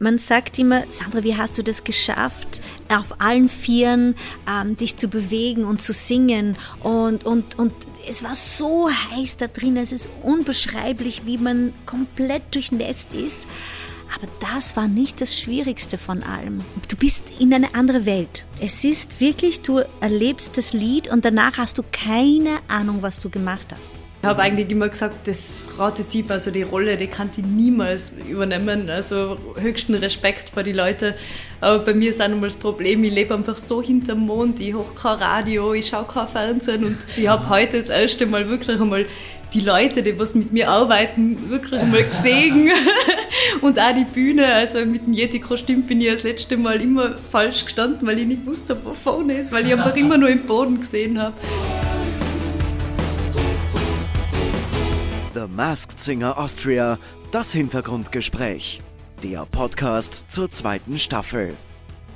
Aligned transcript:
man 0.00 0.18
sagt 0.18 0.58
immer, 0.58 0.84
Sandra, 0.88 1.22
wie 1.22 1.36
hast 1.36 1.58
du 1.58 1.62
das 1.62 1.84
geschafft, 1.84 2.62
auf 2.88 3.20
allen 3.20 3.50
Vieren 3.50 4.16
ähm, 4.48 4.74
dich 4.74 4.96
zu 4.96 5.08
bewegen 5.08 5.64
und 5.64 5.82
zu 5.82 5.92
singen? 5.92 6.56
Und, 6.82 7.24
und, 7.24 7.58
und 7.58 7.72
es 8.08 8.24
war 8.24 8.34
so 8.34 8.88
heiß 8.90 9.36
da 9.36 9.46
drin, 9.46 9.76
es 9.76 9.92
ist 9.92 10.08
unbeschreiblich, 10.22 11.26
wie 11.26 11.36
man 11.36 11.74
komplett 11.84 12.54
durchnässt 12.54 13.12
ist. 13.12 13.40
Aber 14.16 14.26
das 14.40 14.74
war 14.74 14.88
nicht 14.88 15.20
das 15.20 15.38
Schwierigste 15.38 15.98
von 15.98 16.22
allem. 16.22 16.64
Du 16.88 16.96
bist 16.96 17.24
in 17.38 17.52
eine 17.52 17.74
andere 17.74 18.06
Welt. 18.06 18.46
Es 18.58 18.82
ist 18.82 19.20
wirklich, 19.20 19.60
du 19.60 19.82
erlebst 20.00 20.56
das 20.56 20.72
Lied 20.72 21.12
und 21.12 21.26
danach 21.26 21.58
hast 21.58 21.76
du 21.76 21.82
keine 21.92 22.58
Ahnung, 22.68 23.02
was 23.02 23.20
du 23.20 23.28
gemacht 23.28 23.66
hast. 23.76 24.00
Ich 24.22 24.28
habe 24.28 24.42
eigentlich 24.42 24.70
immer 24.70 24.90
gesagt, 24.90 25.26
das 25.26 25.66
Ratetyp, 25.78 26.30
also 26.30 26.50
die 26.50 26.60
Rolle, 26.60 26.98
die 26.98 27.06
kann 27.06 27.30
ich 27.34 27.42
niemals 27.42 28.12
übernehmen. 28.28 28.90
Also 28.90 29.36
höchsten 29.58 29.94
Respekt 29.94 30.50
vor 30.50 30.62
die 30.62 30.72
Leute. 30.72 31.14
Aber 31.62 31.78
bei 31.78 31.94
mir 31.94 32.10
ist 32.10 32.20
auch 32.20 32.28
nochmal 32.28 32.50
das 32.50 32.56
Problem, 32.56 33.02
ich 33.02 33.14
lebe 33.14 33.34
einfach 33.34 33.56
so 33.56 33.82
hinterm 33.82 34.20
Mond, 34.20 34.60
ich 34.60 34.74
höre 34.74 34.94
kein 34.94 35.16
Radio, 35.16 35.72
ich 35.72 35.86
schaue 35.86 36.04
kein 36.04 36.28
Fernsehen 36.28 36.84
und 36.84 36.98
ich 37.16 37.28
habe 37.28 37.48
heute 37.48 37.78
das 37.78 37.88
erste 37.88 38.26
Mal 38.26 38.46
wirklich 38.50 38.78
einmal 38.78 39.06
die 39.54 39.60
Leute, 39.60 40.02
die 40.02 40.18
was 40.18 40.34
mit 40.34 40.52
mir 40.52 40.68
arbeiten, 40.68 41.48
wirklich 41.48 41.80
einmal 41.80 42.04
gesehen. 42.04 42.70
und 43.62 43.78
auch 43.78 43.94
die 43.94 44.04
Bühne, 44.04 44.52
also 44.52 44.84
mit 44.84 45.06
dem 45.06 45.14
Yeti-Kostüm 45.14 45.84
bin 45.84 46.00
ich 46.02 46.12
das 46.12 46.24
letzte 46.24 46.58
Mal 46.58 46.82
immer 46.82 47.16
falsch 47.30 47.64
gestanden, 47.64 48.06
weil 48.06 48.18
ich 48.18 48.26
nicht 48.26 48.44
wusste, 48.44 48.76
wo 48.84 48.92
vorne 48.92 49.40
ist, 49.40 49.50
weil 49.52 49.66
ich 49.66 49.72
einfach 49.72 49.96
immer 49.96 50.18
nur 50.18 50.28
im 50.28 50.42
Boden 50.42 50.78
gesehen 50.78 51.20
habe. 51.20 51.34
Masked 55.54 55.98
Singer 55.98 56.38
Austria, 56.38 56.98
das 57.32 57.52
Hintergrundgespräch. 57.52 58.80
Der 59.22 59.46
Podcast 59.46 60.30
zur 60.30 60.50
zweiten 60.50 60.98
Staffel. 60.98 61.56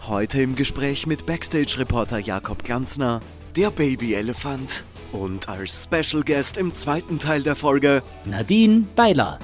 Heute 0.07 0.41
im 0.41 0.55
Gespräch 0.55 1.07
mit 1.07 1.27
Backstage-Reporter 1.27 2.19
Jakob 2.19 2.63
Glanzner, 2.63 3.21
der 3.57 3.71
Baby-Elefant 3.71 4.85
und 5.11 5.49
als 5.49 5.85
Special 5.85 6.23
Guest 6.23 6.59
im 6.59 6.75
zweiten 6.75 7.19
Teil 7.19 7.43
der 7.43 7.57
Folge 7.57 8.03
Nadine 8.25 8.87
Beiler. 8.95 9.41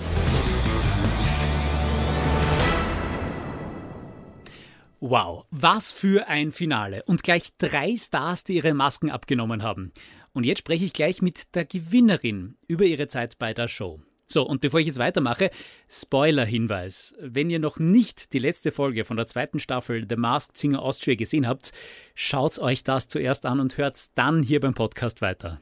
Wow, 5.01 5.47
was 5.51 5.93
für 5.93 6.29
ein 6.29 6.53
Finale. 6.53 7.03
Und 7.07 7.23
gleich 7.23 7.57
drei 7.57 7.97
Stars, 7.97 8.45
die 8.45 8.57
ihre 8.57 8.75
Masken 8.75 9.11
abgenommen 9.11 9.63
haben. 9.63 9.93
Und 10.33 10.45
jetzt 10.45 10.61
spreche 10.61 10.85
ich 10.85 10.93
gleich 10.93 11.23
mit 11.23 11.55
der 11.55 11.65
Gewinnerin 11.65 12.57
über 12.69 12.85
ihre 12.85 13.09
Zeit 13.09 13.39
bei 13.39 13.53
der 13.53 13.69
Show. 13.69 14.01
So, 14.33 14.47
und 14.47 14.61
bevor 14.61 14.79
ich 14.79 14.87
jetzt 14.87 15.01
weitermache, 15.01 15.51
Spoiler-Hinweis. 15.89 17.17
Wenn 17.19 17.51
ihr 17.51 17.59
noch 17.59 17.81
nicht 17.81 18.33
die 18.33 18.39
letzte 18.39 18.71
Folge 18.71 19.05
von 19.05 19.17
der 19.17 19.27
zweiten 19.27 19.59
Staffel 19.59 20.07
The 20.09 20.15
Masked 20.15 20.57
Singer 20.57 20.83
Austria 20.83 21.17
gesehen 21.17 21.49
habt, 21.49 21.73
schaut 22.15 22.61
euch 22.61 22.85
das 22.85 23.09
zuerst 23.09 23.45
an 23.45 23.59
und 23.59 23.77
hört 23.77 23.99
dann 24.17 24.45
hier 24.45 24.61
beim 24.61 24.75
Podcast 24.75 25.21
weiter. 25.21 25.61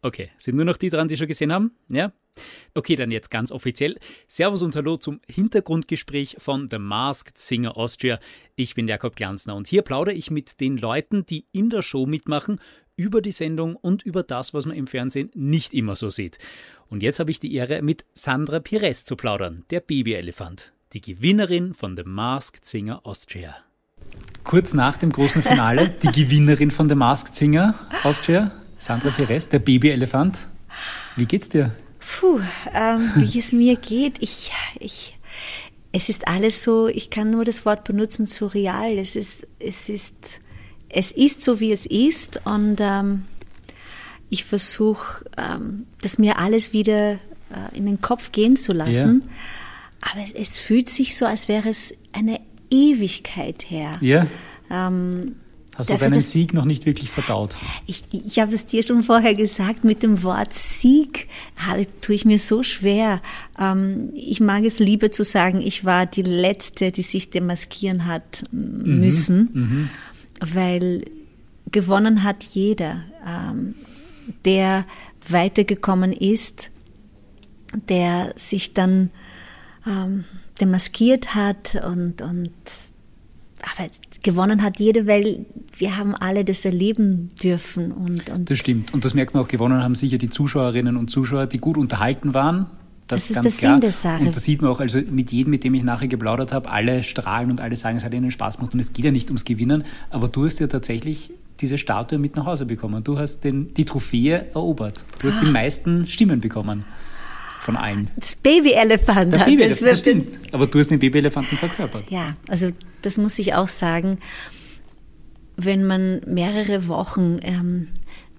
Okay, 0.00 0.30
sind 0.38 0.56
nur 0.56 0.64
noch 0.64 0.78
die 0.78 0.88
dran, 0.88 1.08
die 1.08 1.16
schon 1.18 1.26
gesehen 1.26 1.52
haben? 1.52 1.72
Ja? 1.88 2.12
Okay, 2.74 2.96
dann 2.96 3.10
jetzt 3.10 3.30
ganz 3.30 3.50
offiziell. 3.50 3.98
Servus 4.28 4.62
und 4.62 4.76
Hallo 4.76 4.96
zum 4.96 5.20
Hintergrundgespräch 5.28 6.36
von 6.38 6.68
The 6.70 6.78
Masked 6.78 7.36
Singer 7.36 7.76
Austria. 7.76 8.18
Ich 8.54 8.74
bin 8.74 8.88
Jakob 8.88 9.16
Glanzner 9.16 9.56
und 9.56 9.66
hier 9.66 9.82
plaudere 9.82 10.14
ich 10.14 10.30
mit 10.30 10.60
den 10.60 10.78
Leuten, 10.78 11.26
die 11.26 11.46
in 11.52 11.70
der 11.70 11.82
Show 11.82 12.06
mitmachen, 12.06 12.60
über 12.96 13.20
die 13.20 13.32
Sendung 13.32 13.76
und 13.76 14.02
über 14.02 14.22
das, 14.22 14.54
was 14.54 14.66
man 14.66 14.76
im 14.76 14.86
Fernsehen 14.86 15.30
nicht 15.34 15.74
immer 15.74 15.96
so 15.96 16.10
sieht. 16.10 16.38
Und 16.88 17.02
jetzt 17.02 17.20
habe 17.20 17.30
ich 17.30 17.40
die 17.40 17.54
Ehre, 17.54 17.82
mit 17.82 18.04
Sandra 18.14 18.60
Pires 18.60 19.04
zu 19.04 19.16
plaudern, 19.16 19.64
der 19.70 19.80
Babyelefant, 19.80 20.72
die 20.92 21.00
Gewinnerin 21.00 21.74
von 21.74 21.96
The 21.96 22.04
Masked 22.04 22.64
Singer 22.64 23.00
Austria. 23.04 23.56
Kurz 24.44 24.72
nach 24.72 24.96
dem 24.96 25.12
großen 25.12 25.42
Finale, 25.42 25.88
die 26.02 26.12
Gewinnerin 26.12 26.70
von 26.70 26.88
The 26.88 26.94
Masked 26.94 27.34
Singer 27.34 27.74
Austria, 28.02 28.52
Sandra 28.78 29.10
Pires, 29.10 29.48
der 29.48 29.58
Babyelefant. 29.58 30.38
Wie 31.16 31.26
geht's 31.26 31.48
dir? 31.48 31.74
Puh, 31.98 32.40
ähm, 32.72 33.10
wie 33.16 33.38
es 33.38 33.52
mir 33.52 33.76
geht, 33.76 34.22
ich, 34.22 34.52
ich, 34.78 35.18
es 35.92 36.08
ist 36.08 36.28
alles 36.28 36.62
so, 36.62 36.88
ich 36.88 37.10
kann 37.10 37.30
nur 37.30 37.44
das 37.44 37.66
Wort 37.66 37.84
benutzen, 37.84 38.26
surreal. 38.26 38.98
Es 38.98 39.16
ist, 39.16 39.46
es 39.58 39.88
ist, 39.88 40.40
es 40.96 41.12
ist 41.12 41.42
so, 41.42 41.60
wie 41.60 41.72
es 41.72 41.84
ist 41.84 42.40
und 42.46 42.76
ähm, 42.80 43.26
ich 44.30 44.44
versuche, 44.44 45.26
ähm, 45.36 45.84
das 46.00 46.18
mir 46.18 46.38
alles 46.38 46.72
wieder 46.72 47.12
äh, 47.12 47.18
in 47.74 47.84
den 47.84 48.00
Kopf 48.00 48.32
gehen 48.32 48.56
zu 48.56 48.72
lassen. 48.72 49.22
Ja. 49.22 50.10
Aber 50.12 50.24
es, 50.24 50.32
es, 50.32 50.58
fühlt 50.58 50.88
sich 50.88 51.14
so, 51.14 51.26
als 51.26 51.48
wäre 51.48 51.68
es 51.68 51.94
eine 52.14 52.40
Ewigkeit 52.70 53.66
her. 53.68 53.98
Ja. 54.00 54.26
Ähm, 54.70 55.36
Hast 55.74 55.90
du 55.90 55.94
deinen 55.94 56.14
das, 56.14 56.32
Sieg 56.32 56.54
noch 56.54 56.64
nicht 56.64 56.86
wirklich 56.86 57.10
verdaut? 57.10 57.56
Ich, 57.86 58.04
ich 58.10 58.38
habe 58.38 58.54
es 58.54 58.64
dir 58.64 58.82
schon 58.82 59.02
vorher 59.02 59.34
gesagt, 59.34 59.84
mit 59.84 60.02
dem 60.02 60.22
Wort 60.22 60.54
Sieg 60.54 61.28
habe, 61.56 61.84
tue 62.00 62.14
ich 62.14 62.24
mir 62.24 62.38
so 62.38 62.62
schwer. 62.62 63.20
Ähm, 63.60 64.08
ich 64.14 64.40
mag 64.40 64.64
es 64.64 64.78
lieber 64.78 65.12
zu 65.12 65.24
sagen, 65.24 65.60
ich 65.60 65.84
war 65.84 66.06
die 66.06 66.22
Letzte, 66.22 66.90
die 66.90 67.02
sich 67.02 67.28
demaskieren 67.28 68.06
hat 68.06 68.44
mhm, 68.50 69.00
müssen, 69.00 69.50
mhm. 69.52 69.90
Weil 70.40 71.04
gewonnen 71.70 72.22
hat 72.22 72.44
jeder. 72.44 73.04
Ähm, 73.26 73.74
der 74.44 74.86
weitergekommen 75.28 76.12
ist, 76.12 76.70
der 77.88 78.32
sich 78.36 78.74
dann 78.74 79.10
ähm, 79.86 80.24
demaskiert 80.60 81.34
hat 81.34 81.80
und, 81.84 82.22
und 82.22 82.52
aber 83.62 83.88
gewonnen 84.22 84.62
hat 84.62 84.78
jeder, 84.78 85.06
weil 85.06 85.46
wir 85.76 85.96
haben 85.96 86.14
alle 86.14 86.44
das 86.44 86.64
erleben 86.64 87.28
dürfen. 87.42 87.92
Und, 87.92 88.30
und 88.30 88.50
das 88.50 88.58
stimmt. 88.58 88.92
Und 88.94 89.04
das 89.04 89.14
merkt 89.14 89.34
man 89.34 89.42
auch, 89.42 89.48
gewonnen 89.48 89.82
haben 89.82 89.94
sicher 89.94 90.18
die 90.18 90.30
Zuschauerinnen 90.30 90.96
und 90.96 91.10
Zuschauer, 91.10 91.46
die 91.46 91.58
gut 91.58 91.76
unterhalten 91.76 92.34
waren. 92.34 92.66
Das, 93.08 93.28
das 93.28 93.30
ist 93.30 93.34
der 93.36 93.52
klar. 93.52 93.72
Sinn 93.74 93.80
der 93.80 93.92
Sache. 93.92 94.24
Und 94.24 94.36
das 94.36 94.44
sieht 94.44 94.62
man 94.62 94.70
auch, 94.70 94.80
also 94.80 94.98
mit 94.98 95.30
jedem, 95.30 95.52
mit 95.52 95.62
dem 95.62 95.74
ich 95.74 95.84
nachher 95.84 96.08
geplaudert 96.08 96.52
habe, 96.52 96.68
alle 96.70 97.04
strahlen 97.04 97.50
und 97.50 97.60
alle 97.60 97.76
sagen, 97.76 97.96
es 97.96 98.04
hat 98.04 98.12
ihnen 98.12 98.30
Spaß 98.30 98.56
gemacht 98.56 98.74
und 98.74 98.80
es 98.80 98.92
geht 98.92 99.04
ja 99.04 99.12
nicht 99.12 99.28
ums 99.28 99.44
Gewinnen. 99.44 99.84
Aber 100.10 100.28
du 100.28 100.46
hast 100.46 100.58
ja 100.58 100.66
tatsächlich 100.66 101.30
diese 101.60 101.78
Statue 101.78 102.18
mit 102.18 102.36
nach 102.36 102.46
Hause 102.46 102.66
bekommen. 102.66 103.04
Du 103.04 103.18
hast 103.18 103.44
den, 103.44 103.72
die 103.74 103.84
Trophäe 103.84 104.46
erobert. 104.52 105.04
Du 105.20 105.30
hast 105.30 105.40
die 105.40 105.50
meisten 105.50 106.06
Stimmen 106.08 106.40
bekommen 106.40 106.84
von 107.60 107.76
allen. 107.76 108.10
Das 108.16 108.34
Babyelefant. 108.34 109.32
Der 109.32 109.38
Babyelefant, 109.38 109.82
das, 109.82 109.90
das 109.90 109.98
stimmt. 110.00 110.38
Aber 110.52 110.66
du 110.66 110.78
hast 110.78 110.90
den 110.90 110.98
Babyelefanten 110.98 111.56
verkörpert. 111.58 112.10
Ja, 112.10 112.34
also 112.48 112.70
das 113.02 113.18
muss 113.18 113.38
ich 113.38 113.54
auch 113.54 113.68
sagen. 113.68 114.18
Wenn 115.56 115.86
man 115.86 116.20
mehrere 116.26 116.86
Wochen 116.88 117.38
ähm, 117.42 117.88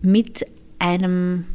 mit 0.01 0.45
einem 0.77 1.45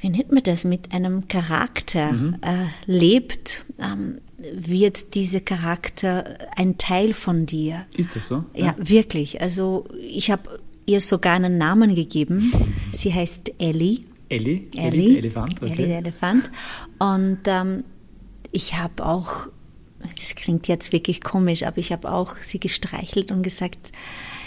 wie 0.00 0.08
nennt 0.08 0.32
man 0.32 0.42
das, 0.42 0.64
mit 0.64 0.92
einem 0.92 1.28
Charakter 1.28 2.12
mhm. 2.12 2.36
äh, 2.42 2.66
lebt, 2.86 3.64
ähm, 3.78 4.18
wird 4.52 5.14
dieser 5.14 5.40
Charakter 5.40 6.38
ein 6.56 6.78
Teil 6.78 7.12
von 7.12 7.44
dir. 7.44 7.86
Ist 7.96 8.16
das 8.16 8.26
so? 8.26 8.44
Ja, 8.54 8.66
ja 8.66 8.74
wirklich. 8.78 9.42
Also 9.42 9.86
ich 10.00 10.30
habe 10.30 10.60
ihr 10.86 11.00
sogar 11.00 11.34
einen 11.34 11.58
Namen 11.58 11.94
gegeben. 11.94 12.52
Sie 12.92 13.12
heißt 13.12 13.52
Ellie. 13.58 14.00
Ellie? 14.28 14.68
Ellie, 14.74 14.86
Ellie 14.86 15.08
der 15.08 15.18
Elefant. 15.18 15.62
Okay. 15.62 15.72
Ellie 15.72 15.86
der 15.86 15.98
Elefant. 15.98 16.50
Und 16.98 17.38
ähm, 17.46 17.84
ich 18.52 18.78
habe 18.78 19.04
auch, 19.04 19.48
das 20.18 20.34
klingt 20.34 20.68
jetzt 20.68 20.92
wirklich 20.92 21.20
komisch, 21.20 21.64
aber 21.64 21.78
ich 21.78 21.92
habe 21.92 22.10
auch 22.10 22.36
sie 22.36 22.58
gestreichelt 22.58 23.32
und 23.32 23.42
gesagt, 23.42 23.92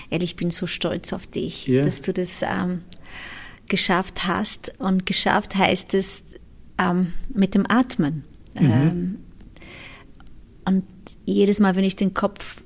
Ellie, 0.09 0.25
ich 0.25 0.35
bin 0.35 0.51
so 0.51 0.67
stolz 0.67 1.13
auf 1.13 1.27
dich, 1.27 1.67
yeah. 1.67 1.83
dass 1.83 2.01
du 2.01 2.13
das 2.13 2.41
ähm, 2.41 2.81
geschafft 3.73 4.27
hast. 4.27 4.79
Und 4.79 5.07
geschafft 5.07 5.55
heißt 5.55 5.95
es 5.95 6.23
ähm, 6.77 7.13
mit 7.33 7.55
dem 7.55 7.65
Atmen. 7.67 8.23
Mhm. 8.53 8.71
Ähm, 8.71 9.17
und 10.65 10.83
jedes 11.25 11.59
Mal, 11.59 11.75
wenn 11.75 11.83
ich 11.83 11.95
den 11.95 12.13
Kopf 12.13 12.61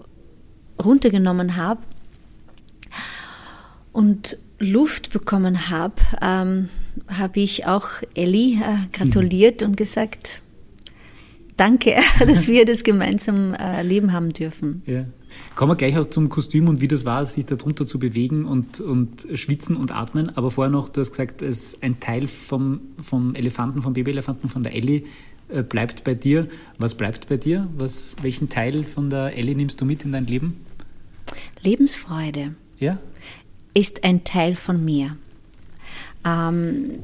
runtergenommen 0.84 1.56
habe 1.56 1.80
und 3.94 4.38
Luft 4.60 5.14
bekommen 5.14 5.70
habe, 5.70 5.96
ähm, 6.22 6.68
habe 7.08 7.40
ich 7.40 7.66
auch 7.66 7.88
Ellie 8.14 8.60
äh, 8.62 8.88
gratuliert 8.92 9.62
mhm. 9.62 9.68
und 9.68 9.78
gesagt, 9.78 10.42
danke, 11.56 11.96
dass 12.20 12.48
wir 12.48 12.66
das 12.66 12.84
gemeinsam 12.84 13.54
äh, 13.54 13.82
leben 13.82 14.12
haben 14.12 14.34
dürfen. 14.34 14.84
Ja. 14.86 15.06
Kommen 15.56 15.72
wir 15.72 15.76
gleich 15.76 15.98
auch 15.98 16.06
zum 16.06 16.30
Kostüm 16.30 16.68
und 16.68 16.82
wie 16.82 16.88
das 16.88 17.04
war, 17.06 17.26
sich 17.26 17.46
darunter 17.46 17.86
zu 17.86 18.00
bewegen 18.00 18.46
und, 18.46 18.80
und 18.80 19.28
schwitzen 19.34 19.76
und 19.76 19.92
atmen. 19.92 20.36
Aber 20.38 20.52
vorher 20.52 20.72
noch, 20.72 20.90
du 20.90 21.02
hast 21.02 21.12
gesagt, 21.12 21.42
es 21.42 21.82
ein 21.82 22.00
Teil 22.00 22.28
vom, 22.28 22.82
vom 23.00 23.34
Elefanten, 23.34 23.82
vom 23.82 23.94
Babyelefanten, 23.94 24.50
von 24.50 24.64
der 24.64 24.76
Ellie 24.76 25.04
äh, 25.50 25.64
bleibt 25.64 26.04
bei 26.04 26.14
dir. 26.14 26.48
Was 26.78 26.96
bleibt 26.96 27.28
bei 27.30 27.38
dir? 27.38 27.68
Was, 27.76 28.16
welchen 28.22 28.50
Teil 28.50 28.84
von 28.84 29.10
der 29.10 29.36
Ellie 29.36 29.56
nimmst 29.56 29.82
du 29.82 29.86
mit 29.86 30.04
in 30.06 30.12
dein 30.12 30.28
Leben? 30.28 30.66
Lebensfreude. 31.62 32.56
Ja? 32.80 33.00
Ist 33.74 34.04
ein 34.04 34.24
Teil 34.24 34.56
von 34.56 34.84
mir. 34.84 35.18
Ähm, 36.26 37.00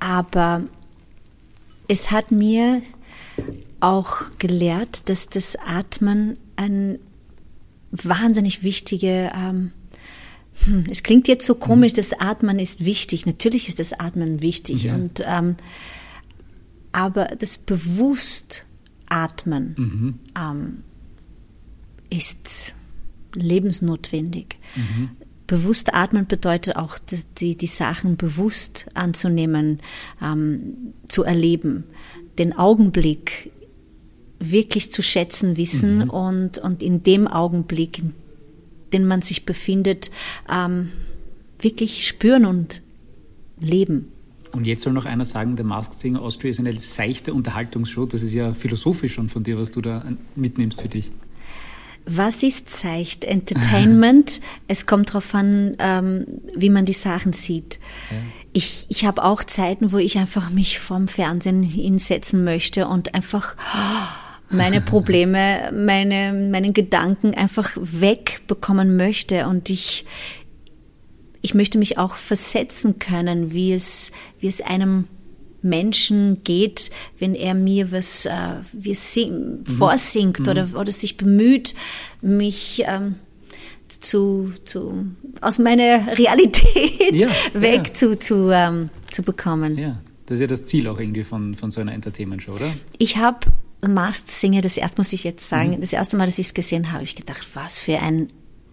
aber 0.00 0.62
es 1.88 2.10
hat 2.10 2.30
mir 2.30 2.82
auch 3.80 4.16
gelehrt, 4.38 5.08
dass 5.08 5.28
das 5.28 5.56
Atmen 5.56 6.36
ein 6.56 6.98
wahnsinnig 7.90 8.62
wichtige 8.62 9.30
ähm, 9.34 9.72
hm, 10.64 10.84
es 10.90 11.02
klingt 11.02 11.28
jetzt 11.28 11.46
so 11.46 11.54
komisch, 11.54 11.92
das 11.92 12.12
Atmen 12.18 12.58
ist 12.58 12.84
wichtig. 12.84 13.26
Natürlich 13.26 13.68
ist 13.68 13.78
das 13.78 13.92
Atmen 13.92 14.42
wichtig. 14.42 14.84
Ja. 14.84 14.94
Und, 14.94 15.22
ähm, 15.24 15.56
aber 16.92 17.26
das 17.38 17.58
bewusst 17.58 18.64
Atmen 19.08 19.74
Mhm. 19.76 20.18
ähm, 20.36 20.82
ist 22.10 22.74
lebensnotwendig. 23.34 24.56
Mhm. 24.74 25.10
Bewusst 25.46 25.94
atmen 25.94 26.26
bedeutet 26.26 26.76
auch, 26.76 26.98
die, 27.38 27.56
die 27.56 27.66
Sachen 27.66 28.16
bewusst 28.16 28.86
anzunehmen, 28.92 29.80
ähm, 30.22 30.92
zu 31.06 31.24
erleben, 31.24 31.84
den 32.38 32.56
Augenblick 32.56 33.50
wirklich 34.40 34.92
zu 34.92 35.02
schätzen 35.02 35.56
wissen 35.56 36.04
Mhm. 36.04 36.10
und, 36.10 36.58
und 36.58 36.82
in 36.82 37.02
dem 37.02 37.26
Augenblick, 37.26 37.98
in 37.98 38.12
dem 38.92 39.06
man 39.06 39.22
sich 39.22 39.44
befindet, 39.44 40.10
ähm, 40.50 40.90
wirklich 41.60 42.06
spüren 42.06 42.44
und 42.46 42.82
leben. 43.60 44.12
Und 44.52 44.64
jetzt 44.64 44.82
soll 44.82 44.92
noch 44.92 45.04
einer 45.04 45.24
sagen, 45.24 45.56
der 45.56 45.64
Masked 45.66 45.94
Singer 45.98 46.22
Austria 46.22 46.50
ist 46.50 46.58
eine 46.58 46.78
seichte 46.78 47.34
Unterhaltungsshow. 47.34 48.06
Das 48.06 48.22
ist 48.22 48.32
ja 48.32 48.54
philosophisch 48.54 49.14
schon 49.14 49.28
von 49.28 49.42
dir, 49.42 49.58
was 49.58 49.70
du 49.70 49.80
da 49.82 50.04
mitnimmst 50.36 50.80
für 50.80 50.88
dich. 50.88 51.12
Was 52.06 52.42
ist 52.42 52.70
seicht? 52.70 53.24
Entertainment. 53.24 54.40
es 54.68 54.86
kommt 54.86 55.10
darauf 55.10 55.34
an, 55.34 55.76
ähm, 55.78 56.24
wie 56.56 56.70
man 56.70 56.86
die 56.86 56.94
Sachen 56.94 57.34
sieht. 57.34 57.78
Ich, 58.54 58.86
ich 58.88 59.04
habe 59.04 59.22
auch 59.22 59.44
Zeiten, 59.44 59.92
wo 59.92 59.98
ich 59.98 60.16
einfach 60.16 60.48
mich 60.48 60.78
vorm 60.78 61.08
Fernsehen 61.08 61.62
hinsetzen 61.62 62.44
möchte 62.44 62.88
und 62.88 63.14
einfach 63.14 63.56
meine 64.50 64.80
Probleme, 64.80 65.70
meine, 65.72 66.48
meinen 66.50 66.72
Gedanken 66.72 67.34
einfach 67.34 67.76
wegbekommen 67.76 68.96
möchte. 68.96 69.46
Und 69.46 69.70
ich, 69.70 70.04
ich 71.42 71.54
möchte 71.54 71.78
mich 71.78 71.98
auch 71.98 72.16
versetzen 72.16 72.98
können, 72.98 73.52
wie 73.52 73.72
es, 73.72 74.12
wie 74.40 74.48
es 74.48 74.60
einem 74.60 75.04
Menschen 75.60 76.42
geht, 76.44 76.90
wenn 77.18 77.34
er 77.34 77.54
mir 77.54 77.90
was 77.90 78.26
äh, 78.26 78.30
wie 78.72 78.94
sing, 78.94 79.64
vorsingt 79.66 80.46
Oder, 80.48 80.68
oder 80.74 80.92
sich 80.92 81.16
bemüht, 81.16 81.74
mich 82.22 82.84
ähm, 82.86 83.16
zu, 83.88 84.52
zu 84.64 85.06
aus 85.40 85.58
meiner 85.58 86.16
Realität 86.16 87.12
Ja, 87.12 87.28
weg 87.54 87.88
ja. 87.88 87.94
zu, 87.94 88.18
zu, 88.18 88.50
ähm, 88.50 88.90
zu 89.10 89.22
bekommen. 89.22 89.76
Ja, 89.76 90.00
das 90.26 90.36
ist 90.36 90.40
ja 90.40 90.46
das 90.46 90.64
Ziel 90.64 90.86
auch 90.88 91.00
irgendwie 91.00 91.24
von, 91.24 91.54
von 91.54 91.70
so 91.70 91.80
einer 91.80 91.92
Entertainment-Show, 91.92 92.52
oder? 92.52 92.72
Ich 92.98 93.16
habe 93.16 93.40
Masked 93.86 94.30
Singer, 94.30 94.60
das 94.60 94.76
erste 94.76 95.00
muss 95.00 95.12
ich 95.12 95.24
jetzt 95.24 95.48
sagen, 95.48 95.80
das 95.80 95.92
erste 95.92 96.16
Mal, 96.16 96.26
dass 96.26 96.38
ich 96.38 96.46
es 96.48 96.54
gesehen 96.54 96.90
habe, 96.90 97.04
ich 97.04 97.14
gedacht, 97.14 97.46
was 97.54 97.78
für 97.78 98.00
ein 98.00 98.30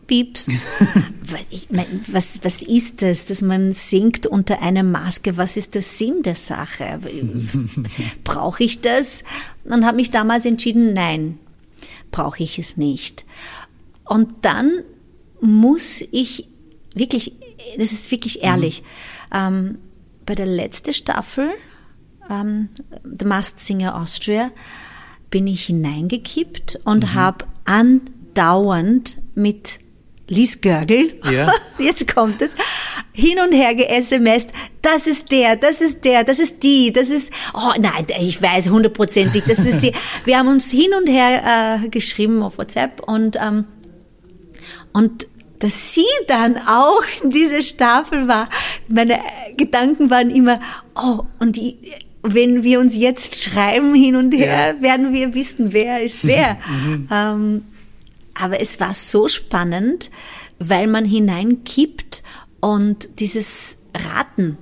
Pieps. 0.07 0.47
was, 1.21 1.41
ich 1.49 1.69
mein, 1.69 2.03
was, 2.07 2.39
was 2.43 2.61
ist 2.61 3.01
das, 3.01 3.25
dass 3.25 3.41
man 3.41 3.73
singt 3.73 4.27
unter 4.27 4.61
einer 4.61 4.83
Maske? 4.83 5.37
Was 5.37 5.57
ist 5.57 5.75
der 5.75 5.81
Sinn 5.81 6.23
der 6.23 6.35
Sache? 6.35 6.99
Brauche 8.23 8.63
ich 8.63 8.81
das? 8.81 9.23
Und 9.63 9.85
habe 9.85 9.97
mich 9.97 10.11
damals 10.11 10.45
entschieden, 10.45 10.93
nein, 10.93 11.39
brauche 12.11 12.43
ich 12.43 12.59
es 12.59 12.77
nicht. 12.77 13.25
Und 14.05 14.45
dann 14.45 14.83
muss 15.41 16.01
ich 16.11 16.47
wirklich, 16.93 17.33
das 17.77 17.91
ist 17.91 18.11
wirklich 18.11 18.43
ehrlich, 18.43 18.83
ähm, 19.33 19.79
bei 20.25 20.35
der 20.35 20.45
letzten 20.45 20.93
Staffel, 20.93 21.49
ähm, 22.29 22.69
The 23.03 23.25
Masked 23.25 23.59
Singer 23.59 24.01
Austria, 24.01 24.51
bin 25.35 25.47
ich 25.47 25.65
hineingekippt 25.65 26.79
und 26.85 27.13
habe 27.13 27.43
andauernd 27.65 29.17
mit 29.35 29.79
Lies 30.29 30.61
Görgel, 30.61 31.19
Ja. 31.29 31.51
jetzt 31.77 32.07
kommt 32.15 32.41
es, 32.41 32.51
hin 33.11 33.39
und 33.45 33.51
her 33.51 33.75
ge-SMSt, 33.75 34.51
das 34.81 35.07
ist 35.07 35.29
der, 35.33 35.57
das 35.57 35.81
ist 35.81 36.05
der, 36.05 36.23
das 36.23 36.39
ist 36.39 36.63
die, 36.63 36.93
das 36.93 37.09
ist, 37.09 37.33
oh 37.53 37.73
nein, 37.77 38.07
ich 38.17 38.41
weiß 38.41 38.69
hundertprozentig, 38.69 39.43
das 39.45 39.59
ist 39.59 39.81
die. 39.81 39.91
Wir 40.23 40.37
haben 40.39 40.47
uns 40.47 40.71
hin 40.71 40.93
und 40.97 41.09
her 41.09 41.81
äh, 41.83 41.89
geschrieben 41.89 42.41
auf 42.41 42.57
WhatsApp 42.57 43.01
und, 43.05 43.35
ähm, 43.35 43.67
und 44.93 45.27
dass 45.59 45.93
sie 45.93 46.05
dann 46.29 46.57
auch 46.65 47.03
in 47.21 47.31
dieser 47.31 47.61
Staffel 47.61 48.29
war, 48.29 48.47
meine 48.87 49.19
Gedanken 49.57 50.09
waren 50.09 50.29
immer, 50.29 50.61
oh, 50.95 51.25
und 51.39 51.57
die, 51.57 51.77
wenn 52.33 52.63
wir 52.63 52.79
uns 52.79 52.95
jetzt 52.95 53.35
schreiben 53.41 53.93
hin 53.95 54.15
und 54.15 54.33
her, 54.33 54.75
Ja. 54.77 54.81
werden 54.81 55.13
wir 55.13 55.33
wissen, 55.33 55.73
wer 55.73 56.01
ist 56.01 56.19
wer. 56.23 56.57
ähm, 57.11 57.63
aber 58.33 58.59
es 58.59 58.79
war 58.79 58.93
so 58.93 59.27
spannend, 59.27 60.11
weil 60.59 60.87
man 60.87 61.05
hineinkippt 61.05 62.23
und 62.59 63.19
dieses 63.19 63.77
Raten, 63.93 64.57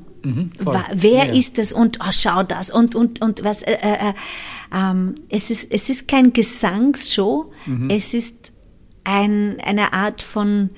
wa- 0.59 0.85
wer 0.93 1.25
Ja. 1.27 1.33
ist 1.33 1.57
das 1.57 1.73
und 1.73 1.99
oh, 2.01 2.11
schau 2.11 2.43
das 2.43 2.69
und 2.71 2.95
und 2.95 3.21
und 3.21 3.43
was. 3.43 3.61
Äh, 3.63 3.77
äh, 3.81 4.13
ähm, 4.75 5.15
es 5.29 5.49
ist 5.49 5.71
es 5.71 5.89
ist 5.89 6.07
kein 6.07 6.33
Gesangsshow, 6.33 7.51
Mhm. 7.65 7.89
es 7.89 8.13
ist 8.13 8.51
ein, 9.03 9.57
eine 9.65 9.91
Art 9.93 10.21
von 10.21 10.69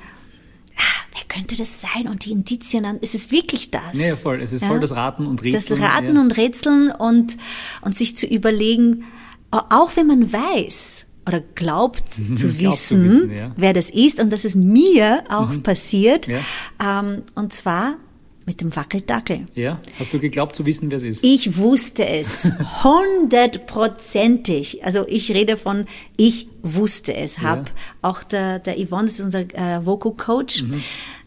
ah, 0.77 1.03
wer 1.13 1.23
könnte 1.27 1.55
das 1.55 1.81
sein 1.81 2.07
und 2.07 2.25
die 2.25 2.31
Indizien 2.31 2.85
an. 2.85 2.97
Es 3.01 3.13
ist 3.13 3.31
wirklich 3.31 3.71
das. 3.71 3.81
Ja, 3.93 4.07
ja, 4.07 4.15
voll. 4.15 4.41
Es 4.41 4.51
ist 4.51 4.63
voll 4.63 4.79
das 4.79 4.91
Raten 4.91 5.25
und 5.25 5.43
Rätseln, 5.43 5.79
Das 5.79 5.89
Raten 5.89 6.15
ja. 6.15 6.21
und 6.21 6.37
Rätseln 6.37 6.91
und 6.91 7.37
und 7.81 7.97
sich 7.97 8.15
zu 8.15 8.25
überlegen, 8.25 9.05
auch 9.51 9.95
wenn 9.95 10.07
man 10.07 10.31
weiß 10.31 11.05
oder 11.27 11.41
glaubt 11.55 12.13
zu 12.13 12.23
Glaubt 12.23 12.39
zu 12.39 12.59
wissen, 12.59 13.09
wissen, 13.09 13.31
ja. 13.31 13.47
Mhm. 13.49 13.53
wer 13.57 13.73
das 13.73 13.89
ist 13.89 14.19
und 14.19 14.31
dass 14.31 14.45
es 14.45 14.55
mir 14.55 15.23
auch 15.29 15.51
passiert. 15.63 16.27
Ja. 16.27 16.39
Ähm, 16.81 17.23
und 17.35 17.53
zwar 17.53 17.97
mit 18.45 18.61
dem 18.61 18.75
Wackeldackel. 18.75 19.45
Ja? 19.55 19.79
Hast 19.97 20.13
du 20.13 20.19
geglaubt 20.19 20.55
zu 20.55 20.67
wissen, 20.67 20.91
wer 20.91 20.97
es 20.97 21.03
ist? 21.03 21.25
Ich 21.25 21.57
wusste 21.57 22.07
es 22.07 22.51
hundertprozentig. 22.83 24.83
Also 24.83 25.05
ich 25.07 25.31
rede 25.31 25.57
von, 25.57 25.85
ich 26.15 26.47
wusste 26.73 27.13
es. 27.15 27.39
Hab 27.39 27.71
auch 28.01 28.23
der, 28.23 28.59
der 28.59 28.75
Yvonne, 28.75 29.03
das 29.07 29.19
ist 29.19 29.25
unser 29.25 29.41
äh, 29.41 29.85
Vocal-Coach, 29.85 30.63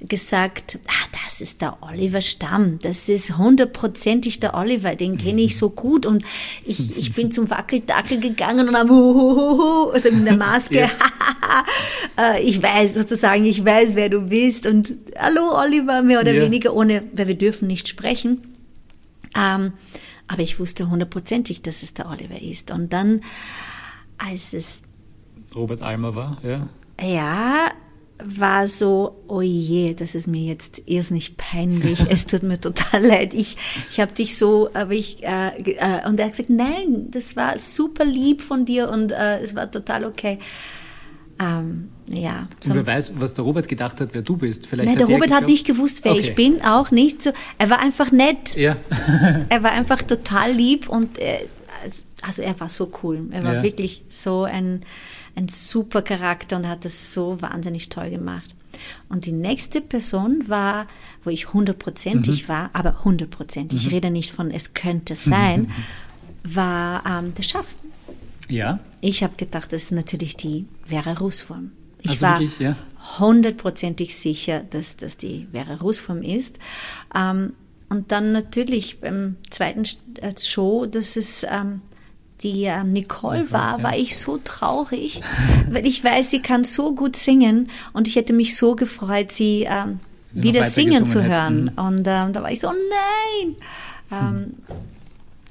gesagt, 0.00 0.78
ah, 0.86 1.08
das 1.24 1.40
ist 1.40 1.60
der 1.60 1.78
Oliver 1.82 2.20
Stamm. 2.20 2.78
Das 2.82 3.08
ist 3.08 3.38
hundertprozentig 3.38 4.40
der 4.40 4.54
Oliver. 4.54 4.94
Den 4.96 5.16
kenne 5.16 5.40
ich 5.42 5.56
so 5.56 5.70
gut. 5.70 6.06
Und 6.06 6.24
ich, 6.64 6.96
ich 6.96 7.12
bin 7.14 7.30
zum 7.30 7.48
Wackeldackel 7.50 8.20
gegangen 8.20 8.68
und 8.68 8.74
am 8.74 8.90
Huhuhuhu, 8.90 9.90
also 9.90 10.10
mit 10.12 10.26
der 10.26 10.36
Maske. 10.36 10.90
Äh, 12.18 12.42
ich 12.42 12.60
weiß 12.62 12.94
sozusagen, 12.94 13.44
ich 13.44 13.64
weiß, 13.64 13.94
wer 13.94 14.08
du 14.08 14.20
bist. 14.22 14.66
Und 14.66 14.92
hallo 15.18 15.56
Oliver, 15.56 16.02
mehr 16.02 16.20
oder 16.20 16.32
Ja. 16.34 16.42
weniger, 16.42 16.74
ohne, 16.74 17.04
weil 17.14 17.28
wir 17.28 17.36
dürfen 17.38 17.68
nicht 17.68 17.88
sprechen. 17.88 18.54
Ähm, 19.36 19.72
aber 20.26 20.42
ich 20.42 20.58
wusste 20.58 20.90
hundertprozentig, 20.90 21.62
dass 21.62 21.82
es 21.82 21.94
der 21.94 22.08
Oliver 22.08 22.40
ist. 22.42 22.70
Und 22.70 22.92
dann, 22.92 23.22
als 24.18 24.52
es, 24.52 24.82
Robert 25.54 25.82
Almer 25.82 26.14
war, 26.14 26.38
ja. 26.42 26.68
ja, 27.00 27.70
war 28.22 28.66
so, 28.66 29.22
oh 29.28 29.40
je, 29.40 29.94
das 29.94 30.14
ist 30.16 30.26
mir 30.26 30.42
jetzt 30.42 30.82
irrsinnig 30.86 31.36
peinlich. 31.36 32.04
es 32.10 32.26
tut 32.26 32.42
mir 32.42 32.60
total 32.60 33.04
leid. 33.06 33.32
Ich, 33.34 33.56
ich 33.90 34.00
habe 34.00 34.12
dich 34.12 34.36
so, 34.36 34.70
aber 34.74 34.92
ich, 34.92 35.22
äh, 35.24 35.48
äh, 35.56 36.06
und 36.08 36.18
er 36.18 36.26
hat 36.26 36.32
gesagt, 36.32 36.50
nein, 36.50 37.08
das 37.10 37.36
war 37.36 37.56
super 37.58 38.04
lieb 38.04 38.40
von 38.42 38.64
dir 38.64 38.90
und 38.90 39.12
äh, 39.12 39.38
es 39.38 39.54
war 39.54 39.70
total 39.70 40.04
okay. 40.04 40.38
Ähm, 41.40 41.90
ja. 42.08 42.48
Und 42.66 42.74
wer 42.74 42.84
weiß, 42.86 43.12
was 43.20 43.34
der 43.34 43.44
Robert 43.44 43.68
gedacht 43.68 44.00
hat, 44.00 44.08
wer 44.12 44.22
du 44.22 44.36
bist. 44.36 44.66
Vielleicht 44.66 44.88
Nein, 44.88 44.98
der 44.98 45.06
er 45.06 45.14
Robert 45.14 45.30
hat 45.30 45.42
geglaubt- 45.42 45.50
nicht 45.50 45.66
gewusst, 45.66 46.04
wer 46.04 46.12
Okay. 46.12 46.20
ich 46.20 46.34
bin, 46.34 46.62
auch 46.62 46.90
nicht 46.90 47.22
so. 47.22 47.30
Er 47.58 47.70
war 47.70 47.78
einfach 47.78 48.10
nett. 48.10 48.56
Ja. 48.56 48.76
Er 49.48 49.62
war 49.62 49.70
einfach 49.70 50.02
total 50.02 50.52
lieb 50.52 50.88
und 50.88 51.16
äh, 51.18 51.46
also 52.22 52.42
er 52.42 52.58
war 52.58 52.68
so 52.68 52.90
cool. 53.04 53.28
Er 53.30 53.44
war 53.44 53.54
Ja. 53.56 53.62
wirklich 53.62 54.02
so 54.08 54.42
ein, 54.42 54.80
ein 55.38 55.48
super 55.48 56.02
Charakter 56.02 56.56
und 56.56 56.68
hat 56.68 56.84
das 56.84 57.12
so 57.12 57.40
wahnsinnig 57.40 57.88
toll 57.88 58.10
gemacht. 58.10 58.54
Und 59.08 59.26
die 59.26 59.32
nächste 59.32 59.80
Person 59.80 60.48
war, 60.48 60.86
wo 61.24 61.30
ich 61.30 61.52
hundertprozentig 61.52 62.48
war, 62.48 62.70
aber 62.72 63.04
hundertprozentig, 63.04 63.86
ich 63.86 63.92
rede 63.92 64.10
nicht 64.10 64.32
von 64.32 64.50
es 64.50 64.74
könnte 64.74 65.16
sein, 65.16 65.70
war 66.44 67.04
ähm, 67.06 67.34
der 67.34 67.42
Schaff. 67.42 67.74
ja. 68.48 68.80
Ich 69.00 69.22
habe 69.22 69.34
gedacht, 69.36 69.72
das 69.72 69.84
ist 69.84 69.92
natürlich 69.92 70.36
die 70.36 70.66
Vera 70.84 71.12
Rußform. 71.12 71.70
Ich 72.02 72.10
Also 72.10 72.22
war 72.22 72.40
wirklich, 72.40 72.58
ja? 72.58 72.76
hundertprozentig 73.18 74.16
sicher, 74.16 74.60
dass 74.60 74.96
das 74.96 75.16
die 75.16 75.46
Vera 75.52 75.74
Rußform 75.74 76.22
ist. 76.22 76.58
Ähm, 77.14 77.52
und 77.90 78.10
dann 78.12 78.32
natürlich 78.32 79.00
beim 79.00 79.36
zweiten 79.50 79.84
äh, 80.20 80.32
Show, 80.38 80.86
dass 80.86 81.16
es 81.16 81.46
ähm, 81.48 81.80
die 82.42 82.64
ähm, 82.64 82.90
Nicole 82.90 83.50
war, 83.50 83.82
war 83.82 83.96
ich 83.96 84.16
so 84.16 84.38
traurig, 84.42 85.20
weil 85.70 85.86
ich 85.86 86.02
weiß, 86.04 86.30
sie 86.30 86.40
kann 86.40 86.64
so 86.64 86.94
gut 86.94 87.16
singen 87.16 87.70
und 87.92 88.06
ich 88.08 88.16
hätte 88.16 88.32
mich 88.32 88.56
so 88.56 88.76
gefreut, 88.76 89.32
sie 89.32 89.66
ähm, 89.68 90.00
Sie 90.30 90.42
wieder 90.42 90.62
singen 90.64 91.06
zu 91.06 91.22
hören. 91.22 91.68
hätte. 91.70 91.80
Und 91.80 91.98
ähm, 92.06 92.32
da 92.32 92.42
war 92.42 92.52
ich 92.52 92.60
so, 92.60 92.68
nein. 92.68 93.56
Ähm, 94.12 94.54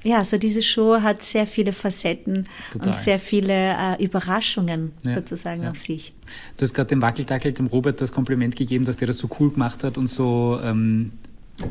ja, 0.04 0.22
so 0.24 0.38
diese 0.38 0.62
Show 0.62 1.02
hat 1.02 1.22
sehr 1.24 1.46
viele 1.46 1.72
Facetten 1.72 2.46
Total. 2.72 2.86
und 2.88 2.94
sehr 2.94 3.18
viele 3.18 3.52
äh, 3.52 4.02
Überraschungen 4.02 4.92
Ja, 5.02 5.16
sozusagen 5.16 5.64
ja. 5.64 5.70
auf 5.72 5.76
sich. 5.78 6.12
Du 6.56 6.62
hast 6.62 6.74
gerade 6.74 6.88
dem 6.90 7.02
Wackeldackel, 7.02 7.52
dem 7.52 7.66
Robert, 7.66 8.00
das 8.00 8.12
Kompliment 8.12 8.54
gegeben, 8.54 8.84
dass 8.84 8.96
der 8.96 9.08
das 9.08 9.18
so 9.18 9.28
cool 9.40 9.50
gemacht 9.50 9.82
hat 9.82 9.98
und 9.98 10.06
so 10.06 10.60
ähm, 10.62 11.12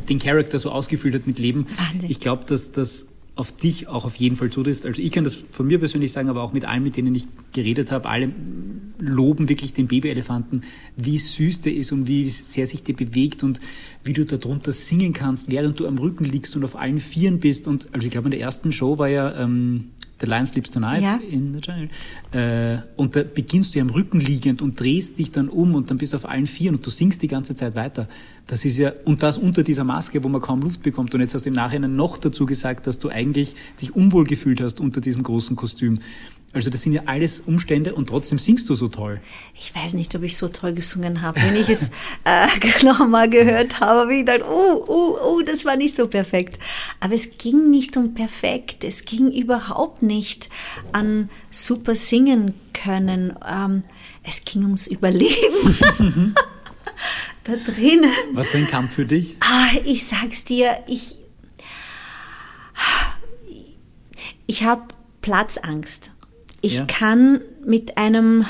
den 0.10 0.20
Charakter 0.20 0.60
so 0.60 0.70
ausgefüllt 0.72 1.16
hat 1.16 1.28
mit 1.28 1.40
Leben. 1.40 1.66
Wahnsinn. 1.78 2.12
Ich 2.12 2.20
glaube, 2.20 2.44
dass 2.46 2.72
das 2.74 3.08
auf 3.38 3.52
dich 3.52 3.88
auch 3.88 4.04
auf 4.04 4.16
jeden 4.16 4.36
Fall 4.36 4.50
zutrifft. 4.50 4.86
Also 4.86 5.02
ich 5.02 5.12
kann 5.12 5.24
das 5.24 5.46
von 5.52 5.68
mir 5.68 5.80
persönlich 5.80 6.12
sagen, 6.12 6.30
aber 6.30 6.42
auch 6.42 6.54
mit 6.54 6.66
allen, 6.66 6.84
mit 6.84 6.98
denen 6.98 7.14
ich 7.14 7.28
geredet 7.54 7.92
habe, 7.92 8.10
alle 8.10 8.32
loben 9.00 9.48
wirklich 9.48 9.74
den 9.74 9.88
Babyelefanten, 9.88 10.64
wie 10.96 11.18
süß 11.18 11.62
der 11.62 11.74
ist 11.74 11.92
und 11.92 12.08
wie 12.08 12.28
sehr 12.30 12.66
sich 12.66 12.84
der 12.84 12.94
bewegt 12.94 13.44
und 13.44 13.60
wie 14.04 14.14
du 14.14 14.26
darunter 14.26 14.72
singen 14.72 15.14
kannst, 15.14 15.52
während 15.52 15.80
du 15.80 15.88
am 15.88 15.98
Rücken 15.98 16.26
liegst 16.26 16.56
und 16.56 16.66
auf 16.66 16.76
allen 16.76 17.00
Vieren 17.00 17.40
bist. 17.40 17.68
Und 17.68 17.90
also 17.94 18.06
ich 18.06 18.12
glaube, 18.12 18.28
in 18.28 18.32
der 18.32 18.42
ersten 18.42 18.72
Show 18.72 18.98
war 18.98 19.08
ja 19.08 19.40
ähm, 19.40 19.92
The 20.20 20.26
Lion 20.26 20.46
Sleeps 20.46 20.72
Tonight 20.72 21.02
Ja. 21.04 21.20
in 21.30 21.54
the. 21.54 22.38
Äh, 22.38 22.80
und 22.96 23.16
da 23.16 23.24
beginnst 23.24 23.74
du 23.76 23.80
ja 23.80 23.86
am 23.86 23.92
Rücken 23.92 24.20
liegend 24.20 24.62
und 24.62 24.80
drehst 24.80 25.18
dich 25.20 25.32
dann 25.32 25.48
um 25.50 25.76
und 25.76 25.90
dann 25.90 25.98
bist 25.98 26.14
du 26.14 26.18
auf 26.18 26.28
allen 26.28 26.48
Vieren 26.48 26.76
und 26.78 26.86
du 26.86 26.90
singst 26.90 27.22
die 27.22 27.28
ganze 27.28 27.54
Zeit 27.56 27.76
weiter. 27.76 28.08
Das 28.48 28.66
ist 28.66 28.78
ja, 28.78 28.94
und 29.06 29.22
das 29.24 29.38
unter 29.38 29.62
dieser 29.64 29.84
Maske, 29.84 30.24
wo 30.24 30.30
man 30.30 30.42
kaum 30.42 30.62
Luft 30.62 30.82
bekommt. 30.82 31.14
Und 31.14 31.22
jetzt 31.22 31.34
hast 31.36 31.46
du 31.46 31.50
im 31.50 31.56
Nachhinein 31.56 31.96
noch 31.96 32.18
dazu 32.18 32.46
gesagt, 32.46 32.88
dass 32.88 32.98
du 32.98 33.10
eigentlich 33.10 33.56
dich 33.82 33.96
unwohl 33.96 34.24
gefühlt 34.26 34.62
hast 34.62 34.80
unter 34.80 35.02
diesem 35.02 35.22
großen 35.24 35.56
Kostüm. 35.56 36.00
Also 36.54 36.70
das 36.70 36.82
sind 36.82 36.94
ja 36.94 37.04
alles 37.06 37.42
Umstände 37.42 37.94
und 37.94 38.08
trotzdem 38.08 38.40
singst 38.40 38.70
du 38.70 38.76
so 38.76 38.88
toll. 38.88 39.20
Ich 39.54 39.76
weiß 39.76 39.94
nicht, 39.94 40.16
ob 40.16 40.24
ich 40.24 40.38
so 40.38 40.48
toll 40.48 40.74
gesungen 40.74 41.22
habe. 41.22 41.42
Wenn 41.42 41.56
ich 41.56 41.70
es 41.70 41.92
äh, 42.24 42.48
nochmal 42.84 43.30
gehört 43.30 43.80
habe, 43.80 44.02
habe 44.02 44.14
ich 44.14 44.26
gedacht, 44.26 44.42
oh, 44.50 44.84
oh, 44.88 45.18
oh, 45.22 45.42
das 45.42 45.66
war 45.66 45.76
nicht 45.76 45.96
so 45.96 46.08
perfekt. 46.08 46.58
Aber 47.00 47.14
es 47.14 47.38
ging 47.38 47.70
nicht 47.70 47.98
um 47.98 48.14
perfekt. 48.14 48.84
Es 48.84 49.06
ging 49.06 49.30
überhaupt 49.32 50.02
nicht 50.02 50.50
an 50.94 51.30
super 51.50 51.96
singen 51.96 52.54
können. 52.74 53.36
Ähm, 53.48 53.84
es 54.24 54.44
ging 54.46 54.64
ums 54.64 54.88
Überleben. 54.88 56.34
da 57.44 57.54
drinnen. 57.56 58.12
Was 58.34 58.50
für 58.50 58.58
ein 58.58 58.68
Kampf 58.68 58.94
für 58.94 59.06
dich? 59.06 59.36
Ah, 59.42 59.70
ich 59.84 60.08
sag's 60.08 60.44
dir, 60.44 60.80
ich, 60.88 61.20
ich 64.48 64.64
habe 64.64 64.84
Platzangst. 65.22 66.12
Ich 66.62 66.76
Ja. 66.76 66.86
kann 66.86 67.42
mit 67.66 67.98
einem, 67.98 68.46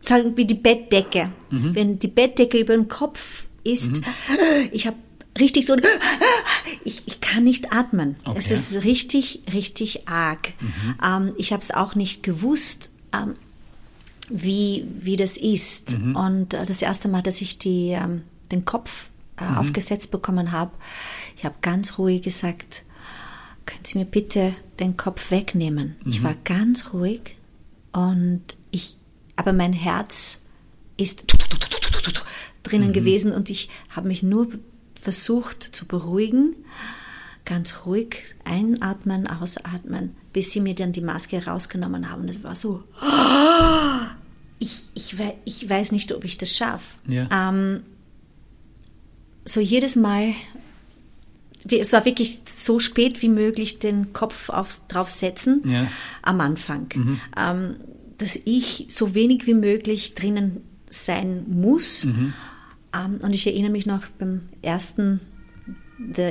sagen 0.00 0.36
wir 0.36 0.46
die 0.46 0.54
Bettdecke, 0.54 1.30
Mhm. 1.50 1.74
wenn 1.74 1.98
die 1.98 2.08
Bettdecke 2.08 2.58
über 2.58 2.74
dem 2.74 2.88
Kopf 2.88 3.46
ist, 3.64 4.00
ich 4.72 4.86
habe 4.86 4.96
richtig 5.38 5.66
so, 5.66 5.76
ich, 6.84 7.02
ich 7.06 7.20
kann 7.20 7.44
nicht 7.44 7.72
atmen. 7.72 8.16
Es 8.36 8.46
Okay. 8.46 8.54
ist 8.54 8.84
richtig, 8.84 9.42
richtig 9.52 10.08
arg. 10.08 10.52
Ähm, 11.04 11.32
ich 11.36 11.52
habe 11.52 11.62
es 11.62 11.70
auch 11.70 11.94
nicht 11.94 12.22
gewusst. 12.22 12.90
Ähm, 13.12 13.34
wie, 14.32 14.86
wie 15.00 15.16
das 15.16 15.36
ist. 15.36 15.94
Und 16.14 16.54
äh, 16.54 16.64
das 16.64 16.82
erste 16.82 17.08
Mal, 17.08 17.20
dass 17.20 17.40
ich 17.40 17.58
die, 17.58 17.88
ähm, 17.88 18.22
den 18.52 18.64
Kopf 18.64 19.10
äh, 19.36 19.44
aufgesetzt 19.58 20.12
bekommen 20.12 20.52
habe, 20.52 20.70
ich 21.36 21.44
habe 21.44 21.56
ganz 21.62 21.98
ruhig 21.98 22.22
gesagt, 22.22 22.84
können 23.70 23.84
Sie 23.84 23.98
mir 23.98 24.04
bitte 24.04 24.54
den 24.80 24.96
Kopf 24.96 25.30
wegnehmen? 25.30 25.96
Ich 26.04 26.22
war 26.22 26.34
ganz 26.44 26.92
ruhig 26.92 27.36
und 27.92 28.42
ich, 28.70 28.96
aber 29.36 29.52
mein 29.52 29.72
Herz 29.72 30.40
ist 30.96 31.24
drinnen 32.62 32.92
gewesen 32.92 33.32
und 33.32 33.48
ich 33.48 33.70
habe 33.88 34.08
mich 34.08 34.22
nur 34.22 34.48
versucht 35.00 35.62
zu 35.62 35.86
beruhigen, 35.86 36.56
ganz 37.44 37.86
ruhig 37.86 38.16
einatmen, 38.44 39.26
ausatmen, 39.26 40.16
bis 40.32 40.52
sie 40.52 40.60
mir 40.60 40.74
dann 40.74 40.92
die 40.92 41.00
Maske 41.00 41.44
rausgenommen 41.46 42.10
haben. 42.10 42.28
Es 42.28 42.42
war 42.42 42.54
so, 42.54 42.82
ich, 44.58 44.84
ich, 44.94 45.16
ich 45.44 45.68
weiß 45.68 45.92
nicht, 45.92 46.12
ob 46.12 46.24
ich 46.24 46.38
das 46.38 46.56
schaffe. 46.56 46.98
Ja. 47.06 47.28
Ähm, 47.32 47.82
so 49.44 49.60
jedes 49.60 49.96
Mal, 49.96 50.34
es 51.68 51.92
war 51.92 52.04
wirklich 52.04 52.40
so 52.46 52.78
spät 52.78 53.20
wie 53.22 53.28
möglich 53.28 53.78
den 53.78 54.12
Kopf 54.12 54.48
auf, 54.48 54.80
draufsetzen 54.88 55.62
Ja. 55.64 55.86
am 56.22 56.40
Anfang, 56.40 57.18
ähm, 57.36 57.76
dass 58.18 58.38
ich 58.44 58.86
so 58.88 59.14
wenig 59.14 59.46
wie 59.46 59.54
möglich 59.54 60.14
drinnen 60.14 60.62
sein 60.88 61.44
muss. 61.48 62.04
Ähm, 62.04 63.18
und 63.22 63.34
ich 63.34 63.46
erinnere 63.46 63.70
mich 63.70 63.86
noch 63.86 64.06
beim 64.18 64.48
ersten, 64.62 65.20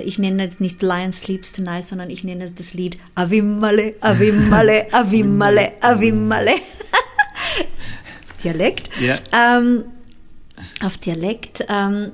ich 0.03 0.17
nenne 0.19 0.47
es 0.47 0.59
nicht 0.59 0.81
Lion 0.81 1.11
Sleeps 1.11 1.51
Tonight, 1.53 1.85
sondern 1.85 2.09
ich 2.09 2.23
nenne 2.23 2.49
das 2.51 2.73
Lied 2.73 2.97
Avimmale, 3.15 3.95
Avimmale, 4.01 4.87
Avimmale, 4.93 5.73
Avimmale. 5.81 6.53
Dialekt. 8.43 8.89
Ja. 8.99 9.15
Ähm, 9.31 9.83
auf 10.83 10.97
Dialekt. 10.97 11.65
Ähm, 11.69 12.11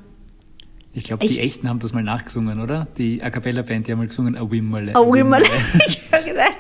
Ich 0.96 1.04
glaube, 1.04 1.28
die 1.28 1.40
Echten 1.40 1.68
haben 1.68 1.80
das 1.80 1.92
mal 1.92 2.04
nachgesungen, 2.04 2.62
oder? 2.62 2.88
Die 2.98 3.22
A 3.22 3.30
Cappella 3.30 3.64
Band, 3.64 3.86
die 3.86 3.92
haben 3.92 4.00
mal 4.00 4.08
gesungen, 4.08 4.38
A 4.38 4.50
Wimmerle. 4.50 4.94
Oh, 4.96 5.14
Wimmel. 5.14 5.44
ich 5.86 6.02
habe 6.10 6.24
gedacht, 6.24 6.58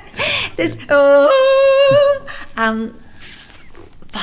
das, 0.58 0.78
oh, 0.90 2.62
ähm, 2.62 2.92
boah, 4.12 4.20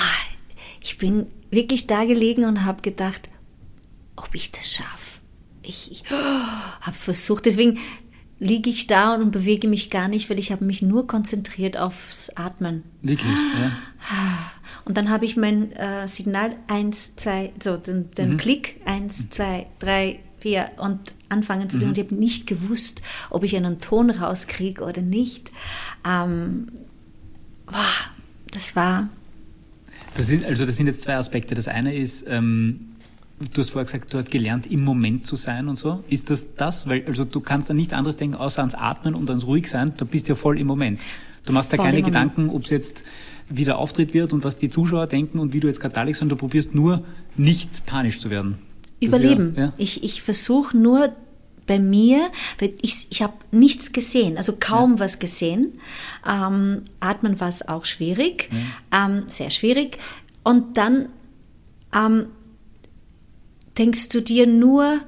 ich 0.82 0.98
bin 0.98 1.26
wirklich 1.50 1.86
da 1.86 2.04
gelegen 2.04 2.44
und 2.44 2.64
habe 2.64 2.82
gedacht, 2.82 3.30
ob 4.16 4.34
ich 4.34 4.52
das 4.52 4.74
schaffe. 4.74 5.20
Ich, 5.62 5.90
ich 5.90 6.04
habe 6.10 6.96
versucht, 6.96 7.46
deswegen 7.46 7.78
liege 8.38 8.68
ich 8.68 8.88
da 8.88 9.14
und 9.14 9.30
bewege 9.30 9.66
mich 9.66 9.88
gar 9.88 10.08
nicht, 10.08 10.28
weil 10.28 10.38
ich 10.38 10.52
habe 10.52 10.64
mich 10.66 10.82
nur 10.82 11.06
konzentriert 11.06 11.78
aufs 11.78 12.28
Atmen. 12.30 12.82
Wirklich, 13.00 13.32
ja. 13.32 13.72
Und 14.84 14.96
dann 14.96 15.10
habe 15.10 15.24
ich 15.24 15.36
mein 15.36 15.72
äh, 15.72 16.08
Signal 16.08 16.56
eins, 16.68 17.14
zwei, 17.16 17.52
so 17.62 17.76
den, 17.76 18.10
den 18.12 18.36
Klick 18.36 18.80
eins, 18.84 19.30
zwei, 19.30 19.66
drei, 19.78 20.18
vier 20.38 20.70
und 20.76 20.98
anfangen 21.28 21.70
zu 21.70 21.78
singen. 21.78 21.90
Und 21.90 21.98
ich 21.98 22.04
habe 22.04 22.14
nicht 22.16 22.46
gewusst, 22.46 23.02
ob 23.30 23.44
ich 23.44 23.56
einen 23.56 23.80
Ton 23.80 24.10
rauskriege 24.10 24.82
oder 24.82 25.00
nicht. 25.00 25.52
Ähm, 26.06 26.68
boah, 27.66 27.74
das 28.50 28.74
war 28.74 29.08
Das 30.16 30.26
sind, 30.26 30.44
also 30.44 30.66
das 30.66 30.76
sind 30.76 30.86
jetzt 30.86 31.02
zwei 31.02 31.14
Aspekte. 31.16 31.54
Das 31.54 31.68
eine 31.68 31.94
ist, 31.94 32.24
ähm, 32.28 32.96
du 33.38 33.60
hast 33.60 33.70
vorher 33.70 33.84
gesagt, 33.84 34.12
du 34.12 34.18
hast 34.18 34.30
gelernt, 34.30 34.66
im 34.66 34.84
Moment 34.84 35.24
zu 35.24 35.36
sein 35.36 35.68
und 35.68 35.74
so. 35.74 36.02
Ist 36.08 36.28
das 36.28 36.54
das? 36.54 36.88
Weil, 36.88 37.04
also 37.06 37.24
du 37.24 37.40
kannst 37.40 37.70
an 37.70 37.76
nichts 37.76 37.92
anderes 37.92 38.16
denken, 38.16 38.36
außer 38.36 38.58
ans 38.58 38.74
Atmen 38.74 39.14
und 39.14 39.28
ans 39.30 39.46
ruhig 39.46 39.70
sein. 39.70 39.94
Du 39.96 40.04
bist 40.04 40.28
ja 40.28 40.34
voll 40.34 40.58
im 40.58 40.66
Moment. 40.66 41.00
Du 41.44 41.52
machst 41.52 41.72
da 41.72 41.76
keine. 41.76 42.02
Gedanken, 42.02 42.50
ob 42.50 42.64
es 42.64 42.70
jetzt 42.70 43.04
wieder 43.56 43.78
Auftritt 43.78 44.14
wird 44.14 44.32
und 44.32 44.44
was 44.44 44.56
die 44.56 44.68
Zuschauer 44.68 45.06
denken 45.06 45.38
und 45.38 45.52
wie 45.52 45.60
du 45.60 45.68
jetzt 45.68 45.80
gerade 45.80 45.94
da 45.94 46.02
liegst, 46.02 46.20
sondern 46.20 46.36
du 46.36 46.40
probierst 46.40 46.74
nur 46.74 47.04
nicht 47.36 47.86
panisch 47.86 48.18
zu 48.18 48.30
werden. 48.30 48.58
Überleben. 49.00 49.54
Ja, 49.56 49.64
ja. 49.64 49.72
Ich, 49.78 50.04
ich 50.04 50.22
versuche 50.22 50.76
nur 50.76 51.12
bei 51.66 51.78
mir, 51.78 52.30
ich, 52.80 53.06
ich 53.10 53.22
habe 53.22 53.34
nichts 53.50 53.92
gesehen, 53.92 54.36
also 54.36 54.54
kaum 54.58 54.98
was 54.98 55.18
gesehen. 55.18 55.80
Ähm, 56.28 56.82
atmen 57.00 57.40
war 57.40 57.48
es 57.48 57.66
auch 57.66 57.84
schwierig, 57.84 58.50
ähm, 58.92 59.24
sehr 59.26 59.50
schwierig. 59.50 59.98
Und 60.44 60.76
dann 60.76 61.08
ähm, 61.94 62.26
denkst 63.78 64.08
du 64.08 64.20
dir 64.20 64.46
nur, 64.46 65.00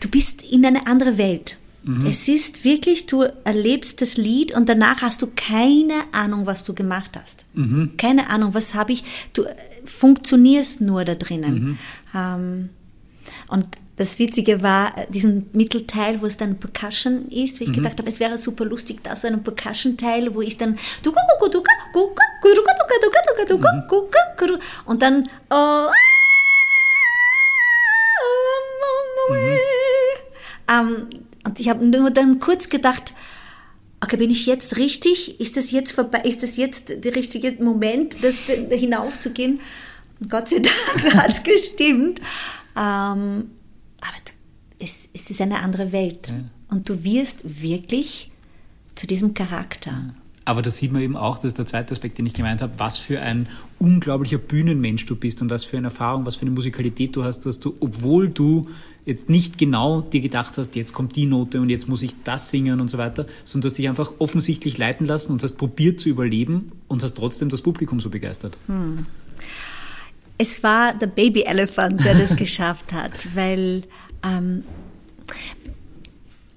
du 0.00 0.08
bist 0.08 0.42
in 0.42 0.64
eine 0.64 0.86
andere 0.86 1.18
Welt. 1.18 1.57
Es 2.06 2.28
ist 2.28 2.64
wirklich, 2.64 3.06
du 3.06 3.22
erlebst 3.44 4.02
das 4.02 4.16
Lied 4.16 4.54
und 4.54 4.68
danach 4.68 5.00
hast 5.02 5.22
du 5.22 5.28
keine 5.34 5.94
Ahnung, 6.12 6.46
was 6.46 6.64
du 6.64 6.74
gemacht 6.74 7.12
hast. 7.18 7.46
Keine 7.96 8.28
Ahnung, 8.28 8.54
was 8.54 8.74
habe 8.74 8.92
ich. 8.92 9.04
Du 9.32 9.44
äh, 9.44 9.54
funktionierst 9.84 10.80
nur 10.80 11.04
da 11.04 11.14
drinnen. 11.14 11.78
Ähm, 12.14 12.68
und 13.48 13.66
das 13.96 14.18
Witzige 14.18 14.62
war, 14.62 14.96
äh, 14.96 15.06
diesen 15.10 15.50
Mittelteil, 15.52 16.20
wo 16.20 16.26
es 16.26 16.36
dann 16.36 16.58
Percussion 16.58 17.28
ist, 17.28 17.60
wo 17.60 17.64
ich 17.64 17.72
gedacht 17.72 17.98
habe, 17.98 18.08
es 18.08 18.20
wäre 18.20 18.38
super 18.38 18.64
lustig, 18.64 19.02
da 19.02 19.16
so 19.16 19.26
einen 19.26 19.42
Percussion-Teil, 19.42 20.34
wo 20.34 20.40
ich 20.40 20.56
dann 20.56 20.78
und 24.84 25.02
dann 25.02 25.28
oh, 25.50 25.88
ähm, 30.70 31.08
und 31.48 31.60
ich 31.60 31.70
habe 31.70 31.82
nur 31.82 32.10
dann 32.10 32.40
kurz 32.40 32.68
gedacht, 32.68 33.14
okay, 34.02 34.18
bin 34.18 34.30
ich 34.30 34.44
jetzt 34.44 34.76
richtig? 34.76 35.40
Ist 35.40 35.56
das 35.56 35.70
jetzt 35.70 35.92
vorbei? 35.92 36.20
Ist 36.20 36.42
das 36.42 36.58
jetzt 36.58 36.90
der 37.02 37.16
richtige 37.16 37.52
Moment, 37.64 38.22
das 38.22 38.34
da 38.46 38.76
hinaufzugehen? 38.76 39.60
Und 40.20 40.28
Gott 40.28 40.50
sei 40.50 40.58
Dank 40.58 41.14
hat 41.14 41.30
es 41.30 41.42
gestimmt. 41.42 42.20
Ähm, 42.76 43.50
aber 43.96 44.18
du, 44.26 44.32
es, 44.78 45.08
es 45.14 45.30
ist 45.30 45.40
eine 45.40 45.60
andere 45.60 45.90
Welt. 45.92 46.34
Und 46.68 46.86
du 46.86 47.02
wirst 47.02 47.62
wirklich 47.62 48.30
zu 48.94 49.06
diesem 49.06 49.32
Charakter. 49.32 50.14
Aber 50.48 50.62
da 50.62 50.70
sieht 50.70 50.92
man 50.92 51.02
eben 51.02 51.14
auch, 51.14 51.36
das 51.36 51.48
ist 51.48 51.58
der 51.58 51.66
zweite 51.66 51.92
Aspekt, 51.92 52.16
den 52.16 52.24
ich 52.24 52.32
gemeint 52.32 52.62
habe, 52.62 52.72
was 52.78 52.96
für 52.96 53.20
ein 53.20 53.50
unglaublicher 53.78 54.38
Bühnenmensch 54.38 55.04
du 55.04 55.14
bist 55.14 55.42
und 55.42 55.50
was 55.50 55.66
für 55.66 55.76
eine 55.76 55.88
Erfahrung, 55.88 56.24
was 56.24 56.36
für 56.36 56.46
eine 56.46 56.52
Musikalität 56.52 57.14
du 57.14 57.22
hast, 57.22 57.44
dass 57.44 57.60
du, 57.60 57.76
obwohl 57.80 58.30
du 58.30 58.66
jetzt 59.04 59.28
nicht 59.28 59.58
genau 59.58 60.00
dir 60.00 60.22
gedacht 60.22 60.56
hast, 60.56 60.74
jetzt 60.74 60.94
kommt 60.94 61.16
die 61.16 61.26
Note 61.26 61.60
und 61.60 61.68
jetzt 61.68 61.86
muss 61.86 62.00
ich 62.00 62.14
das 62.24 62.48
singen 62.48 62.80
und 62.80 62.88
so 62.88 62.96
weiter, 62.96 63.26
sondern 63.44 63.60
du 63.60 63.68
hast 63.68 63.76
dich 63.76 63.90
einfach 63.90 64.14
offensichtlich 64.20 64.78
leiten 64.78 65.06
lassen 65.06 65.32
und 65.32 65.42
hast 65.42 65.58
probiert 65.58 66.00
zu 66.00 66.08
überleben 66.08 66.72
und 66.88 67.02
hast 67.02 67.18
trotzdem 67.18 67.50
das 67.50 67.60
Publikum 67.60 68.00
so 68.00 68.08
begeistert. 68.08 68.56
Hm. 68.68 69.04
Es 70.38 70.62
war 70.62 70.94
der 70.94 71.08
Baby 71.08 71.42
Elephant, 71.42 72.02
der 72.06 72.14
das 72.14 72.36
geschafft 72.36 72.94
hat, 72.94 73.28
weil 73.34 73.82
ähm, 74.24 74.64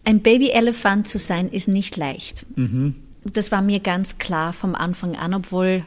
ein 0.06 0.22
Baby 0.22 0.52
Elefant 0.52 1.10
zu 1.10 1.18
sein 1.18 1.50
ist 1.50 1.68
nicht 1.68 1.98
leicht. 1.98 2.46
Mhm 2.56 2.96
das 3.24 3.52
war 3.52 3.62
mir 3.62 3.80
ganz 3.80 4.18
klar 4.18 4.54
vom 4.54 4.76
Anfang 4.76 5.16
an, 5.16 5.34
obwohl 5.34 5.86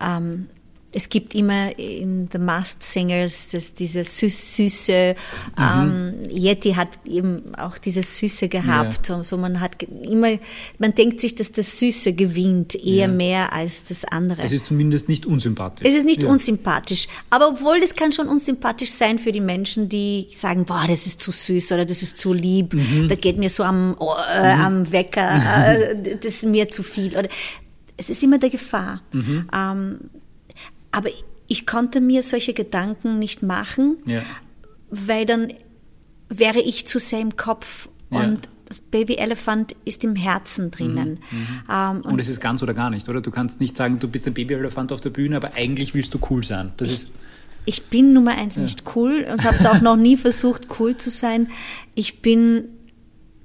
ähm, 0.00 0.48
es 0.94 1.08
gibt 1.08 1.34
immer 1.34 1.76
in 1.78 2.28
The 2.32 2.38
Masked 2.38 2.82
Singers 2.82 3.48
das, 3.48 3.74
diese 3.74 4.04
süß, 4.04 4.56
süße, 4.56 5.16
mhm. 5.56 5.62
ähm, 5.62 6.12
Yeti 6.30 6.72
hat 6.74 6.88
eben 7.04 7.54
auch 7.56 7.78
dieses 7.78 8.18
Süße 8.18 8.48
gehabt. 8.48 9.08
Ja. 9.08 9.24
So, 9.24 9.36
man 9.36 9.60
hat 9.60 9.82
immer, 9.82 10.38
man 10.78 10.94
denkt 10.94 11.20
sich, 11.20 11.34
dass 11.34 11.52
das 11.52 11.78
Süße 11.78 12.12
gewinnt, 12.12 12.74
eher 12.74 13.06
ja. 13.06 13.08
mehr 13.08 13.52
als 13.52 13.84
das 13.84 14.04
andere. 14.04 14.42
Es 14.42 14.52
ist 14.52 14.66
zumindest 14.66 15.08
nicht 15.08 15.26
unsympathisch. 15.26 15.86
Es 15.86 15.94
ist 15.94 16.04
nicht 16.04 16.22
ja. 16.22 16.28
unsympathisch. 16.28 17.08
Aber 17.30 17.48
obwohl 17.48 17.80
das 17.80 17.94
kann 17.96 18.12
schon 18.12 18.28
unsympathisch 18.28 18.90
sein 18.90 19.18
für 19.18 19.32
die 19.32 19.40
Menschen, 19.40 19.88
die 19.88 20.28
sagen, 20.30 20.64
boah, 20.64 20.84
das 20.86 21.06
ist 21.06 21.20
zu 21.20 21.32
süß 21.32 21.72
oder 21.72 21.84
das 21.84 22.02
ist 22.02 22.18
zu 22.18 22.32
lieb, 22.32 22.74
mhm. 22.74 23.08
da 23.08 23.16
geht 23.16 23.36
mir 23.38 23.50
so 23.50 23.64
am, 23.64 23.96
äh, 24.00 24.54
mhm. 24.54 24.60
am 24.60 24.92
Wecker, 24.92 25.76
äh, 25.78 26.16
das 26.16 26.34
ist 26.34 26.44
mir 26.44 26.70
zu 26.70 26.82
viel. 26.82 27.16
Oder, 27.16 27.28
es 27.96 28.10
ist 28.10 28.22
immer 28.22 28.38
der 28.38 28.50
Gefahr. 28.50 29.02
Mhm. 29.12 29.48
Ähm, 29.52 29.98
aber 30.94 31.10
ich 31.48 31.66
konnte 31.66 32.00
mir 32.00 32.22
solche 32.22 32.54
Gedanken 32.54 33.18
nicht 33.18 33.42
machen, 33.42 33.96
ja. 34.06 34.22
weil 34.90 35.26
dann 35.26 35.52
wäre 36.28 36.60
ich 36.60 36.86
zu 36.86 36.98
sehr 36.98 37.20
im 37.20 37.36
Kopf 37.36 37.88
ja. 38.10 38.20
und 38.20 38.48
das 38.66 38.80
Baby 38.80 39.16
Elefant 39.16 39.76
ist 39.84 40.04
im 40.04 40.16
Herzen 40.16 40.70
drinnen. 40.70 41.18
Mhm, 41.30 41.38
mhm. 41.38 41.46
ähm, 41.70 41.96
und, 41.96 42.06
und, 42.06 42.18
es 42.18 42.28
ist 42.28 42.40
ganz 42.40 42.62
oder 42.62 42.72
gar 42.72 42.90
nicht, 42.90 43.08
oder? 43.08 43.20
Du 43.20 43.30
kannst 43.30 43.60
nicht 43.60 43.76
sagen, 43.76 43.98
du 43.98 44.08
bist 44.08 44.26
ein 44.26 44.34
Baby 44.34 44.54
Elefant 44.54 44.92
auf 44.92 45.00
der 45.00 45.10
Bühne, 45.10 45.36
aber 45.36 45.54
eigentlich 45.54 45.94
willst 45.94 46.14
du 46.14 46.18
cool 46.30 46.44
sein. 46.44 46.72
Das 46.76 46.88
ich, 46.88 46.94
ist 46.94 47.08
ich 47.66 47.84
bin 47.84 48.12
Nummer 48.12 48.32
eins 48.32 48.56
ja. 48.56 48.62
nicht 48.62 48.84
cool 48.94 49.26
und 49.30 49.44
habe 49.44 49.56
es 49.56 49.66
auch 49.66 49.80
noch 49.80 49.96
nie 49.96 50.16
versucht, 50.16 50.68
cool 50.78 50.96
zu 50.96 51.10
sein. 51.10 51.48
Ich 51.94 52.20
bin 52.20 52.64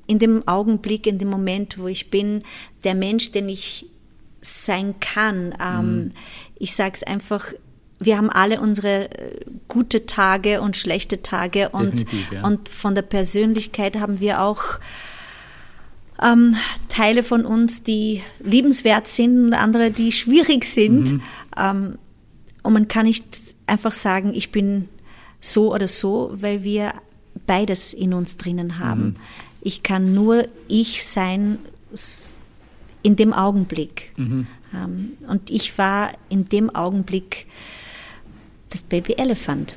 in 0.07 0.19
dem 0.19 0.47
Augenblick, 0.47 1.07
in 1.07 1.19
dem 1.19 1.29
Moment, 1.29 1.77
wo 1.77 1.87
ich 1.87 2.09
bin, 2.09 2.43
der 2.83 2.95
Mensch, 2.95 3.31
den 3.31 3.47
ich 3.47 3.87
sein 4.41 4.99
kann. 4.99 5.55
Ähm, 5.61 5.95
mhm. 5.95 6.11
Ich 6.57 6.75
sage 6.75 6.93
es 6.95 7.03
einfach, 7.03 7.53
wir 7.99 8.17
haben 8.17 8.29
alle 8.29 8.61
unsere 8.61 9.09
äh, 9.11 9.45
gute 9.67 10.05
Tage 10.05 10.61
und 10.61 10.77
schlechte 10.77 11.21
Tage 11.21 11.69
und, 11.69 12.05
ja. 12.31 12.45
und 12.45 12.69
von 12.69 12.95
der 12.95 13.01
Persönlichkeit 13.01 13.97
haben 13.97 14.19
wir 14.19 14.41
auch 14.41 14.63
ähm, 16.21 16.55
Teile 16.87 17.23
von 17.23 17.45
uns, 17.45 17.83
die 17.83 18.21
liebenswert 18.39 19.07
sind 19.07 19.45
und 19.45 19.53
andere, 19.53 19.91
die 19.91 20.11
schwierig 20.11 20.65
sind. 20.65 21.13
Mhm. 21.13 21.21
Ähm, 21.57 21.97
und 22.63 22.73
man 22.73 22.87
kann 22.87 23.05
nicht 23.05 23.25
einfach 23.67 23.93
sagen, 23.93 24.33
ich 24.33 24.51
bin 24.51 24.89
so 25.41 25.73
oder 25.73 25.87
so, 25.87 26.31
weil 26.33 26.63
wir 26.63 26.93
beides 27.47 27.93
in 27.93 28.13
uns 28.13 28.37
drinnen 28.37 28.79
haben. 28.79 29.01
Mhm. 29.01 29.15
Ich 29.61 29.83
kann 29.83 30.13
nur 30.13 30.47
ich 30.67 31.03
sein, 31.03 31.59
in 33.03 33.15
dem 33.15 33.33
Augenblick. 33.33 34.13
Mhm. 34.17 34.47
Ähm, 34.73 35.17
und 35.27 35.49
ich 35.49 35.77
war 35.77 36.13
in 36.29 36.45
dem 36.45 36.73
Augenblick 36.73 37.47
das 38.69 38.83
Baby 38.83 39.13
Elephant. 39.13 39.75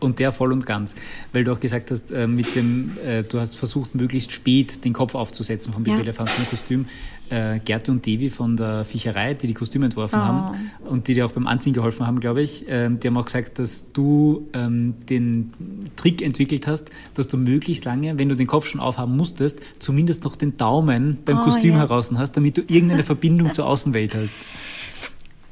Und 0.00 0.18
der 0.18 0.32
voll 0.32 0.52
und 0.52 0.66
ganz, 0.66 0.94
weil 1.32 1.44
du 1.44 1.52
auch 1.52 1.60
gesagt 1.60 1.90
hast, 1.90 2.10
äh, 2.10 2.26
mit 2.26 2.54
dem, 2.54 2.96
äh, 3.04 3.22
du 3.22 3.38
hast 3.38 3.56
versucht, 3.56 3.94
möglichst 3.94 4.32
spät 4.32 4.84
den 4.84 4.92
Kopf 4.92 5.14
aufzusetzen 5.14 5.72
vom 5.72 5.82
Baby 5.82 6.00
Elephant 6.00 6.30
im 6.38 6.48
Kostüm. 6.48 6.86
Äh, 7.30 7.60
Gerte 7.60 7.92
und 7.92 8.04
Devi 8.04 8.28
von 8.28 8.56
der 8.56 8.84
Fischerei, 8.84 9.34
die 9.34 9.46
die 9.46 9.54
Kostüme 9.54 9.84
entworfen 9.84 10.18
oh. 10.18 10.24
haben 10.24 10.70
und 10.88 11.06
die 11.06 11.14
dir 11.14 11.26
auch 11.26 11.30
beim 11.30 11.46
Anziehen 11.46 11.72
geholfen 11.72 12.04
haben, 12.04 12.18
glaube 12.18 12.42
ich, 12.42 12.64
ähm, 12.68 12.98
die 12.98 13.06
haben 13.06 13.16
auch 13.16 13.24
gesagt, 13.24 13.60
dass 13.60 13.92
du 13.92 14.48
ähm, 14.52 14.94
den 15.08 15.52
Trick 15.94 16.22
entwickelt 16.22 16.66
hast, 16.66 16.90
dass 17.14 17.28
du 17.28 17.36
möglichst 17.36 17.84
lange, 17.84 18.18
wenn 18.18 18.28
du 18.28 18.34
den 18.34 18.48
Kopf 18.48 18.66
schon 18.66 18.80
aufhaben 18.80 19.16
musstest, 19.16 19.60
zumindest 19.78 20.24
noch 20.24 20.34
den 20.34 20.56
Daumen 20.56 21.18
beim 21.24 21.38
oh, 21.38 21.44
Kostüm 21.44 21.74
ja. 21.74 21.78
heraus 21.78 22.10
hast, 22.16 22.32
damit 22.32 22.56
du 22.56 22.62
irgendeine 22.62 23.02
Verbindung 23.04 23.52
zur 23.52 23.66
Außenwelt 23.66 24.16
hast. 24.16 24.34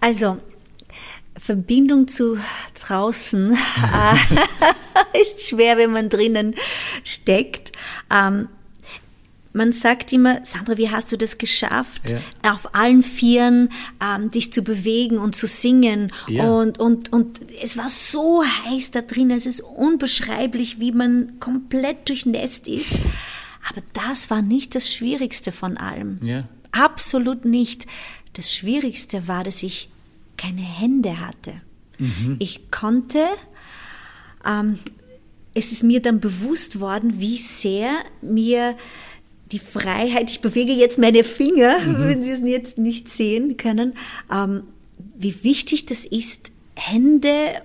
Also, 0.01 0.39
Verbindung 1.39 2.09
zu 2.09 2.37
draußen 2.87 3.53
äh, 5.15 5.21
ist 5.23 5.49
schwer, 5.49 5.77
wenn 5.77 5.93
man 5.93 6.09
drinnen 6.09 6.55
steckt. 7.05 7.73
Ähm, 8.11 8.49
man 9.53 9.73
sagt 9.73 10.13
immer, 10.13 10.45
Sandra, 10.45 10.77
wie 10.77 10.91
hast 10.91 11.11
du 11.11 11.17
das 11.17 11.39
geschafft, 11.39 12.13
ja. 12.13 12.53
auf 12.53 12.75
allen 12.75 13.03
Vieren 13.03 13.71
ähm, 14.01 14.31
dich 14.31 14.53
zu 14.53 14.63
bewegen 14.63 15.19
und 15.19 15.35
zu 15.35 15.47
singen? 15.47 16.13
Ja. 16.29 16.45
Und, 16.45 16.79
und, 16.79 17.13
und 17.13 17.41
es 17.63 17.77
war 17.77 17.89
so 17.89 18.45
heiß 18.45 18.93
da 18.93 19.01
drin, 19.01 19.31
es 19.31 19.47
ist 19.47 19.61
unbeschreiblich, 19.61 20.79
wie 20.81 20.93
man 20.93 21.41
komplett 21.41 22.09
durchnässt 22.09 22.69
ist. 22.69 22.93
Aber 23.69 23.83
das 23.95 24.31
war 24.31 24.43
nicht 24.43 24.75
das 24.75 24.93
Schwierigste 24.93 25.51
von 25.51 25.77
allem. 25.77 26.21
Ja. 26.23 26.45
Absolut 26.71 27.45
nicht. 27.45 27.87
Das 28.35 28.55
Schwierigste 28.55 29.27
war, 29.27 29.45
dass 29.45 29.63
ich 29.63 29.89
keine 30.39 30.63
Hände 30.63 31.21
hatte. 31.21 31.61
Mhm. 31.99 32.37
Ich 32.39 32.71
konnte, 32.71 33.25
ähm, 34.47 34.79
es 35.53 35.73
ist 35.73 35.83
mir 35.83 36.01
dann 36.01 36.21
bewusst 36.21 36.81
worden, 36.81 37.21
wie 37.21 37.37
sehr 37.37 37.91
mir 38.23 38.77
die 39.53 39.59
Freiheit, 39.59 40.31
ich 40.31 40.41
bewege 40.41 40.73
jetzt 40.73 40.99
meine 40.99 41.25
Finger, 41.25 41.79
mhm. 41.81 41.99
wenn 42.09 42.23
Sie 42.23 42.31
es 42.31 42.41
jetzt 42.43 42.79
nicht 42.79 43.11
sehen 43.11 43.59
können, 43.59 43.95
ähm, 44.33 44.63
wie 45.17 45.43
wichtig 45.43 45.87
das 45.87 46.05
ist, 46.07 46.53
Hände 46.75 47.63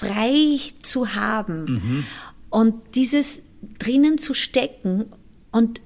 frei 0.00 0.60
zu 0.82 1.14
haben 1.14 1.64
mhm. 1.64 2.04
und 2.50 2.74
dieses 2.94 3.42
drinnen 3.78 4.18
zu 4.18 4.34
stecken 4.34 5.06
und 5.50 5.80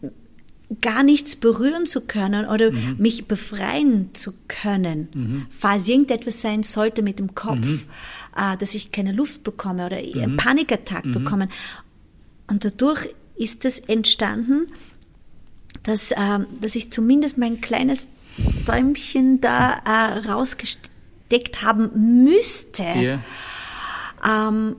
gar 0.82 1.02
nichts 1.02 1.36
berühren 1.36 1.86
zu 1.86 2.02
können 2.02 2.46
oder 2.46 2.70
mhm. 2.70 2.96
mich 2.98 3.26
befreien 3.26 4.10
zu 4.14 4.34
können, 4.48 5.08
mhm. 5.14 5.46
falls 5.50 5.88
irgendetwas 5.88 6.42
sein 6.42 6.62
sollte 6.62 7.02
mit 7.02 7.18
dem 7.18 7.34
Kopf, 7.34 7.66
mhm. 7.66 7.84
äh, 8.36 8.56
dass 8.58 8.74
ich 8.74 8.92
keine 8.92 9.12
Luft 9.12 9.44
bekomme 9.44 9.86
oder 9.86 9.98
mhm. 9.98 10.36
Panikattack 10.36 11.06
mhm. 11.06 11.12
bekomme. 11.12 11.48
Und 12.48 12.64
dadurch 12.64 13.14
ist 13.36 13.64
es 13.64 13.80
entstanden, 13.80 14.66
dass, 15.84 16.10
äh, 16.10 16.40
dass 16.60 16.76
ich 16.76 16.92
zumindest 16.92 17.38
mein 17.38 17.60
kleines 17.60 18.08
Däumchen 18.66 19.40
da 19.40 19.78
äh, 19.84 20.28
rausgesteckt 20.28 21.62
haben 21.62 22.24
müsste. 22.24 22.82
Yeah. 22.82 23.20
Ähm, 24.26 24.76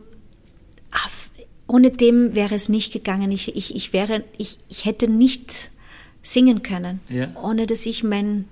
ohne 1.70 1.92
dem 1.92 2.36
wäre 2.36 2.56
es 2.56 2.68
nicht 2.68 2.92
gegangen. 2.92 3.32
Ich, 3.32 3.56
ich, 3.56 3.76
ich 3.76 3.94
wäre, 3.94 4.24
ich, 4.38 4.58
ich 4.70 4.86
hätte 4.86 5.08
nicht 5.08 5.70
singen 6.22 6.64
können, 6.64 7.00
ja. 7.10 7.28
ohne 7.42 7.68
dass 7.68 7.86
ich 7.86 8.04
mein 8.04 8.46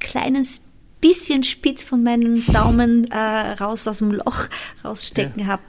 kleines 0.00 0.60
bisschen 1.00 1.42
spitz 1.42 1.82
von 1.82 2.02
meinem 2.02 2.44
Daumen 2.46 3.10
äh, 3.10 3.16
raus 3.18 3.86
aus 3.86 3.98
dem 3.98 4.12
Loch 4.12 4.48
rausstecken 4.84 5.42
ja. 5.42 5.46
habe 5.46 5.62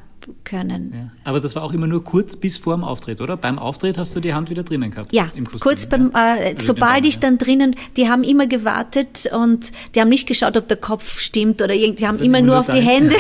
können. 0.44 0.94
Ja. 0.94 1.12
Aber 1.24 1.40
das 1.40 1.56
war 1.56 1.64
auch 1.64 1.74
immer 1.74 1.88
nur 1.88 2.04
kurz 2.04 2.36
bis 2.36 2.58
vor 2.58 2.76
dem 2.76 2.84
Auftritt, 2.84 3.22
oder? 3.22 3.38
Beim 3.38 3.60
Auftritt 3.60 3.98
hast 3.98 4.16
du 4.16 4.20
die 4.20 4.34
Hand 4.34 4.50
wieder 4.50 4.64
drinnen 4.64 4.92
gehabt? 4.92 5.14
Ja, 5.14 5.30
kurz 5.60 5.88
beim, 5.88 6.12
äh, 6.12 6.18
also 6.50 6.66
sobald 6.66 7.06
ich 7.06 7.20
dann 7.20 7.38
drinnen, 7.38 7.76
die 7.96 8.10
haben 8.10 8.24
immer 8.24 8.48
gewartet 8.48 9.30
und 9.32 9.72
die 9.96 10.02
haben 10.02 10.10
nicht 10.10 10.28
geschaut, 10.28 10.58
ob 10.58 10.68
der 10.68 10.78
Kopf 10.78 11.20
stimmt 11.20 11.62
oder 11.62 11.74
irgendwie, 11.74 12.00
die 12.02 12.08
haben 12.08 12.16
also 12.16 12.26
immer 12.26 12.42
nur 12.42 12.60
auf 12.60 12.68
die 12.68 12.82
Hände 12.82 13.16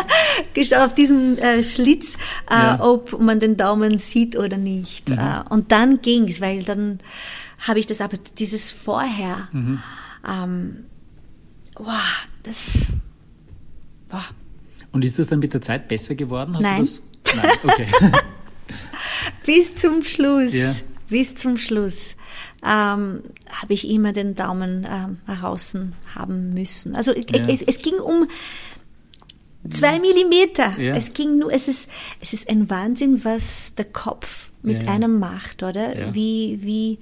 geschaut, 0.54 0.80
auf 0.80 0.94
diesen 0.94 1.38
äh, 1.38 1.62
Schlitz, 1.62 2.14
äh, 2.50 2.54
ja. 2.54 2.80
ob 2.80 3.20
man 3.20 3.40
den 3.40 3.56
Daumen 3.56 3.98
sieht 3.98 4.36
oder 4.36 4.56
nicht. 4.56 5.10
Mhm. 5.10 5.18
Äh, 5.18 5.42
und 5.50 5.72
dann 5.72 6.00
ging's, 6.02 6.40
weil 6.40 6.64
dann 6.64 6.98
habe 7.58 7.78
ich 7.78 7.86
das 7.86 8.00
aber, 8.00 8.16
dieses 8.38 8.70
Vorher, 8.70 9.48
mhm. 9.52 9.82
ähm, 10.26 10.84
wow, 11.76 12.26
das, 12.42 12.88
wow. 14.08 14.32
Und 14.92 15.04
ist 15.04 15.18
das 15.18 15.28
dann 15.28 15.40
mit 15.40 15.52
der 15.52 15.60
Zeit 15.60 15.88
besser 15.88 16.14
geworden? 16.14 16.54
Hast 16.54 16.62
Nein. 16.62 16.88
Nein, 17.36 17.52
okay. 17.64 17.86
bis 19.46 19.74
zum 19.74 20.02
Schluss, 20.02 20.54
ja. 20.54 20.72
bis 21.08 21.34
zum 21.34 21.56
Schluss 21.56 22.16
ähm, 22.64 23.22
habe 23.50 23.72
ich 23.72 23.88
immer 23.88 24.12
den 24.12 24.34
Daumen 24.34 24.86
ähm, 24.88 25.18
heraus 25.26 25.76
haben 26.14 26.54
müssen. 26.54 26.94
Also 26.94 27.12
ja. 27.14 27.46
es, 27.48 27.62
es, 27.62 27.82
ging 27.82 27.94
um 27.94 28.28
zwei 29.68 29.98
Millimeter. 29.98 30.78
Ja. 30.78 30.94
Es 30.94 31.12
ging 31.12 31.38
nur, 31.38 31.52
es 31.52 31.68
ist, 31.68 31.88
es 32.20 32.32
ist 32.32 32.48
ein 32.48 32.70
Wahnsinn, 32.70 33.24
was 33.24 33.74
der 33.74 33.84
Kopf 33.84 34.50
mit 34.62 34.88
einem 34.88 35.18
macht, 35.18 35.62
oder? 35.62 36.14
Wie, 36.14 36.58
wie, 36.62 36.98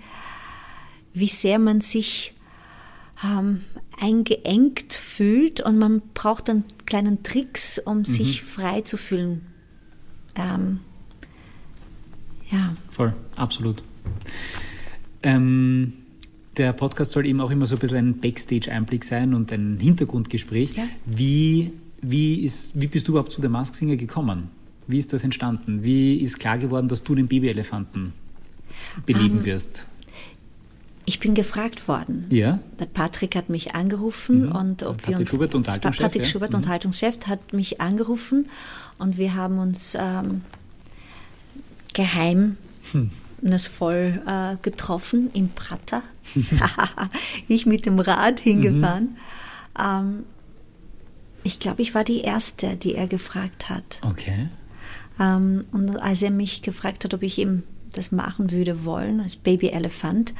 wie 1.16 1.28
sehr 1.28 1.58
man 1.58 1.80
sich 1.80 2.34
ähm, 3.24 3.62
eingeengt 3.98 4.92
fühlt 4.92 5.60
und 5.62 5.78
man 5.78 6.02
braucht 6.12 6.48
dann 6.48 6.64
kleinen 6.84 7.22
Tricks, 7.22 7.78
um 7.78 8.04
sich 8.04 8.42
frei 8.42 8.82
zu 8.82 8.98
fühlen. 8.98 9.40
Ähm, 10.34 10.80
ja. 12.50 12.76
Voll, 12.90 13.14
absolut. 13.34 13.82
Ähm, 15.22 15.94
der 16.58 16.74
Podcast 16.74 17.12
soll 17.12 17.24
eben 17.24 17.40
auch 17.40 17.50
immer 17.50 17.64
so 17.64 17.76
ein 17.76 17.78
bisschen 17.78 17.96
ein 17.96 18.20
Backstage-Einblick 18.20 19.02
sein 19.02 19.32
und 19.32 19.50
ein 19.52 19.78
Hintergrundgespräch. 19.80 20.76
Ja. 20.76 20.84
Wie, 21.06 21.72
wie, 22.02 22.42
ist, 22.44 22.78
wie 22.78 22.86
bist 22.86 23.08
du 23.08 23.12
überhaupt 23.12 23.32
zu 23.32 23.40
der 23.40 23.50
Mask 23.50 23.74
Singer 23.74 23.96
gekommen? 23.96 24.50
Wie 24.86 24.98
ist 24.98 25.14
das 25.14 25.24
entstanden? 25.24 25.82
Wie 25.82 26.18
ist 26.18 26.38
klar 26.38 26.58
geworden, 26.58 26.88
dass 26.88 27.02
du 27.02 27.14
den 27.14 27.26
Babyelefanten 27.26 28.12
beleben 29.06 29.38
Ähm, 29.38 29.44
wirst? 29.46 29.86
Ich 31.08 31.20
bin 31.20 31.34
gefragt 31.34 31.86
worden. 31.88 32.26
Ja? 32.30 32.58
Der 32.80 32.86
Patrick 32.86 33.36
hat 33.36 33.48
mich 33.48 33.74
angerufen 33.74 34.46
Mhm. 34.46 34.52
und 34.52 34.82
ob 34.82 34.98
Patrick 34.98 35.08
wir 35.08 35.18
uns. 35.20 35.30
Schubert, 35.30 35.54
Unterhaltungschef, 35.54 36.02
Patrick 36.02 36.22
ja. 36.22 36.28
Schubert, 36.28 36.50
Mhm. 36.50 36.56
Unterhaltungschef, 36.56 37.18
hat 37.26 37.52
mich 37.52 37.80
angerufen 37.80 38.48
und 38.98 39.16
wir 39.16 39.34
haben 39.34 39.58
uns 39.58 39.96
ähm, 39.98 40.42
geheimnisvoll 41.94 44.22
äh, 44.26 44.56
getroffen 44.62 45.30
im 45.32 45.48
Prater. 45.50 46.02
ich 47.48 47.66
mit 47.66 47.86
dem 47.86 47.98
Rad 47.98 48.40
hingefahren. 48.40 49.16
Ähm, 49.78 50.24
ich 51.44 51.58
glaube, 51.60 51.82
ich 51.82 51.94
war 51.94 52.02
die 52.04 52.22
Erste, 52.22 52.76
die 52.76 52.94
er 52.94 53.06
gefragt 53.06 53.68
hat. 53.70 54.00
Okay. 54.02 54.48
Ähm, 55.20 55.64
und 55.72 55.96
als 56.00 56.22
er 56.22 56.30
mich 56.32 56.62
gefragt 56.62 57.04
hat, 57.04 57.14
ob 57.14 57.22
ich 57.22 57.38
ihm 57.38 57.62
das 57.92 58.12
machen 58.12 58.50
würde 58.52 58.84
wollen, 58.84 59.20
als 59.20 59.36
Babyelefant, 59.36 60.34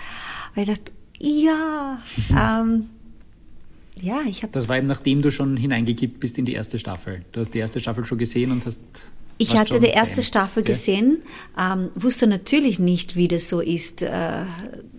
habe 0.53 0.61
ich 0.63 0.67
gedacht, 0.67 0.93
ja, 1.19 1.99
ähm, 2.31 2.91
ja, 4.01 4.21
ich 4.29 4.43
habe 4.43 4.53
Das 4.53 4.69
war 4.69 4.77
eben 4.77 4.87
nachdem 4.87 5.23
du 5.23 5.31
schon 5.31 5.57
hineingekippt 5.57 6.21
bist 6.21 6.37
in 6.39 6.45
die 6.45 6.53
erste 6.53 6.79
Staffel. 6.79 7.23
Du 7.33 7.41
hast 7.41 7.53
die 7.55 7.59
erste 7.59 7.81
Staffel 7.81 8.05
schon 8.05 8.19
gesehen 8.19 8.51
und 8.53 8.67
hast. 8.67 8.81
Ich 9.39 9.57
hatte 9.57 9.81
die 9.81 9.87
erste. 9.89 10.23
Staffel 10.23 10.63
Ja. 10.63 10.67
gesehen, 10.67 11.19
ähm, 11.59 11.89
wusste 11.95 12.27
natürlich 12.27 12.79
nicht, 12.79 13.17
wie 13.17 13.29
das 13.29 13.49
so 13.49 13.61
ist, 13.61 14.03
äh, 14.03 14.45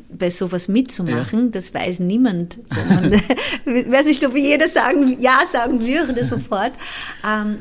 bei 0.10 0.30
sowas 0.32 0.68
mitzumachen. 0.68 1.52
Das 1.52 1.74
weiß 1.74 2.00
niemand. 2.00 2.60
man- 2.70 3.14
Ich 3.14 3.22
weiß 3.92 4.06
nicht, 4.08 4.26
ob 4.26 4.36
jeder 4.36 4.68
sagen, 4.68 5.20
ja 5.20 5.42
sagen 5.52 5.80
würde 5.82 6.24
sofort. 6.26 6.74
Ähm, 7.28 7.58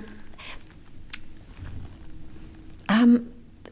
ähm, 2.88 3.20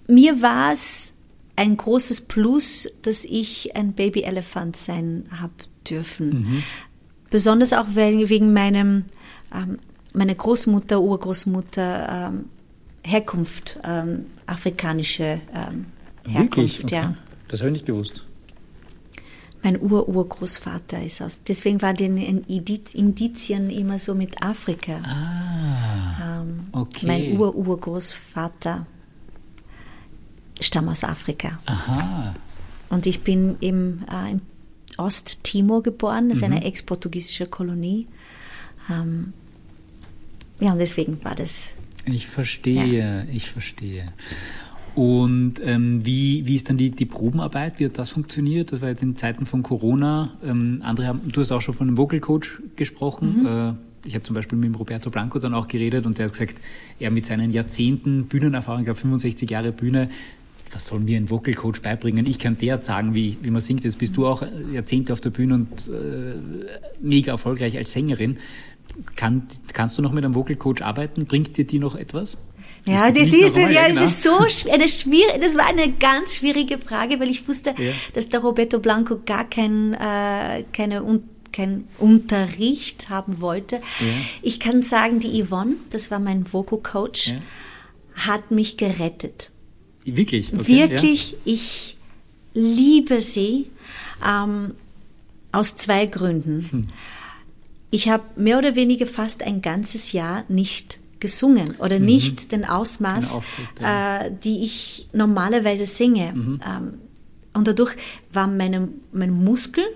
mir 0.09 0.43
war 0.43 0.73
es 0.73 1.13
ein 1.57 1.77
großes 1.77 2.23
Plus, 2.23 2.89
dass 3.03 3.25
ich 3.25 3.77
ein 3.77 3.93
Babyelefant 3.93 4.77
sein 4.77 5.25
habe 5.41 5.53
dürfen. 5.89 6.63
Besonders 7.31 7.73
auch 7.73 7.87
wegen 7.95 8.53
meinem, 8.53 9.05
ähm, 9.55 9.79
meiner 10.13 10.35
Großmutter, 10.35 11.01
Urgroßmutter, 11.01 12.31
ähm, 12.33 12.45
Herkunft, 13.05 13.79
ähm, 13.85 14.27
afrikanische 14.47 15.41
ähm, 15.55 15.87
Herkunft, 16.27 16.85
Okay. 16.85 16.95
ja. 16.95 17.15
Das 17.49 17.61
habe 17.61 17.69
ich 17.71 17.75
nicht 17.75 17.87
gewusst. 17.87 18.23
Mein 19.63 19.81
Ur-Urgroßvater 19.81 21.03
ist 21.03 21.23
aus. 21.23 21.43
Deswegen 21.47 21.81
waren 21.81 21.97
die 21.97 22.05
Indiz- 22.07 22.95
Indizien 22.95 23.71
immer 23.71 23.99
so 23.99 24.15
mit 24.15 24.43
Afrika. 24.43 24.99
Ah. 25.03 26.41
Ähm, 26.43 26.61
okay. 26.73 27.07
Mein 27.07 27.39
Ur-Urgroßvater 27.39 28.87
stammt 30.61 30.89
aus 30.89 31.05
Afrika. 31.05 31.59
Aha. 31.67 32.35
Und 32.91 33.07
ich 33.07 33.21
bin 33.23 33.57
im, 33.61 34.05
äh, 34.11 34.33
im 34.33 34.41
Osttimor 34.97 35.83
geboren, 35.83 36.29
das 36.29 36.39
ist 36.39 36.49
Mhm. 36.49 36.55
eine 36.55 36.65
ex-portugiesische 36.65 37.47
Kolonie. 37.47 38.07
Ähm, 38.91 39.33
ja, 40.61 40.73
und 40.73 40.79
deswegen 40.79 41.23
war 41.25 41.35
das. 41.35 41.73
Ich 42.07 42.27
verstehe, 42.27 43.27
ich 43.33 43.51
verstehe. 43.51 44.13
Und 44.95 45.55
ähm, 45.65 46.05
wie, 46.07 46.47
wie 46.47 46.55
ist 46.55 46.69
dann 46.69 46.77
die, 46.77 46.91
die 46.91 47.07
Probenarbeit? 47.07 47.81
Wie 47.81 47.87
hat 47.87 47.99
das 47.99 48.11
funktioniert? 48.11 48.71
Das 48.71 48.81
war 48.81 48.91
jetzt 48.91 49.03
in 49.03 49.17
Zeiten 49.17 49.45
von 49.47 49.63
Corona. 49.65 50.31
Ähm, 50.45 50.81
andere 50.85 51.09
haben, 51.09 51.21
du 51.33 51.41
hast 51.41 51.51
auch 51.51 51.61
schon 51.61 51.75
von 51.75 51.89
einem 51.89 51.97
Vocal 51.99 52.21
Coach 52.21 52.63
gesprochen. 52.77 53.41
Mhm. 53.41 53.47
Äh, 53.47 53.73
ich 54.07 54.15
habe 54.15 54.23
zum 54.23 54.35
Beispiel 54.35 54.57
mit 54.59 54.79
Roberto 54.79 55.11
Blanco 55.11 55.39
dann 55.41 55.55
auch 55.55 55.67
geredet 55.67 56.07
und 56.07 56.19
der 56.19 56.27
hat 56.27 56.33
gesagt, 56.33 56.57
er 57.01 57.11
mit 57.11 57.27
seinen 57.27 57.51
Jahrzehnten 57.51 58.27
Bühnenerfahrung, 58.27 58.83
ich 58.83 58.85
glaube 58.85 59.01
65 59.01 59.51
Jahre 59.51 59.73
Bühne, 59.73 60.11
was 60.75 60.87
soll 60.87 61.01
mir 61.01 61.17
ein 61.17 61.31
Vocal 61.31 61.55
Coach 61.55 61.81
beibringen? 61.81 62.27
Ich 62.27 62.39
kann 62.39 62.59
der 62.59 62.83
sagen, 62.83 63.15
wie, 63.15 63.39
wie 63.43 63.51
man 63.51 63.61
singt. 63.63 63.85
Jetzt 63.85 63.99
bist 63.99 64.17
du 64.17 64.27
auch 64.27 64.43
Jahrzehnte 64.73 65.13
auf 65.13 65.21
der 65.21 65.31
Bühne 65.31 65.55
und 65.55 65.89
äh, 65.89 66.35
mega 67.01 67.33
erfolgreich 67.33 67.77
als 67.77 67.93
Sängerin. 67.93 68.39
Kann, 69.17 69.47
kannst 69.73 69.97
du 69.99 70.03
noch 70.03 70.13
mit 70.13 70.25
einem 70.25 70.35
Vocal 70.35 70.57
Coach 70.57 70.83
arbeiten? 70.83 71.25
Bringt 71.27 71.57
dir 71.57 71.65
die 71.65 71.79
noch 71.79 71.95
etwas? 71.95 72.39
Ja, 72.87 73.11
das 73.11 73.23
ist, 73.29 73.55
normal, 73.55 73.73
ja, 73.73 73.87
genau. 73.89 74.01
das 74.01 74.11
ist 74.11 74.23
so 74.23 74.71
eine 74.71 74.89
schwierige, 74.89 75.39
das 75.41 75.57
war 75.57 75.67
eine 75.67 75.91
ganz 75.93 76.37
schwierige 76.37 76.79
Frage, 76.79 77.19
weil 77.19 77.29
ich 77.31 77.49
wusste, 77.49 77.71
Ja. 77.79 77.93
dass 78.13 78.29
der 78.29 78.41
Roberto 78.41 78.79
Blanco 78.79 79.19
gar 79.25 79.49
kein, 79.49 79.95
äh, 79.95 80.65
keine, 80.73 81.03
un, 81.03 81.23
kein 81.53 81.85
Unterricht 81.99 83.09
haben 83.11 83.41
wollte. 83.41 83.81
Ich 84.43 84.61
kann 84.61 84.83
sagen, 84.83 85.19
die 85.21 85.43
Yvonne, 85.43 85.77
das 85.91 86.11
war 86.11 86.19
mein 86.19 86.53
Vocal 86.53 86.81
Coach, 86.81 87.29
Ja. 87.29 87.37
hat 88.29 88.51
mich 88.51 88.77
gerettet. 88.77 89.51
Wirklich? 90.05 90.53
Okay, 90.53 90.67
Wirklich, 90.91 91.37
ich 91.45 91.97
liebe 92.55 93.21
sie 93.21 93.71
ähm, 94.25 94.75
aus 95.53 95.75
zwei 95.77 96.07
Gründen. 96.07 96.69
Hm. 96.71 96.83
Ich 97.91 98.09
habe 98.09 98.25
mehr 98.37 98.59
oder 98.59 98.75
weniger 98.77 99.07
fast 99.07 99.43
ein 99.43 99.63
ganzes 99.63 100.13
Jahr 100.13 100.45
nicht 100.49 100.99
gesungen 101.21 101.77
oder 101.79 101.99
nicht 101.99 102.53
den 102.53 102.65
Ausmaß, 102.65 103.25
Keine 103.29 103.37
Auftritte, 103.39 103.83
ja. 103.83 104.21
äh, 104.27 104.33
die 104.43 104.65
ich 104.65 105.09
normalerweise 105.13 105.87
singe. 105.87 106.33
Mhm. 106.35 106.61
Ähm, 106.67 106.99
und 107.55 107.69
dadurch 107.69 107.95
waren 108.33 108.57
meine, 108.57 108.89
meine 109.13 109.33
Muskeln, 109.33 109.87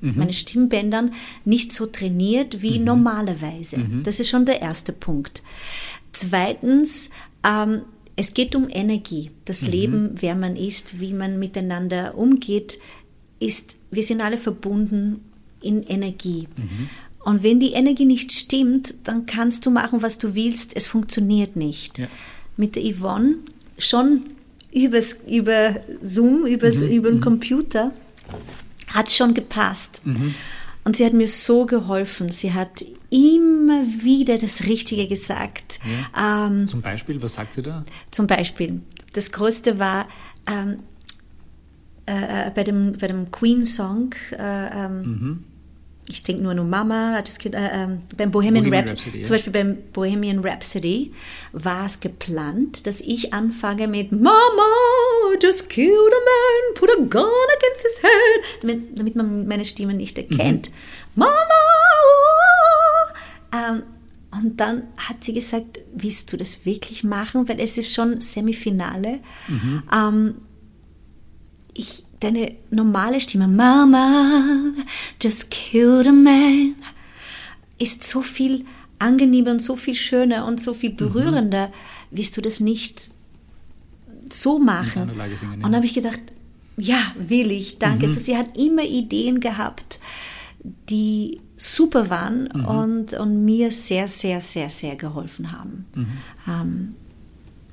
Mhm. 0.00 0.14
meine 0.18 0.32
Stimmbändern 0.32 1.12
nicht 1.44 1.72
so 1.72 1.86
trainiert 1.86 2.60
wie 2.60 2.80
normalerweise. 2.80 3.78
Mhm. 3.78 4.02
Das 4.02 4.18
ist 4.18 4.28
schon 4.28 4.44
der 4.44 4.60
erste 4.60 4.92
Punkt. 4.92 5.44
Zweitens, 6.10 7.10
ähm, 7.44 7.82
es 8.16 8.34
geht 8.34 8.54
um 8.54 8.68
Energie. 8.68 9.30
Das 9.44 9.62
Leben, 9.62 10.10
wer 10.20 10.34
man 10.34 10.56
ist, 10.56 11.00
wie 11.00 11.14
man 11.14 11.38
miteinander 11.38 12.16
umgeht, 12.16 12.78
ist, 13.40 13.78
wir 13.90 14.02
sind 14.02 14.20
alle 14.20 14.38
verbunden 14.38 15.20
in 15.62 15.82
Energie. 15.82 16.46
Und 17.24 17.42
wenn 17.42 17.60
die 17.60 17.72
Energie 17.72 18.04
nicht 18.04 18.32
stimmt, 18.32 18.94
dann 19.04 19.26
kannst 19.26 19.64
du 19.64 19.70
machen, 19.70 20.02
was 20.02 20.18
du 20.18 20.34
willst. 20.34 20.76
Es 20.76 20.88
funktioniert 20.88 21.56
nicht. 21.56 21.98
Ja. 21.98 22.08
Mit 22.56 22.76
der 22.76 22.82
Yvonne 22.82 23.36
schon 23.78 24.24
übers, 24.72 25.18
über 25.28 25.80
Zoom, 26.02 26.46
übers, 26.46 26.82
über 26.82 27.10
den 27.10 27.20
Computer, 27.20 27.92
hat 28.88 29.10
schon 29.10 29.34
gepasst. 29.34 30.02
Und 30.84 30.96
sie 30.96 31.04
hat 31.06 31.12
mir 31.12 31.28
so 31.28 31.64
geholfen. 31.66 32.30
Sie 32.30 32.52
hat 32.52 32.84
immer 33.10 33.82
wieder 33.84 34.38
das 34.38 34.64
Richtige 34.64 35.06
gesagt. 35.06 35.78
Ähm, 36.18 36.66
Zum 36.66 36.80
Beispiel, 36.82 37.20
was 37.22 37.34
sagt 37.34 37.52
sie 37.52 37.62
da? 37.62 37.84
zum 38.10 38.26
Beispiel, 38.26 38.80
das 39.12 39.30
Größte 39.32 39.78
war 39.78 40.08
ähm, 40.46 40.78
äh, 42.06 42.48
äh, 42.48 42.50
bei 42.52 42.64
dem, 42.64 42.92
bei 42.98 43.06
dem 43.06 43.30
Queen-Song, 43.30 44.14
äh, 44.32 44.36
ähm, 44.86 45.44
ich 46.08 46.22
denke 46.22 46.42
nur 46.42 46.52
an 46.52 46.68
Mama, 46.68 47.14
hat 47.14 47.28
das 47.28 47.38
kind, 47.38 47.54
äh, 47.54 47.70
ähm, 47.72 48.02
beim 48.16 48.30
Bohemian, 48.30 48.64
Bohemian 48.64 48.88
Rhapsody, 48.88 49.18
ja. 49.18 49.24
zum 49.24 49.34
Beispiel 49.34 49.52
beim 49.52 49.78
Bohemian 49.92 50.40
Rhapsody 50.40 51.12
war 51.52 51.86
es 51.86 52.00
geplant, 52.00 52.86
dass 52.86 53.00
ich 53.00 53.32
anfange 53.32 53.88
mit 53.88 54.12
Mama, 54.12 54.32
just 55.40 55.68
killed 55.68 55.90
a 55.90 55.94
man, 55.94 56.74
put 56.74 56.90
a 56.90 56.96
gun 56.96 57.24
against 57.56 57.82
his 57.82 58.02
head, 58.02 58.62
damit, 58.62 58.98
damit 58.98 59.16
man 59.16 59.46
meine 59.46 59.64
Stimme 59.64 59.94
nicht 59.94 60.18
erkennt. 60.18 60.70
Mama! 61.14 61.32
Ähm, 63.54 63.82
und 64.32 64.60
dann 64.60 64.84
hat 64.96 65.22
sie 65.22 65.34
gesagt, 65.34 65.80
willst 65.94 66.32
du 66.32 66.38
das 66.38 66.64
wirklich 66.64 67.04
machen? 67.04 67.48
Weil 67.48 67.60
es 67.60 67.76
ist 67.76 67.94
schon 67.94 68.20
Semifinale. 68.22 69.20
Ähm, 69.94 70.36
ich, 71.74 72.04
deine 72.22 72.54
normale 72.70 73.20
Stimme, 73.20 73.48
Mama, 73.48 74.42
just 75.22 75.50
killed 75.50 76.06
a 76.06 76.12
man, 76.12 76.76
ist 77.78 78.04
so 78.04 78.22
viel 78.22 78.64
angenehmer 78.98 79.50
und 79.50 79.62
so 79.62 79.76
viel 79.76 79.94
schöner 79.94 80.46
und 80.46 80.60
so 80.60 80.74
viel 80.74 80.92
berührender. 80.92 81.72
Willst 82.10 82.36
du 82.36 82.40
das 82.40 82.60
nicht 82.60 83.10
so 84.30 84.58
machen? 84.58 85.08
singen, 85.08 85.40
ja. 85.40 85.54
Und 85.56 85.62
dann 85.62 85.76
habe 85.76 85.86
ich 85.86 85.94
gedacht, 85.94 86.20
ja, 86.76 87.00
will 87.16 87.50
ich, 87.50 87.78
danke. 87.78 88.06
Also 88.06 88.20
sie 88.20 88.36
hat 88.36 88.56
immer 88.56 88.82
Ideen 88.82 89.40
gehabt, 89.40 89.98
die 90.88 91.40
super 91.56 92.08
waren 92.08 92.46
und, 92.48 93.14
und 93.14 93.44
mir 93.44 93.70
sehr, 93.72 94.08
sehr, 94.08 94.40
sehr, 94.40 94.70
sehr 94.70 94.96
geholfen 94.96 95.52
haben. 95.52 95.86
Ähm, 96.48 96.94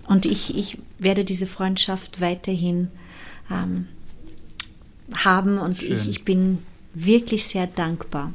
und 0.08 0.26
ich, 0.26 0.58
ich 0.58 0.80
werde 0.98 1.24
diese 1.24 1.48
Freundschaft 1.48 2.20
weiterhin 2.20 2.90
ähm, 3.52 3.88
haben 5.15 5.58
und 5.58 5.84
ich, 5.84 6.10
ich 6.10 6.26
bin 6.26 6.60
wirklich 6.93 7.45
sehr 7.45 7.67
dankbar. 7.67 8.34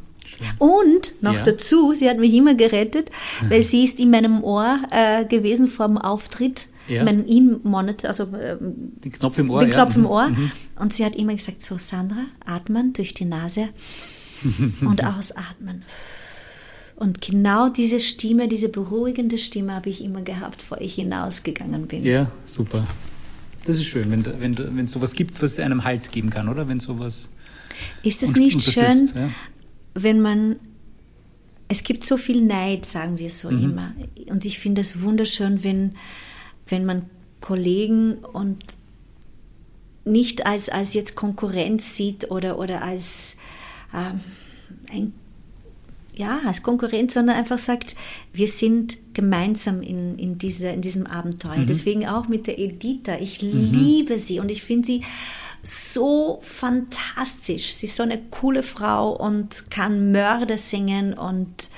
Und 0.59 1.15
noch 1.23 1.35
ja. 1.35 1.43
dazu, 1.43 1.95
sie 1.95 2.09
hat 2.09 2.19
mich 2.19 2.35
immer 2.35 2.55
gerettet, 2.55 3.11
weil 3.49 3.63
sie 3.63 3.85
ist 3.85 4.01
in 4.01 4.11
meinem 4.11 4.43
Ohr 4.43 4.79
äh, 4.91 5.25
gewesen 5.25 5.69
vom 5.69 5.99
Auftritt. 5.99 6.69
Ja. 6.87 7.03
Mein 7.03 7.25
In-Monitor, 7.25 8.09
also 8.09 8.25
äh, 8.25 8.59
den 8.61 9.13
Knopf 9.13 9.39
im 9.39 9.51
Ohr. 9.51 9.61
Den 9.61 9.71
Knopf 9.71 9.93
ja. 9.93 10.01
im 10.01 10.07
Ohr. 10.07 10.29
Mhm. 10.29 10.51
Und 10.79 10.93
sie 10.93 11.05
hat 11.05 11.17
immer 11.17 11.33
gesagt: 11.33 11.63
So, 11.63 11.79
Sandra, 11.79 12.27
atmen 12.45 12.93
durch 12.93 13.15
die 13.15 13.25
Nase 13.25 13.69
und 14.83 15.03
ausatmen. 15.03 15.85
Und 16.97 17.21
genau 17.23 17.71
diese 17.71 18.01
Stimme, 18.01 18.49
diese 18.49 18.69
beruhigende 18.69 19.39
Stimme 19.39 19.75
habe 19.75 19.89
ich 19.89 20.05
immer 20.05 20.23
gehabt, 20.23 20.59
bevor 20.59 20.81
ich 20.81 20.95
hinausgegangen 20.95 21.87
bin. 21.87 22.05
Ja, 22.05 22.31
super. 22.43 22.87
Das 23.65 23.77
ist 23.77 23.87
schön, 23.87 24.11
wenn 24.11 24.25
wenn 24.41 24.59
wenn 24.59 24.85
es 24.85 24.91
sowas 24.91 25.13
gibt, 25.15 25.43
was 25.43 25.59
einem 25.59 25.85
Halt 25.85 26.13
geben 26.13 26.31
kann, 26.31 26.49
oder? 26.49 26.69
Wenn 26.69 26.79
sowas. 26.79 27.31
Ist 28.03 28.23
es 28.23 28.35
nicht 28.35 28.63
schön, 28.63 29.11
ja? 29.15 29.31
wenn 29.95 30.21
man 30.21 30.57
es 31.69 31.83
gibt 31.83 32.05
so 32.05 32.17
viel 32.17 32.43
Neid, 32.43 32.85
sagen 32.87 33.19
wir 33.19 33.31
so 33.31 33.51
mhm. 33.51 33.65
immer. 33.65 33.95
Und 34.27 34.45
ich 34.45 34.59
finde 34.59 34.83
es 34.83 35.03
wunderschön, 35.03 35.65
wenn, 35.65 35.97
wenn 36.69 36.85
man 36.85 37.07
Kollegen 37.41 38.19
und 38.19 38.63
nicht 40.05 40.47
als, 40.47 40.69
als 40.69 40.95
jetzt 40.95 41.17
Konkurrenz 41.17 41.97
sieht 41.97 42.31
oder, 42.31 42.59
oder 42.59 42.83
als, 42.83 43.37
ähm, 43.95 44.21
ein, 44.93 45.13
ja, 46.17 46.41
als 46.47 46.63
Konkurrenz, 46.63 47.15
sondern 47.15 47.37
einfach 47.37 47.59
sagt, 47.59 47.97
wir 48.33 48.49
sind 48.49 48.99
gemeinsam 49.15 49.83
in, 49.83 50.17
in, 50.17 50.39
diese, 50.39 50.69
in 50.69 50.81
diesem 50.81 51.07
Abenteuer. 51.07 51.59
Mhm. 51.59 51.67
Deswegen 51.67 52.07
auch 52.07 52.29
mit 52.29 52.47
der 52.47 52.59
Editha. 52.59 53.19
Ich 53.19 53.43
mhm. 53.43 53.73
liebe 53.73 54.19
sie 54.19 54.41
und 54.41 54.51
ich 54.51 54.63
finde 54.63 54.87
sie 54.87 55.03
so 55.63 56.41
fantastisch. 56.43 57.73
Sie 57.75 57.87
ist 57.87 57.97
so 57.97 58.03
eine 58.03 58.19
coole 58.31 58.63
Frau 58.63 59.13
und 59.17 59.71
kann 59.71 60.13
Mörder 60.13 60.59
singen 60.59 61.15
und 61.15 61.71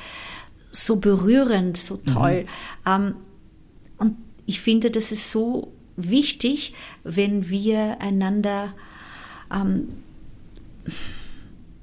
so 0.70 0.96
berührend, 0.96 1.76
so 1.76 1.94
mhm. 1.94 2.06
toll. 2.06 2.42
Mhm. 2.42 2.92
Ähm, 2.92 3.14
und 3.98 4.16
ich 4.44 4.60
finde, 4.60 4.90
das 4.90 5.12
ist 5.12 5.30
so 5.30 5.72
wichtig, 5.96 6.74
wenn 7.04 7.48
wir 7.48 8.00
einander 8.02 8.74
ähm, 9.50 9.88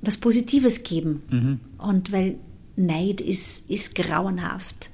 was 0.02 0.18
Positives 0.18 0.84
geben. 0.84 1.60
Und 1.84 2.12
weil 2.12 2.38
Neid 2.76 3.22
ist, 3.22 3.70
ist 3.70 3.94
grauenhaft. 3.94 4.90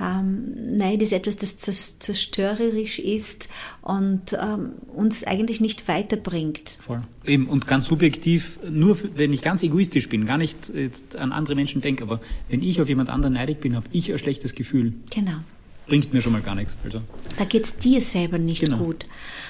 Ähm, 0.00 0.76
Neid 0.76 1.02
ist 1.02 1.12
etwas, 1.12 1.36
das 1.36 1.58
zerstörerisch 1.98 2.98
ist 2.98 3.48
und 3.82 4.32
ähm, 4.32 4.72
uns 4.94 5.24
eigentlich 5.24 5.60
nicht 5.60 5.86
weiterbringt. 5.86 6.78
Voll. 6.80 7.02
Eben, 7.26 7.46
und 7.46 7.66
ganz 7.66 7.86
subjektiv, 7.86 8.58
nur 8.68 8.98
wenn 9.14 9.32
ich 9.32 9.42
ganz 9.42 9.62
egoistisch 9.62 10.08
bin, 10.08 10.24
gar 10.24 10.38
nicht 10.38 10.72
jetzt 10.74 11.16
an 11.16 11.30
andere 11.30 11.54
Menschen 11.54 11.82
denke, 11.82 12.02
aber 12.02 12.20
wenn 12.48 12.62
ich 12.62 12.80
auf 12.80 12.88
jemand 12.88 13.10
anderen 13.10 13.34
neidig 13.34 13.60
bin, 13.60 13.76
habe 13.76 13.86
ich 13.92 14.10
ein 14.10 14.18
schlechtes 14.18 14.54
Gefühl. 14.54 14.94
Genau. 15.10 15.38
Bringt 15.86 16.12
mir 16.12 16.22
schon 16.22 16.32
mal 16.32 16.42
gar 16.42 16.54
nichts. 16.54 16.78
Also. 16.84 17.02
Da 17.36 17.44
geht 17.44 17.64
es 17.64 17.76
dir 17.76 18.00
selber 18.00 18.38
nicht 18.38 18.64
genau. 18.64 18.78
gut. 18.78 19.06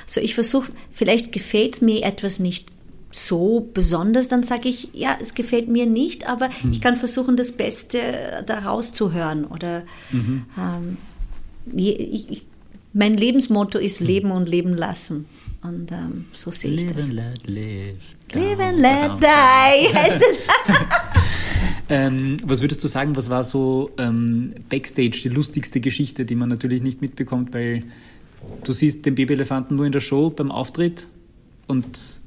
So, 0.06 0.20
ich 0.20 0.34
versuche, 0.34 0.72
vielleicht 0.90 1.30
gefällt 1.30 1.82
mir 1.82 2.02
etwas 2.02 2.40
nicht 2.40 2.72
so 3.12 3.70
besonders, 3.74 4.28
dann 4.28 4.42
sage 4.42 4.68
ich, 4.68 4.88
ja, 4.94 5.16
es 5.20 5.34
gefällt 5.34 5.68
mir 5.68 5.86
nicht, 5.86 6.28
aber 6.28 6.48
mhm. 6.62 6.72
ich 6.72 6.80
kann 6.80 6.96
versuchen, 6.96 7.36
das 7.36 7.52
Beste 7.52 7.98
daraus 8.46 8.92
zu 8.92 9.12
hören. 9.12 9.44
Oder 9.44 9.84
mhm. 10.10 10.46
ähm, 10.58 10.96
ich, 11.76 12.30
ich, 12.30 12.46
mein 12.94 13.14
Lebensmotto 13.14 13.78
ist 13.78 14.00
mhm. 14.00 14.06
Leben 14.06 14.30
und 14.30 14.48
Leben 14.48 14.74
lassen. 14.74 15.26
Und 15.62 15.92
ähm, 15.92 16.24
so 16.32 16.50
sehe 16.50 16.72
ich 16.72 16.84
live 16.86 16.96
das. 16.96 17.12
Let 17.12 17.46
live. 17.46 17.96
Live 18.32 18.58
and 18.58 18.78
let 18.78 19.10
die, 19.20 19.94
heißt 19.94 20.20
es. 20.20 20.40
ähm, 21.90 22.38
was 22.44 22.62
würdest 22.62 22.82
du 22.82 22.88
sagen, 22.88 23.14
was 23.14 23.28
war 23.28 23.44
so 23.44 23.90
ähm, 23.98 24.54
Backstage 24.70 25.20
die 25.22 25.28
lustigste 25.28 25.80
Geschichte, 25.80 26.24
die 26.24 26.34
man 26.34 26.48
natürlich 26.48 26.82
nicht 26.82 27.02
mitbekommt, 27.02 27.52
weil 27.52 27.84
du 28.64 28.72
siehst 28.72 29.04
den 29.04 29.14
Babyelefanten 29.14 29.76
nur 29.76 29.84
in 29.84 29.92
der 29.92 30.00
Show 30.00 30.30
beim 30.30 30.50
Auftritt 30.50 31.06
und 31.68 32.21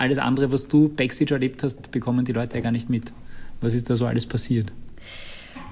alles 0.00 0.18
andere, 0.18 0.52
was 0.52 0.68
du 0.68 0.88
Backstage 0.88 1.34
erlebt 1.34 1.62
hast, 1.62 1.90
bekommen 1.90 2.24
die 2.24 2.32
Leute 2.32 2.56
ja 2.56 2.62
gar 2.62 2.72
nicht 2.72 2.88
mit. 2.88 3.12
Was 3.60 3.74
ist 3.74 3.90
da 3.90 3.96
so 3.96 4.06
alles 4.06 4.26
passiert? 4.26 4.72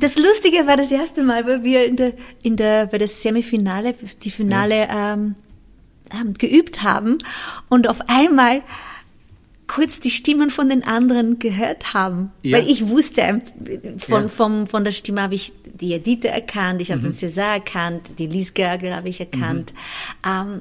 Das 0.00 0.16
Lustige 0.16 0.66
war 0.66 0.76
das 0.76 0.92
erste 0.92 1.24
Mal, 1.24 1.44
wo 1.44 1.64
wir 1.64 1.86
in 1.86 1.96
der, 1.96 2.12
in 2.42 2.56
der, 2.56 2.86
bei 2.86 2.98
der 2.98 3.08
Semifinale, 3.08 3.94
die 4.22 4.30
Finale 4.30 4.86
ja. 4.86 5.14
ähm, 5.14 5.34
geübt 6.38 6.82
haben 6.82 7.18
und 7.68 7.88
auf 7.88 8.08
einmal 8.08 8.62
kurz 9.66 10.00
die 10.00 10.10
Stimmen 10.10 10.50
von 10.50 10.68
den 10.68 10.82
anderen 10.84 11.38
gehört 11.38 11.94
haben. 11.94 12.30
Ja. 12.42 12.58
Weil 12.58 12.70
ich 12.70 12.88
wusste, 12.88 13.22
ähm, 13.22 13.42
von, 13.98 14.22
ja. 14.22 14.28
von, 14.28 14.66
von 14.66 14.84
der 14.84 14.92
Stimme 14.92 15.22
habe 15.22 15.34
ich 15.34 15.52
die 15.64 15.92
Edith 15.94 16.24
erkannt, 16.24 16.80
ich 16.80 16.90
habe 16.90 17.00
mhm. 17.00 17.10
den 17.10 17.12
César 17.12 17.54
erkannt, 17.54 18.18
die 18.18 18.26
Liz 18.26 18.54
Görgel 18.54 18.94
habe 18.94 19.08
ich 19.08 19.20
erkannt. 19.20 19.74
Mhm. 20.24 20.30
Ähm, 20.30 20.60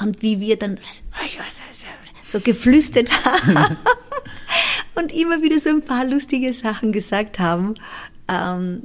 und 0.00 0.22
wie 0.22 0.40
wir 0.40 0.58
dann 0.58 0.78
so 2.34 2.40
geflüstert 2.40 3.24
haben 3.24 3.76
und 4.96 5.12
immer 5.12 5.40
wieder 5.40 5.60
so 5.60 5.70
ein 5.70 5.82
paar 5.82 6.04
lustige 6.04 6.52
Sachen 6.52 6.90
gesagt 6.90 7.38
haben. 7.38 7.74
Ähm, 8.26 8.82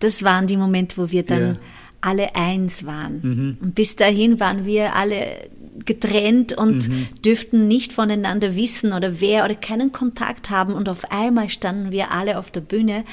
das 0.00 0.24
waren 0.24 0.46
die 0.48 0.56
Momente, 0.56 0.96
wo 0.96 1.10
wir 1.10 1.22
dann 1.22 1.54
ja. 1.54 1.56
alle 2.00 2.34
eins 2.34 2.84
waren. 2.84 3.20
Mhm. 3.22 3.56
Und 3.60 3.74
bis 3.74 3.94
dahin 3.94 4.40
waren 4.40 4.64
wir 4.64 4.94
alle 4.96 5.48
getrennt 5.84 6.54
und 6.54 6.88
mhm. 6.88 7.08
dürften 7.24 7.68
nicht 7.68 7.92
voneinander 7.92 8.56
wissen 8.56 8.92
oder 8.92 9.20
wer 9.20 9.44
oder 9.44 9.54
keinen 9.54 9.92
Kontakt 9.92 10.50
haben. 10.50 10.74
Und 10.74 10.88
auf 10.88 11.12
einmal 11.12 11.50
standen 11.50 11.92
wir 11.92 12.10
alle 12.10 12.38
auf 12.38 12.50
der 12.50 12.62
Bühne 12.62 13.04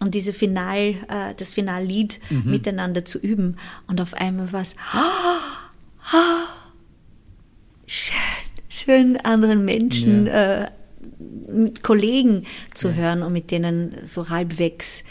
um 0.00 0.10
diese 0.10 0.32
Final, 0.32 0.96
äh, 1.08 1.34
das 1.36 1.52
Finallied 1.54 2.18
mhm. 2.28 2.50
miteinander 2.50 3.04
zu 3.04 3.18
üben. 3.18 3.56
Und 3.86 4.00
auf 4.00 4.14
einmal 4.14 4.52
war 4.52 4.60
es, 4.62 4.74
oh, 4.94 6.12
oh, 6.12 6.48
schön, 7.86 8.41
schön 8.72 9.16
anderen 9.18 9.64
Menschen, 9.64 10.26
ja. 10.26 10.64
äh, 10.64 10.70
Kollegen 11.82 12.44
zu 12.74 12.88
ja. 12.88 12.94
hören 12.94 13.22
und 13.22 13.32
mit 13.32 13.50
denen 13.50 13.94
so 14.04 14.30
halbwegs, 14.30 15.04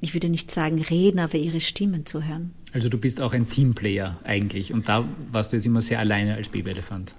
ich 0.00 0.14
würde 0.14 0.28
nicht 0.28 0.50
sagen 0.50 0.80
reden, 0.80 1.18
aber 1.18 1.36
ihre 1.36 1.60
Stimmen 1.60 2.06
zu 2.06 2.26
hören. 2.26 2.52
Also 2.72 2.88
du 2.88 2.96
bist 2.96 3.20
auch 3.20 3.34
ein 3.34 3.48
Teamplayer 3.48 4.18
eigentlich 4.24 4.72
und 4.72 4.88
da 4.88 5.06
warst 5.30 5.52
du 5.52 5.56
jetzt 5.56 5.66
immer 5.66 5.82
sehr 5.82 5.98
alleine 5.98 6.34
als 6.34 6.48
Babyelefant. 6.48 7.14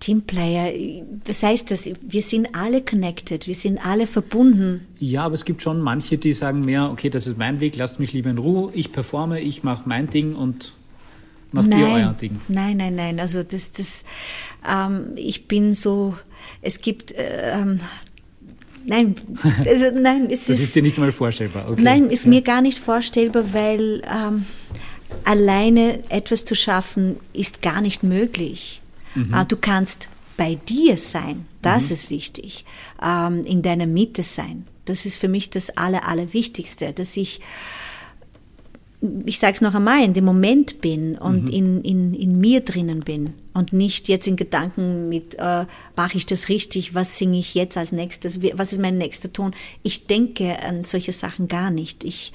Teamplayer, 0.00 0.72
was 1.24 1.42
heißt 1.42 1.70
das? 1.70 1.90
Wir 2.02 2.22
sind 2.22 2.54
alle 2.54 2.82
connected, 2.82 3.46
wir 3.46 3.54
sind 3.54 3.84
alle 3.84 4.06
verbunden. 4.06 4.86
Ja, 4.98 5.24
aber 5.24 5.34
es 5.34 5.44
gibt 5.44 5.62
schon 5.62 5.80
manche, 5.80 6.18
die 6.18 6.34
sagen 6.34 6.60
mehr, 6.60 6.90
okay, 6.90 7.08
das 7.08 7.26
ist 7.26 7.38
mein 7.38 7.60
Weg, 7.60 7.76
lasst 7.76 7.98
mich 7.98 8.12
lieber 8.12 8.28
in 8.28 8.38
Ruhe, 8.38 8.72
ich 8.74 8.92
performe, 8.92 9.40
ich 9.40 9.62
mache 9.62 9.88
mein 9.88 10.10
Ding 10.10 10.34
und 10.34 10.74
Macht 11.56 11.70
nein, 11.70 11.80
ihr 11.80 11.86
euer 11.86 12.12
Ding? 12.12 12.40
Nein, 12.48 12.76
nein, 12.76 12.94
nein. 12.94 13.20
Also 13.20 13.42
das, 13.42 13.72
das, 13.72 14.04
ähm, 14.68 15.12
ich 15.16 15.48
bin 15.48 15.74
so, 15.74 16.16
es 16.62 16.80
gibt, 16.80 17.12
ähm, 17.16 17.80
nein, 18.84 19.16
also 19.66 19.90
nein, 19.94 20.28
es 20.30 20.46
das 20.46 20.58
ist, 20.58 20.64
ist 20.64 20.76
dir 20.76 20.82
nicht 20.82 20.98
mal 20.98 21.12
vorstellbar. 21.12 21.70
Okay. 21.70 21.82
Nein, 21.82 22.10
ist 22.10 22.24
ja. 22.24 22.30
mir 22.30 22.42
gar 22.42 22.60
nicht 22.60 22.78
vorstellbar, 22.78 23.52
weil 23.52 24.02
ähm, 24.04 24.46
alleine 25.24 26.02
etwas 26.10 26.44
zu 26.44 26.54
schaffen 26.54 27.16
ist 27.32 27.62
gar 27.62 27.80
nicht 27.80 28.02
möglich. 28.02 28.80
Mhm. 29.14 29.34
Äh, 29.34 29.44
du 29.46 29.56
kannst 29.56 30.10
bei 30.36 30.56
dir 30.68 30.96
sein, 30.96 31.46
das 31.62 31.86
mhm. 31.86 31.92
ist 31.92 32.10
wichtig, 32.10 32.64
ähm, 33.02 33.44
in 33.44 33.62
deiner 33.62 33.86
Mitte 33.86 34.22
sein. 34.22 34.66
Das 34.84 35.04
ist 35.04 35.16
für 35.16 35.28
mich 35.28 35.50
das 35.50 35.76
Aller, 35.76 36.06
Allerwichtigste, 36.06 36.92
dass 36.92 37.16
ich 37.16 37.40
ich 39.26 39.38
sage 39.38 39.54
es 39.54 39.60
noch 39.60 39.74
einmal, 39.74 40.04
in 40.04 40.14
dem 40.14 40.24
Moment 40.24 40.80
bin 40.80 41.16
und 41.16 41.44
mhm. 41.44 41.48
in, 41.48 41.80
in, 41.82 42.14
in 42.14 42.40
mir 42.40 42.60
drinnen 42.60 43.00
bin 43.00 43.34
und 43.52 43.72
nicht 43.72 44.08
jetzt 44.08 44.26
in 44.26 44.36
Gedanken 44.36 45.08
mit, 45.08 45.34
äh, 45.38 45.66
mache 45.96 46.16
ich 46.16 46.26
das 46.26 46.48
richtig, 46.48 46.94
was 46.94 47.18
singe 47.18 47.38
ich 47.38 47.54
jetzt 47.54 47.76
als 47.76 47.92
nächstes, 47.92 48.40
was 48.54 48.72
ist 48.72 48.80
mein 48.80 48.96
nächster 48.96 49.32
Ton. 49.32 49.54
Ich 49.82 50.06
denke 50.06 50.62
an 50.62 50.84
solche 50.84 51.12
Sachen 51.12 51.46
gar 51.48 51.70
nicht. 51.70 52.04
Ich, 52.04 52.32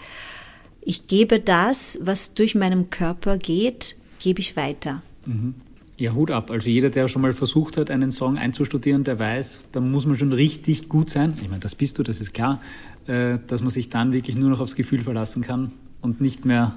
ich 0.81 1.07
gebe 1.07 1.39
das, 1.39 1.99
was 2.01 2.33
durch 2.33 2.53
meinen 2.53 2.89
Körper 2.89 3.37
geht, 3.37 3.95
gebe 4.19 4.39
ich 4.39 4.55
weiter. 4.55 5.01
Mhm. 5.25 5.55
Ja, 5.97 6.13
Hut 6.13 6.31
ab. 6.31 6.49
Also 6.49 6.69
jeder, 6.69 6.89
der 6.89 7.07
schon 7.07 7.21
mal 7.21 7.33
versucht 7.33 7.77
hat, 7.77 7.91
einen 7.91 8.09
Song 8.09 8.37
einzustudieren, 8.37 9.03
der 9.03 9.19
weiß, 9.19 9.67
da 9.71 9.79
muss 9.79 10.07
man 10.07 10.17
schon 10.17 10.33
richtig 10.33 10.89
gut 10.89 11.11
sein. 11.11 11.37
Ich 11.41 11.47
meine, 11.47 11.59
das 11.59 11.75
bist 11.75 11.99
du, 11.99 12.03
das 12.03 12.21
ist 12.21 12.33
klar, 12.33 12.59
äh, 13.05 13.37
dass 13.47 13.61
man 13.61 13.69
sich 13.69 13.89
dann 13.89 14.13
wirklich 14.13 14.35
nur 14.35 14.49
noch 14.49 14.59
aufs 14.59 14.75
Gefühl 14.75 15.01
verlassen 15.01 15.41
kann 15.43 15.71
und 16.01 16.21
nicht 16.21 16.45
mehr. 16.45 16.73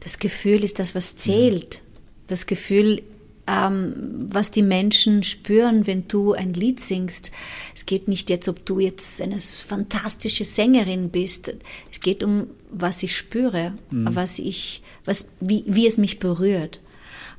Das 0.00 0.18
Gefühl 0.18 0.64
ist 0.64 0.78
das, 0.78 0.94
was 0.94 1.16
zählt. 1.16 1.82
Das 2.26 2.46
Gefühl, 2.46 3.02
ähm, 3.46 4.28
was 4.30 4.50
die 4.50 4.62
Menschen 4.62 5.22
spüren, 5.22 5.86
wenn 5.86 6.06
du 6.06 6.32
ein 6.34 6.54
Lied 6.54 6.80
singst. 6.84 7.32
Es 7.74 7.86
geht 7.86 8.06
nicht 8.06 8.30
jetzt, 8.30 8.48
ob 8.48 8.64
du 8.64 8.78
jetzt 8.78 9.20
eine 9.20 9.40
fantastische 9.40 10.44
Sängerin 10.44 11.10
bist. 11.10 11.54
Es 11.90 12.00
geht 12.00 12.22
um, 12.22 12.46
was 12.70 13.02
ich 13.02 13.16
spüre, 13.16 13.72
mhm. 13.90 14.14
was 14.14 14.38
ich, 14.38 14.82
was, 15.04 15.26
wie, 15.40 15.64
wie 15.66 15.86
es 15.86 15.98
mich 15.98 16.18
berührt. 16.18 16.80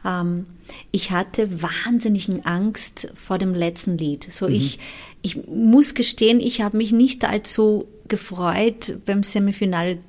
ähm, 0.06 0.46
ich 0.92 1.12
hatte 1.12 1.62
wahnsinnigen 1.62 2.46
Angst 2.46 3.12
vor 3.14 3.38
dem 3.38 3.54
letzten 3.54 3.98
Lied. 3.98 4.28
So 4.32 4.48
Mhm. 4.48 4.54
ich, 4.56 4.80
ich 5.22 5.48
muss 5.48 5.94
gestehen, 5.94 6.40
ich 6.40 6.62
habe 6.62 6.78
mich 6.78 6.92
nicht 6.94 7.26
allzu 7.26 7.88
gefreut 8.08 8.98
beim 9.06 9.24
Semifinale 9.24 10.00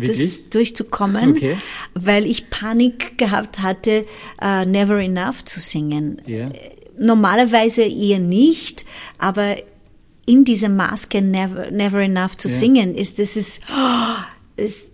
das 0.00 0.18
Wirklich? 0.18 0.50
durchzukommen, 0.50 1.30
Okay. 1.32 1.56
weil 1.94 2.26
ich 2.26 2.50
Panik 2.50 3.18
gehabt 3.18 3.60
hatte, 3.60 4.04
äh, 4.40 4.64
Never 4.66 4.98
Enough 4.98 5.44
zu 5.44 5.60
singen. 5.60 6.20
Ja. 6.26 6.50
Normalerweise 6.98 7.82
eher 7.82 8.18
nicht, 8.18 8.84
aber 9.18 9.56
in 10.26 10.44
dieser 10.44 10.68
Maske 10.68 11.22
Never, 11.22 11.70
Never 11.70 12.00
Enough 12.00 12.36
zu 12.36 12.48
Ja. 12.48 12.54
singen, 12.54 12.94
ist 12.94 13.18
das 13.18 13.36
ist, 13.36 13.60
ist, 14.56 14.90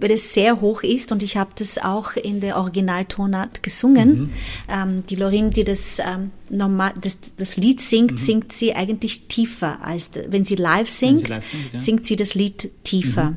weil 0.00 0.10
es 0.12 0.32
sehr 0.32 0.60
hoch 0.60 0.82
ist 0.82 1.12
und 1.12 1.22
ich 1.22 1.36
habe 1.36 1.50
das 1.56 1.78
auch 1.78 2.16
in 2.16 2.40
der 2.40 2.56
Originaltonart 2.56 3.62
gesungen. 3.62 4.08
Mhm. 4.18 4.30
Ähm, 4.68 5.06
die 5.06 5.16
Lorin, 5.16 5.50
die 5.50 5.64
das, 5.64 5.98
ähm, 5.98 6.30
normal, 6.48 6.94
das, 7.00 7.18
das 7.36 7.56
Lied 7.56 7.80
singt, 7.80 8.12
Mhm. 8.12 8.16
singt 8.16 8.52
sie 8.52 8.74
eigentlich 8.74 9.28
tiefer 9.28 9.84
als 9.84 10.10
wenn 10.28 10.44
sie 10.44 10.56
live 10.56 10.88
singt, 10.88 11.28
live 11.28 11.44
singt, 11.50 11.72
ja. 11.72 11.78
singt 11.78 12.06
sie 12.06 12.16
das 12.16 12.34
Lied 12.34 12.70
tiefer. 12.84 13.36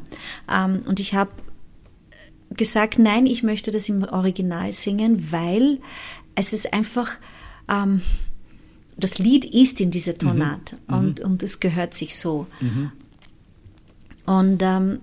Ähm, 0.52 0.84
und 0.86 0.99
ich 0.99 1.13
habe 1.13 1.32
gesagt, 2.56 2.99
nein, 2.99 3.26
ich 3.26 3.43
möchte 3.43 3.71
das 3.71 3.89
im 3.89 4.04
Original 4.04 4.71
singen, 4.71 5.32
weil 5.32 5.80
es 6.36 6.54
ist 6.54 6.73
einfach, 6.73 7.12
ähm, 7.67 8.02
das 8.95 9.17
Lied 9.17 9.43
ist 9.45 9.82
in 9.82 9.89
dieser 9.89 10.13
Tonart 10.13 10.76
und, 10.88 11.19
und 11.19 11.41
es 11.41 11.60
gehört 11.60 11.95
sich 11.95 12.15
so. 12.15 12.45
Und, 14.26 14.62
ähm, 14.62 14.99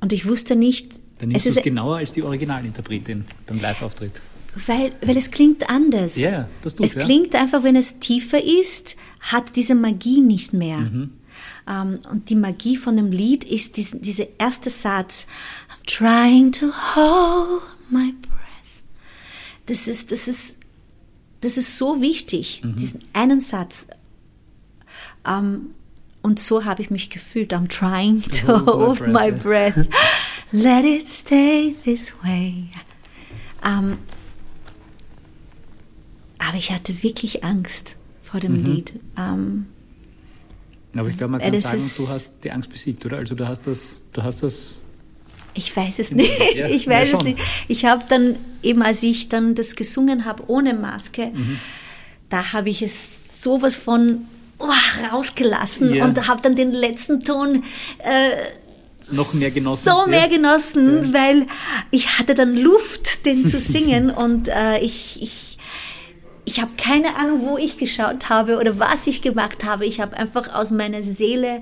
und 0.00 0.12
ich 0.12 0.26
wusste 0.26 0.56
nicht, 0.56 1.00
Dann 1.18 1.30
nimmst 1.30 1.46
es 1.46 1.56
ist, 1.56 1.62
genauer 1.64 1.96
als 1.98 2.12
die 2.12 2.22
Originalinterpretin 2.22 3.24
beim 3.46 3.58
Live-Auftritt. 3.60 4.20
weil, 4.66 4.92
weil 5.02 5.16
es 5.16 5.30
klingt 5.30 5.68
anders. 5.70 6.16
Ja, 6.16 6.48
das 6.62 6.74
tut's, 6.74 6.90
Es 6.90 6.96
ja. 6.96 7.04
klingt 7.04 7.34
einfach, 7.34 7.62
wenn 7.62 7.76
es 7.76 7.98
tiefer 7.98 8.42
ist, 8.42 8.96
hat 9.20 9.56
diese 9.56 9.74
Magie 9.74 10.20
nicht 10.20 10.52
mehr. 10.52 10.78
Mhm. 10.78 11.10
Ähm, 11.68 11.98
und 12.10 12.30
die 12.30 12.36
Magie 12.36 12.76
von 12.76 12.96
dem 12.96 13.10
Lied 13.10 13.44
ist 13.44 13.76
dies, 13.76 13.94
dieser 13.98 14.26
erste 14.38 14.70
Satz. 14.70 15.26
I'm 15.68 15.86
trying 15.86 16.52
to 16.52 16.66
hold 16.94 17.62
my 17.90 18.12
breath. 18.12 18.32
Das 19.66 19.88
ist, 19.88 20.12
das 20.12 20.28
ist, 20.28 20.58
das 21.40 21.56
ist 21.58 21.76
so 21.76 22.00
wichtig, 22.00 22.62
Mhm. 22.64 22.76
diesen 22.76 23.00
einen 23.12 23.40
Satz. 23.40 23.86
Ähm, 25.26 25.70
und 26.26 26.38
so 26.40 26.64
habe 26.64 26.82
ich 26.82 26.90
mich 26.90 27.08
gefühlt. 27.10 27.52
I'm 27.54 27.68
trying 27.68 28.20
to 28.22 28.46
hold 28.66 28.66
hold 28.66 29.00
my 29.00 29.30
my 29.30 29.32
breath, 29.32 29.74
breath. 29.74 29.88
Let 30.52 30.84
it 30.84 31.06
stay 31.08 31.74
this 31.84 32.12
way. 32.22 32.68
Ähm, 33.64 33.98
aber 36.38 36.56
ich 36.56 36.70
hatte 36.72 37.02
wirklich 37.02 37.44
Angst 37.44 37.96
vor 38.22 38.40
dem 38.40 38.60
Mhm. 38.60 38.64
Lied. 38.64 38.92
Ähm, 39.18 39.66
Aber 40.94 41.08
ich 41.10 41.16
glaube, 41.16 41.32
man 41.32 41.40
Äh, 41.40 41.50
kann 41.50 41.60
sagen, 41.60 41.90
du 41.98 42.08
hast 42.08 42.32
die 42.42 42.50
Angst 42.50 42.70
besiegt, 42.70 43.04
oder? 43.04 43.18
Also 43.18 43.34
du 43.34 43.46
hast 43.46 43.66
das, 43.66 44.00
du 44.12 44.22
hast 44.22 44.42
das. 44.42 44.78
ich 45.54 45.74
weiß 45.76 45.98
es 45.98 46.10
nicht. 46.10 46.30
Ja, 46.56 46.68
ich 46.68 46.84
ja, 46.86 46.90
weiß 46.92 47.12
es 47.14 47.22
nicht. 47.22 47.38
Ich 47.68 47.84
habe 47.84 48.04
dann 48.08 48.36
eben, 48.62 48.82
als 48.82 49.02
ich 49.02 49.28
dann 49.28 49.54
das 49.54 49.76
gesungen 49.76 50.24
habe 50.24 50.44
ohne 50.48 50.72
Maske, 50.74 51.26
Mhm. 51.34 51.58
da 52.30 52.52
habe 52.52 52.70
ich 52.70 52.80
es 52.82 53.42
sowas 53.42 53.76
von 53.76 54.22
oh, 54.58 54.68
rausgelassen 55.12 55.94
Ja. 55.94 56.04
und 56.04 56.28
habe 56.28 56.42
dann 56.42 56.54
den 56.56 56.72
letzten 56.72 57.22
Ton 57.22 57.64
äh, 57.98 58.30
noch 59.12 59.34
mehr 59.34 59.50
genossen. 59.50 59.84
so 59.84 60.00
ja? 60.00 60.06
mehr 60.06 60.28
genossen, 60.28 61.12
weil 61.14 61.46
ich 61.90 62.18
hatte 62.18 62.34
dann 62.34 62.54
Luft, 62.56 63.24
den 63.24 63.46
zu 63.48 63.60
singen 63.60 64.10
und 64.10 64.48
äh, 64.48 64.78
ich, 64.80 65.22
ich, 65.22 65.58
ich 66.44 66.60
habe 66.60 66.72
keine 66.76 67.16
Ahnung, 67.16 67.42
wo 67.42 67.58
ich 67.58 67.76
geschaut 67.76 68.28
habe 68.30 68.58
oder 68.58 68.78
was 68.78 69.06
ich 69.06 69.22
gemacht 69.22 69.64
habe. 69.64 69.84
Ich 69.86 70.00
habe 70.00 70.16
einfach 70.16 70.52
aus 70.54 70.70
meiner 70.70 71.02
Seele 71.02 71.60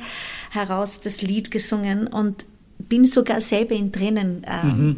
heraus 0.50 1.00
das 1.02 1.22
Lied 1.22 1.50
gesungen 1.50 2.06
und 2.06 2.44
bin 2.78 3.06
sogar 3.06 3.40
selber 3.40 3.74
in 3.74 3.92
Tränen 3.92 4.44
äh, 4.44 4.94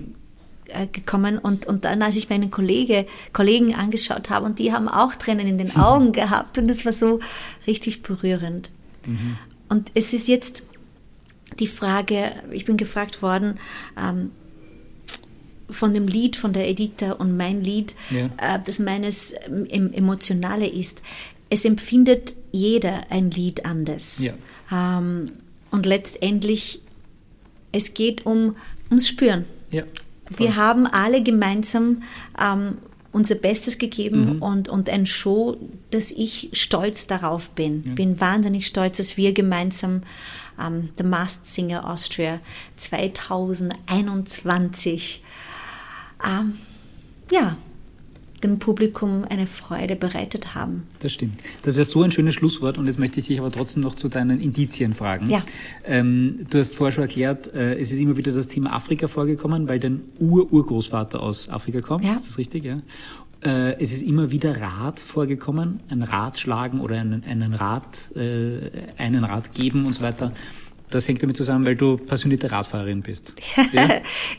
gekommen 0.93 1.39
und, 1.39 1.67
und 1.67 1.85
dann, 1.85 2.03
als 2.03 2.17
ich 2.17 2.29
meine 2.29 2.49
Kollege, 2.49 3.07
Kollegen 3.33 3.75
angeschaut 3.75 4.31
habe 4.31 4.47
und 4.47 4.59
die 4.59 4.73
haben 4.73 4.89
auch 4.89 5.15
Tränen 5.15 5.47
in 5.47 5.59
den 5.59 5.77
Augen 5.77 6.13
gehabt 6.13 6.59
und 6.59 6.69
das 6.69 6.85
war 6.85 6.93
so 6.93 7.21
richtig 7.67 8.03
berührend. 8.03 8.71
Und 9.69 9.91
es 9.95 10.13
ist 10.13 10.27
jetzt 10.29 10.65
die 11.61 11.69
Frage, 11.69 12.33
ich 12.51 12.65
bin 12.65 12.77
gefragt 12.77 13.23
worden, 13.23 13.59
ähm, 13.97 14.31
von 15.71 15.95
dem 15.95 16.07
Lied 16.07 16.37
von 16.37 16.53
der 16.53 16.69
Editha 16.69 17.13
und 17.13 17.37
mein 17.37 17.61
Lied, 17.63 17.95
Ja. 18.11 18.27
äh, 18.37 18.59
das 18.65 18.79
meines 18.79 19.35
ähm, 19.49 19.93
Emotionale 19.93 20.67
ist. 20.69 21.03
Es 21.51 21.65
empfindet 21.65 22.35
jeder 22.53 23.11
ein 23.11 23.31
Lied 23.31 23.65
anders. 23.65 24.23
Ja. 24.25 24.35
Ähm, 24.99 25.33
und 25.71 25.87
letztendlich, 25.87 26.81
es 27.73 27.95
geht 27.95 28.27
um, 28.27 28.57
ums 28.91 29.09
Spüren. 29.09 29.45
Ja. 29.71 29.83
Wir 30.37 30.57
haben 30.57 30.87
alle 30.87 31.23
gemeinsam 31.23 32.03
ähm, 32.41 32.79
unser 33.13 33.37
Bestes 33.37 33.79
gegeben 33.79 34.41
und, 34.41 34.69
und 34.69 34.91
ein 34.91 35.07
Show, 35.07 35.57
dass 35.91 36.11
ich 36.11 36.51
stolz 36.53 37.07
darauf 37.07 37.51
bin. 37.51 37.95
Bin 37.95 38.21
wahnsinnig 38.21 38.67
stolz, 38.67 38.97
dass 38.99 39.17
wir 39.17 39.33
gemeinsam 39.33 40.03
ähm, 40.61 40.91
The 40.99 41.05
Masked 41.05 41.47
Singer 41.47 41.89
Austria 41.89 42.41
2021 42.77 45.23
ähm, 46.25 46.55
ja, 47.31 47.57
dem 48.45 48.59
Publikum 48.59 49.25
eine 49.29 49.47
Freude 49.47 49.97
bereitet 49.97 50.55
haben. 50.55 50.85
Das 51.01 51.13
stimmt. 51.13 51.39
Das 51.63 51.75
wäre 51.75 51.85
so 51.85 52.03
ein 52.03 52.11
schönes 52.11 52.35
Schlusswort 52.35 52.79
und 52.79 52.87
jetzt 52.87 52.99
möchte 52.99 53.21
ich 53.21 53.27
dich 53.27 53.39
aber 53.39 53.51
trotzdem 53.51 53.83
noch 53.83 53.95
zu 53.95 54.09
deinen 54.09 54.41
Indizien 54.41 54.95
fragen. 54.95 55.31
Ja. 55.31 55.43
Ähm, 55.85 56.47
du 56.51 56.59
hast 56.59 56.75
vorher 56.75 56.93
schon 56.93 57.03
erklärt, 57.03 57.53
äh, 57.55 57.75
es 57.79 57.93
ist 57.93 57.99
immer 57.99 58.17
wieder 58.17 58.33
das 58.33 58.49
Thema 58.49 58.73
Afrika 58.75 59.09
vorgekommen, 59.09 59.69
weil 59.69 59.81
dein 59.81 60.03
Ur-Urgroßvater 60.19 61.21
aus 61.21 61.49
Afrika 61.49 61.81
kommt. 61.81 62.05
Ja. 62.05 62.15
Ist 62.15 62.27
das 62.27 62.39
richtig? 62.39 62.65
Ja. 62.65 62.81
Äh, 63.43 63.81
es 63.81 63.93
ist 63.93 64.03
immer 64.03 64.31
wieder 64.31 64.61
Rat 64.61 64.99
vorgekommen, 64.99 65.81
ein 65.89 66.03
Rat 66.03 66.39
schlagen 66.39 66.81
oder 66.81 66.97
einen, 66.97 67.25
einen 67.25 67.55
Rat, 67.55 68.15
äh, 68.17 68.71
einen 68.99 69.25
Rat 69.25 69.53
geben 69.53 69.87
und 69.87 69.93
so 69.93 70.03
weiter. 70.03 70.33
Das 70.91 71.09
hängt 71.09 71.23
damit 71.23 71.37
zusammen, 71.37 71.67
weil 71.67 71.77
du 71.77 71.97
passionierte 71.97 72.51
Radfahrerin 72.51 73.03
bist. 73.03 73.33
Ja? 73.73 73.89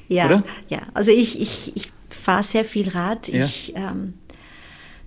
Ja, 0.08 0.26
Oder? 0.26 0.44
ja. 0.70 0.82
Also 0.94 1.12
ich, 1.12 1.40
ich, 1.42 1.76
ich 1.76 1.92
fahre 2.18 2.44
sehr 2.44 2.66
viel 2.66 2.90
Rad. 2.90 3.28
Ja. 3.28 3.46
Ich 3.46 3.74
ähm, 3.76 4.16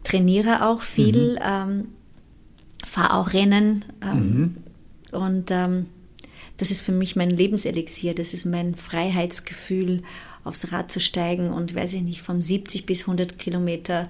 trainiere 0.04 0.66
auch 0.66 0.82
viel, 0.82 1.38
ähm, 1.42 1.88
fahre 2.84 3.14
auch 3.14 3.32
Rennen. 3.32 3.84
Ähm, 4.02 4.56
Und 5.12 5.50
ähm, 5.50 5.86
das 6.56 6.70
ist 6.70 6.82
für 6.82 6.92
mich 6.92 7.16
mein 7.16 7.30
Lebenselixier. 7.30 8.14
Das 8.14 8.32
ist 8.32 8.44
mein 8.44 8.74
Freiheitsgefühl, 8.74 10.02
aufs 10.44 10.72
Rad 10.72 10.90
zu 10.90 11.00
steigen 11.00 11.50
und, 11.50 11.74
weiß 11.74 11.94
ich 11.94 12.02
nicht, 12.02 12.22
von 12.22 12.40
70 12.40 12.86
bis 12.86 13.02
100 13.02 13.38
Kilometer 13.38 14.08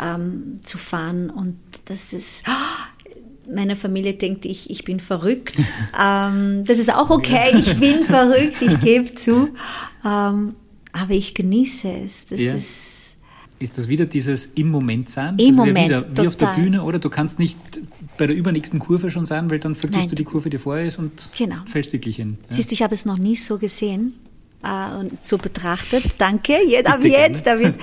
ähm, 0.00 0.60
zu 0.62 0.76
fahren. 0.78 1.30
Und 1.30 1.58
das 1.86 2.12
ist... 2.12 2.44
Meine 3.52 3.74
Familie 3.74 4.14
denkt, 4.14 4.44
ich, 4.44 4.70
ich 4.70 4.84
bin 4.84 5.00
verrückt. 5.00 5.56
ähm, 6.00 6.64
das 6.66 6.78
ist 6.78 6.94
auch 6.94 7.10
okay, 7.10 7.50
ich 7.58 7.80
bin 7.80 8.04
verrückt, 8.04 8.62
ich 8.62 8.78
gebe 8.80 9.12
zu. 9.14 9.48
Ähm, 10.04 10.54
aber 10.92 11.12
ich 11.14 11.34
genieße 11.34 11.88
es. 12.04 12.24
Das 12.26 12.40
Ja. 12.40 12.54
ist 12.54 12.96
Ist 13.58 13.76
das 13.76 13.88
wieder 13.88 14.06
dieses 14.06 14.46
im 14.54 14.70
Moment 14.70 15.10
sein? 15.10 15.36
Im 15.38 15.48
das 15.48 15.56
Moment, 15.56 15.90
ja 15.90 16.00
wieder 16.10 16.22
wie 16.22 16.28
auf 16.28 16.36
der. 16.36 16.54
Bühne, 16.54 16.82
oder? 16.82 16.98
Du 16.98 17.10
kannst 17.10 17.38
nicht 17.38 17.58
bei 18.16 18.26
der 18.26 18.34
übernächsten 18.34 18.78
Kurve 18.80 19.10
schon 19.10 19.26
sein, 19.26 19.50
weil 19.50 19.58
dann 19.58 19.74
vergisst 19.74 20.00
Nein. 20.00 20.08
du 20.08 20.14
die 20.14 20.24
Kurve, 20.24 20.48
die 20.48 20.56
vorher 20.56 20.86
ist 20.86 20.98
und 20.98 21.30
Genau. 21.36 21.56
fällst 21.66 21.92
wirklich 21.92 22.16
hin. 22.16 22.38
Ja? 22.48 22.54
Siehst 22.56 22.70
du, 22.70 22.74
ich 22.74 22.82
habe 22.82 22.94
es 22.94 23.04
noch 23.04 23.18
nie 23.18 23.36
so 23.36 23.58
gesehen 23.58 24.14
äh, 24.62 24.96
und 24.96 25.26
so 25.26 25.36
betrachtet. 25.36 26.04
Danke, 26.16 26.54
jetzt, 26.66 26.86
ab 26.88 27.04
jetzt. 27.04 27.46
David. 27.46 27.74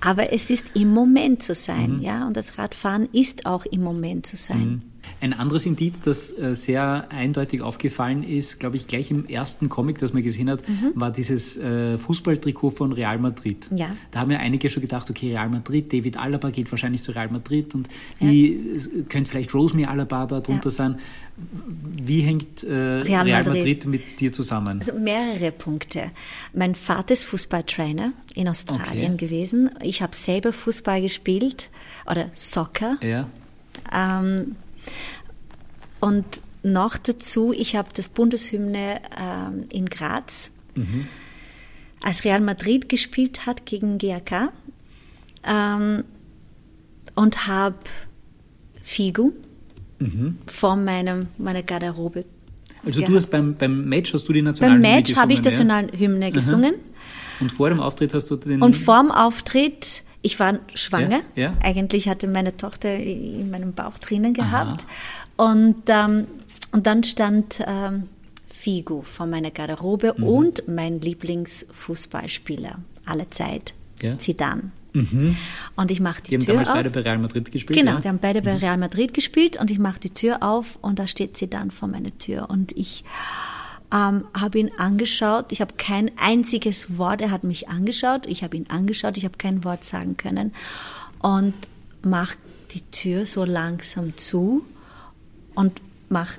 Aber 0.00 0.32
es 0.32 0.50
ist 0.50 0.66
im 0.74 0.92
Moment 0.94 1.42
zu 1.42 1.50
Mhm. 1.52 1.56
sein, 1.56 1.98
ja. 2.00 2.26
Und 2.28 2.36
das 2.36 2.56
Radfahren 2.58 3.08
ist 3.12 3.44
auch 3.44 3.66
im 3.66 3.82
Moment 3.82 4.26
zu 4.26 4.36
sein. 4.36 4.82
Ein 5.20 5.32
anderes 5.32 5.66
Indiz, 5.66 6.00
das 6.00 6.36
äh, 6.36 6.54
sehr 6.54 7.10
eindeutig 7.10 7.62
aufgefallen 7.62 8.22
ist, 8.22 8.60
glaube 8.60 8.76
ich, 8.76 8.86
gleich 8.86 9.10
im 9.10 9.26
ersten 9.26 9.68
Comic, 9.68 9.98
das 9.98 10.12
man 10.12 10.22
gesehen 10.22 10.50
hat, 10.50 10.62
war 10.94 11.10
dieses 11.10 11.56
äh, 11.56 11.96
Fußballtrikot 11.98 12.70
von 12.70 12.92
Real 12.92 13.18
Madrid. 13.18 13.70
Mhm. 13.70 13.76
Ja. 13.78 13.96
Da 14.10 14.20
haben 14.20 14.30
ja 14.30 14.38
einige 14.38 14.68
schon 14.70 14.82
gedacht, 14.82 15.08
okay, 15.10 15.30
Real 15.30 15.48
Madrid, 15.48 15.92
David 15.92 16.16
Alaba 16.18 16.50
geht 16.50 16.70
wahrscheinlich 16.70 17.02
zu 17.02 17.12
Real 17.12 17.28
Madrid 17.30 17.74
und 17.74 17.88
wie 18.20 18.72
es 18.74 18.90
könnte 19.08 19.30
vielleicht 19.30 19.54
Rosemary 19.54 19.86
Alaba 19.86 20.26
da 20.26 20.40
drunter 20.40 20.68
Ja. 20.68 20.70
sein. 20.70 20.98
Wie 21.36 22.20
hängt 22.20 22.62
äh, 22.62 22.72
Real, 22.72 23.24
Real 23.24 23.44
Madrid. 23.44 23.84
Madrid. 23.84 23.86
mit 23.86 24.20
dir 24.20 24.32
zusammen? 24.32 24.78
Also 24.78 24.92
mehrere 24.94 25.50
Punkte. 25.50 26.10
Mein 26.52 26.74
Vater 26.76 27.12
ist 27.12 27.24
Fußballtrainer 27.24 28.12
in 28.34 28.48
Australien 28.48 29.14
Okay. 29.14 29.26
gewesen. 29.26 29.70
Ich 29.82 30.00
habe 30.02 30.14
selber 30.14 30.52
Fußball 30.52 31.02
gespielt 31.02 31.70
oder 32.10 32.30
Soccer. 32.34 32.96
ja. 33.02 33.26
Ähm, 33.92 34.54
und 36.00 36.24
noch 36.62 36.96
dazu, 36.96 37.52
ich 37.52 37.76
habe 37.76 37.88
das 37.94 38.08
Bundeshymne 38.08 39.00
ähm, 39.20 39.64
in 39.70 39.86
Graz, 39.86 40.52
als 42.02 42.24
Real 42.24 42.40
Madrid 42.40 42.88
gespielt 42.88 43.46
hat 43.46 43.66
gegen 43.66 43.98
GAK, 43.98 44.50
ähm, 45.44 46.04
und 47.14 47.46
habe 47.46 47.76
Figu 48.82 49.32
vor 50.46 50.76
meinem, 50.76 51.28
meiner 51.38 51.62
Garderobe. 51.62 52.24
Also 52.84 53.00
Ja. 53.00 53.06
du 53.06 53.16
hast 53.16 53.30
beim, 53.30 53.54
beim 53.54 53.88
Match 53.88 54.12
hast 54.12 54.28
du 54.28 54.32
die 54.32 54.40
Beim 54.40 54.50
Nationalhymne 54.52 54.88
Match 54.88 55.16
habe 55.16 55.32
ich 55.32 55.40
die 55.40 55.48
gesungen, 55.48 55.68
Nationalhymne 55.68 56.32
gesungen. 56.32 56.74
ja? 56.74 57.40
Und 57.40 57.52
vor 57.52 57.68
dem 57.68 57.80
Auftritt 57.80 58.14
hast 58.14 58.30
du 58.30 58.36
den... 58.36 58.62
Und 58.62 58.76
vorm 58.76 59.10
Auftritt, 59.10 60.03
ich 60.24 60.40
war 60.40 60.58
schwanger. 60.74 61.20
Ja, 61.36 61.42
ja. 61.42 61.54
Eigentlich 61.62 62.08
hatte 62.08 62.26
meine 62.26 62.56
Tochter 62.56 62.96
in 62.96 63.50
meinem 63.50 63.72
Bauch 63.74 63.98
drinnen 63.98 64.34
gehabt. 64.34 64.86
Und, 65.36 65.76
ähm, 65.88 66.26
und 66.72 66.86
dann 66.86 67.04
stand 67.04 67.62
ähm, 67.66 68.08
Figo 68.48 69.02
vor 69.02 69.26
meiner 69.26 69.50
Garderobe 69.50 70.14
Mhm. 70.16 70.24
und 70.24 70.66
mein 70.68 71.00
Lieblingsfußballspieler 71.00 72.78
aller 73.04 73.30
Zeit, 73.30 73.74
Ja. 74.02 74.18
Zidane. 74.18 74.70
Und 75.76 75.90
ich 75.90 75.98
mache 76.00 76.22
die, 76.22 76.30
die 76.30 76.36
haben 76.36 76.44
Tür 76.44 76.54
damals 76.54 76.68
auf. 76.68 76.74
beide 76.76 76.90
bei 76.90 77.00
Real 77.00 77.18
Madrid 77.18 77.50
gespielt. 77.50 77.76
Genau, 77.78 77.94
ja? 77.94 78.00
die 78.00 78.08
haben 78.08 78.18
beide 78.20 78.42
bei 78.42 78.56
Real 78.56 78.76
Madrid 78.78 79.12
gespielt 79.12 79.56
und 79.60 79.70
ich 79.72 79.78
mache 79.80 79.98
die 79.98 80.10
Tür 80.10 80.42
auf 80.42 80.78
und 80.82 81.00
da 81.00 81.08
steht 81.08 81.36
sie 81.36 81.50
dann 81.50 81.72
vor 81.72 81.88
meiner 81.88 82.16
Tür 82.18 82.48
und 82.48 82.70
ich 82.76 83.02
ähm, 83.94 84.24
habe 84.38 84.58
ihn 84.58 84.72
angeschaut. 84.76 85.52
Ich 85.52 85.60
habe 85.60 85.74
kein 85.78 86.10
einziges 86.18 86.98
Wort, 86.98 87.20
er 87.22 87.30
hat 87.30 87.44
mich 87.44 87.68
angeschaut, 87.68 88.26
ich 88.26 88.42
habe 88.42 88.56
ihn 88.56 88.66
angeschaut, 88.68 89.16
ich 89.16 89.24
habe 89.24 89.38
kein 89.38 89.62
Wort 89.62 89.84
sagen 89.84 90.16
können 90.16 90.52
und 91.20 91.54
mache 92.02 92.36
die 92.72 92.82
Tür 92.90 93.24
so 93.24 93.44
langsam 93.44 94.16
zu 94.16 94.66
und 95.54 95.80
mach 96.08 96.32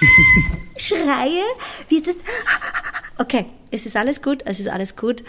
schreie, 0.76 1.44
wie 1.88 2.02
das 2.02 2.16
Okay, 3.18 3.46
es 3.70 3.86
ist 3.86 3.96
alles 3.96 4.20
gut, 4.20 4.42
es 4.44 4.60
ist 4.60 4.68
alles 4.68 4.94
gut. 4.96 5.24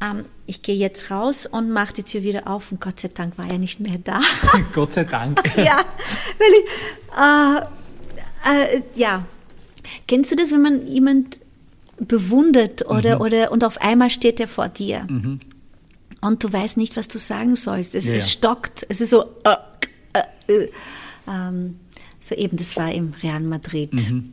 Ähm, 0.00 0.24
ich 0.46 0.62
gehe 0.62 0.76
jetzt 0.76 1.10
raus 1.10 1.46
und 1.46 1.70
mache 1.70 1.94
die 1.94 2.02
Tür 2.04 2.22
wieder 2.22 2.46
auf 2.46 2.70
und 2.70 2.80
Gott 2.80 3.00
sei 3.00 3.08
Dank 3.12 3.36
war 3.38 3.50
er 3.50 3.58
nicht 3.58 3.80
mehr 3.80 3.98
da. 3.98 4.20
Gott 4.72 4.92
sei 4.92 5.04
Dank. 5.04 5.40
ja, 5.56 5.84
weil 6.38 6.52
ich, 6.60 7.66
äh, 8.46 8.76
äh, 8.76 8.82
ja. 8.94 9.24
Kennst 10.06 10.30
du 10.32 10.36
das, 10.36 10.50
wenn 10.52 10.62
man 10.62 10.86
jemand 10.86 11.40
bewundert 11.98 12.86
oder, 12.88 13.16
Mhm. 13.16 13.20
oder 13.22 13.52
und 13.52 13.64
auf 13.64 13.80
einmal 13.80 14.10
steht 14.10 14.40
er 14.40 14.48
vor 14.48 14.68
dir 14.68 15.06
und 16.20 16.42
du 16.44 16.52
weißt 16.52 16.76
nicht, 16.76 16.96
was 16.96 17.08
du 17.08 17.18
sagen 17.18 17.54
sollst. 17.56 17.94
Es, 17.94 18.06
Ja, 18.06 18.14
es 18.14 18.30
stockt. 18.32 18.84
Es 18.88 19.00
ist 19.00 19.10
so. 19.10 19.24
Äh, 19.44 20.18
äh, 20.48 20.52
äh. 20.64 20.68
Ähm, 21.30 21.76
so 22.20 22.34
eben, 22.34 22.56
das 22.56 22.76
war 22.76 22.92
im 22.92 23.12
Real 23.22 23.40
Madrid. 23.40 23.92
Mhm. 23.92 24.32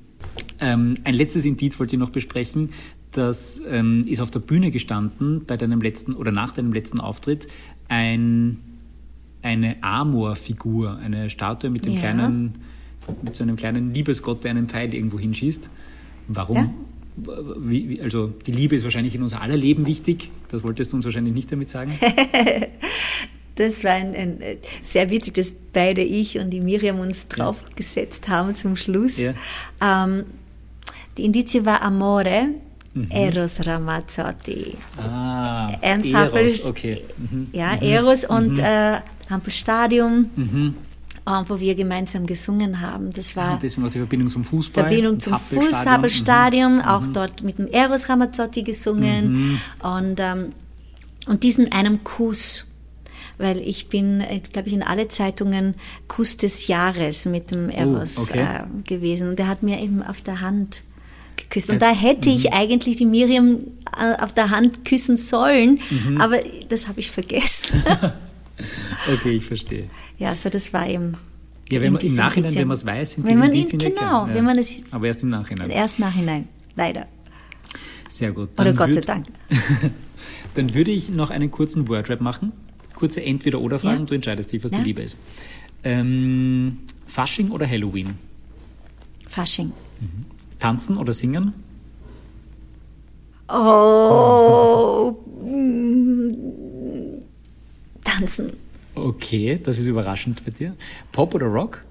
Ähm, 0.60 0.96
ein 1.04 1.14
letztes 1.14 1.46
Indiz 1.46 1.80
wollte 1.80 1.96
ich 1.96 2.00
noch 2.00 2.10
besprechen. 2.12 2.70
Das 3.12 3.62
ähm, 3.68 4.04
ist 4.08 4.22
auf 4.22 4.32
der 4.32 4.40
Bühne 4.40 4.72
gestanden 4.72 5.44
bei 5.46 5.58
deinem 5.58 5.82
letzten 5.82 6.14
oder 6.14 6.32
nach 6.32 6.54
deinem 6.54 6.72
letzten 6.72 7.00
Auftritt 7.02 7.48
ein, 7.90 8.58
eine 9.42 9.76
Amor-Figur, 9.84 10.98
eine 10.98 11.30
Statue 11.30 11.70
mit 11.70 11.84
dem 11.86 11.94
Ja. 11.94 12.00
kleinen, 12.00 12.56
mit 13.22 13.36
so 13.36 13.44
einem 13.44 13.56
kleinen 13.56 13.94
Liebesgott, 13.94 14.44
der 14.44 14.52
einen 14.52 14.68
Pfeil 14.68 14.94
irgendwo 14.94 15.20
hinschießt. 15.20 15.70
Warum? 16.28 16.58
Ja. 16.58 16.70
Wie, 17.58 18.00
also 18.02 18.28
die 18.46 18.52
Liebe 18.52 18.76
ist 18.76 18.84
wahrscheinlich 18.84 19.16
in 19.16 19.22
unser 19.22 19.42
aller 19.42 19.58
Leben 19.58 19.86
wichtig. 19.86 20.32
Das 20.50 20.64
wolltest 20.64 20.92
du 20.92 20.96
uns 20.96 21.06
wahrscheinlich 21.06 21.34
nicht 21.34 21.52
damit 21.52 21.70
sagen. 21.70 21.92
Das 23.56 23.84
war 23.84 23.92
ein, 23.92 24.16
ein, 24.16 24.42
äh, 24.42 24.58
sehr 24.82 25.10
witzig, 25.10 25.34
dass 25.36 25.54
beide 25.74 26.02
ich 26.02 26.40
und 26.40 26.52
die 26.52 26.62
Miriam 26.62 27.00
uns 27.00 27.28
draufgesetzt 27.28 28.30
haben 28.30 28.56
zum 28.56 28.78
Schluss. 28.78 29.18
Ja. 29.20 29.34
Ähm, 30.06 30.24
die 31.18 31.26
Indizie 31.26 31.66
war 31.66 31.82
Amore, 31.82 32.48
Mhm. 32.94 33.08
Eros 33.10 33.66
Ramazzotti. 33.66 34.76
Ah, 34.98 35.78
Ernst 35.80 36.10
Eros, 36.10 36.26
Happel, 36.26 36.52
okay. 36.68 37.02
Mhm. 37.18 37.48
ja, 37.54 37.76
Eros 37.76 38.26
und 38.26 38.60
äh, 38.60 39.00
Hampelstadium, 39.30 40.30
äh, 40.38 40.72
wo 41.26 41.60
wir 41.60 41.76
gemeinsam 41.76 42.26
gesungen 42.26 42.82
haben. 42.82 43.12
Das 43.12 43.36
war 43.36 43.52
Ah, 43.52 43.60
Deswegen 43.62 43.86
auch 43.86 43.92
die 43.92 44.00
Verbindung 44.00 44.28
zum 44.28 44.44
Fußball. 44.44 44.86
Verbindung 44.86 45.14
und 45.14 45.22
zum. 45.22 45.38
Fußballstadion, 45.38 46.82
auch 46.82 47.08
dort 47.08 47.44
mit 47.44 47.60
dem 47.60 47.68
Eros 47.68 48.10
Ramazzotti 48.10 48.64
gesungen 48.64 49.60
und, 49.82 50.20
ähm, 50.20 50.54
und 51.28 51.44
diesen 51.44 51.72
einem 51.72 52.04
Kuss. 52.04 52.68
Weil 53.38 53.58
ich 53.58 53.90
bin, 53.90 54.24
glaube 54.52 54.68
ich, 54.68 54.74
in 54.74 54.84
alle 54.84 55.08
Zeitungen 55.08 55.76
Kuss 56.08 56.38
des 56.38 56.68
Jahres 56.68 57.26
mit 57.26 57.50
dem 57.52 57.70
Eros 57.70 58.18
okay. 58.30 58.40
äh, 58.40 58.84
gewesen. 58.84 59.30
Und 59.30 59.40
der 59.40 59.48
hat 59.48 59.64
mir 59.64 59.80
eben 59.80 60.04
auf 60.04 60.22
der 60.22 60.42
Hand 60.42 60.84
geküsst. 61.38 61.70
Und 61.70 61.82
da 61.82 61.92
hätte 61.92 62.30
ich 62.30 62.54
eigentlich 62.54 62.98
die 62.98 63.06
Miriam 63.06 63.60
äh, 63.98 64.16
auf 64.22 64.34
der 64.34 64.52
Hand 64.52 64.86
küssen 64.86 65.18
sollen, 65.18 65.80
aber 66.20 66.38
das 66.70 66.88
habe 66.88 67.00
ich 67.00 67.10
vergessen. 67.10 67.84
Okay, 69.14 69.32
ich 69.32 69.46
verstehe. 69.46 69.90
ja, 70.18 70.36
so 70.36 70.50
das 70.50 70.72
war 70.74 70.88
eben. 70.88 71.18
Ja, 71.72 71.80
wenn 71.82 71.94
man, 71.94 72.02
im 72.02 72.16
Nachhinein, 72.16 72.44
Indizien. 72.46 72.62
wenn 72.62 72.68
man 72.68 72.78
es 72.78 72.86
weiß, 72.86 73.12
sind 73.14 73.26
Wenn 73.26 73.38
man 73.38 73.54
ihn- 73.54 73.68
ja 73.68 73.78
genau, 73.78 73.96
klar. 73.98 74.30
wenn 74.34 74.44
man 74.44 74.58
es- 74.58 74.84
Aber 74.92 75.08
erst 75.08 75.24
im 75.24 75.30
Nachhinein. 75.30 75.70
Erst 75.70 76.00
nachhinein, 76.00 76.48
leider. 76.76 77.08
Sehr 78.10 78.32
gut. 78.34 78.50
Oder 78.56 78.74
Dann 78.74 78.76
Gott 78.76 78.94
sei 78.94 79.02
Dank. 79.02 79.28
Dann 80.56 80.74
würde 80.74 80.92
ich 80.92 81.10
noch 81.10 81.30
einen 81.30 81.50
kurzen 81.50 81.88
Wordrap 81.88 82.20
machen. 82.20 82.52
Kurze 82.94 83.24
Entweder-Oder-Fragen. 83.24 84.00
Ja. 84.02 84.06
Du 84.06 84.14
entscheidest 84.16 84.52
dich, 84.52 84.62
was 84.66 84.72
Ja. 84.72 84.80
die 84.80 84.84
Liebe 84.84 85.02
ist. 85.02 85.16
Ähm, 85.86 86.80
Fasching 87.08 87.52
oder 87.52 87.66
Halloween? 87.66 88.16
Fasching. 89.28 89.72
Tanzen 90.60 90.98
oder 90.98 91.14
singen? 91.14 91.54
Oh. 93.48 95.16
mm, 95.44 96.34
Tanzen. 98.12 98.54
Okay, 98.96 99.60
das 99.64 99.78
ist 99.80 99.86
überraschend 99.86 100.44
bei 100.44 100.52
dir. 100.52 100.76
Pop 101.12 101.34
oder 101.34 101.46
Rock? 101.48 101.84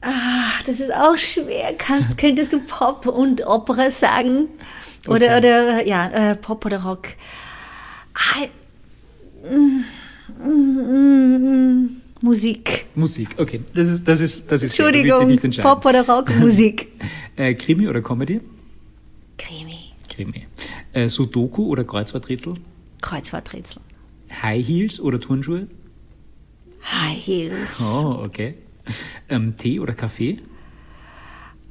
Ach, 0.00 0.62
das 0.64 0.80
ist 0.80 0.92
auch 0.92 1.16
schwer. 1.16 1.74
Kannst, 1.78 2.18
könntest 2.18 2.52
du 2.52 2.60
Pop 2.60 3.06
und 3.06 3.46
Opera 3.46 3.90
sagen? 3.90 4.48
Oder, 5.06 5.26
Okay. 5.26 5.36
oder 5.38 5.86
ja, 5.86 6.08
äh, 6.32 6.36
Pop 6.36 6.64
oder 6.66 6.82
Rock. 6.82 7.08
Ah, 8.14 8.46
mm, 9.48 9.84
mm, 10.44 11.82
mm, 11.84 11.88
Musik. 12.22 12.86
Musik. 12.96 13.28
Okay, 13.38 13.62
das 13.74 13.88
ist, 13.88 14.06
das 14.08 14.20
ist, 14.20 14.50
das 14.50 14.62
ist 14.62 14.78
Entschuldigung. 14.78 15.38
Pop 15.60 15.84
oder 15.86 16.04
Rock, 16.06 16.34
Musik. 16.40 16.88
Äh, 17.36 17.54
Krimi 17.54 17.86
oder 17.88 18.00
Comedy? 18.02 18.40
Krimi. 19.38 19.92
Krimi. 20.08 20.46
Äh, 20.92 21.08
Sudoku 21.08 21.66
oder 21.66 21.84
Kreuzworträtsel? 21.84 22.54
Kreuzworträtsel. 23.00 23.80
High 24.42 24.66
Heels 24.66 25.00
oder 25.00 25.20
Turnschuhe? 25.20 25.66
High 26.84 27.26
Heels. 27.26 27.80
Oh, 27.80 28.22
okay. 28.24 28.54
Ähm, 29.28 29.54
Tee 29.56 29.78
oder 29.80 29.94
Kaffee? 29.94 30.40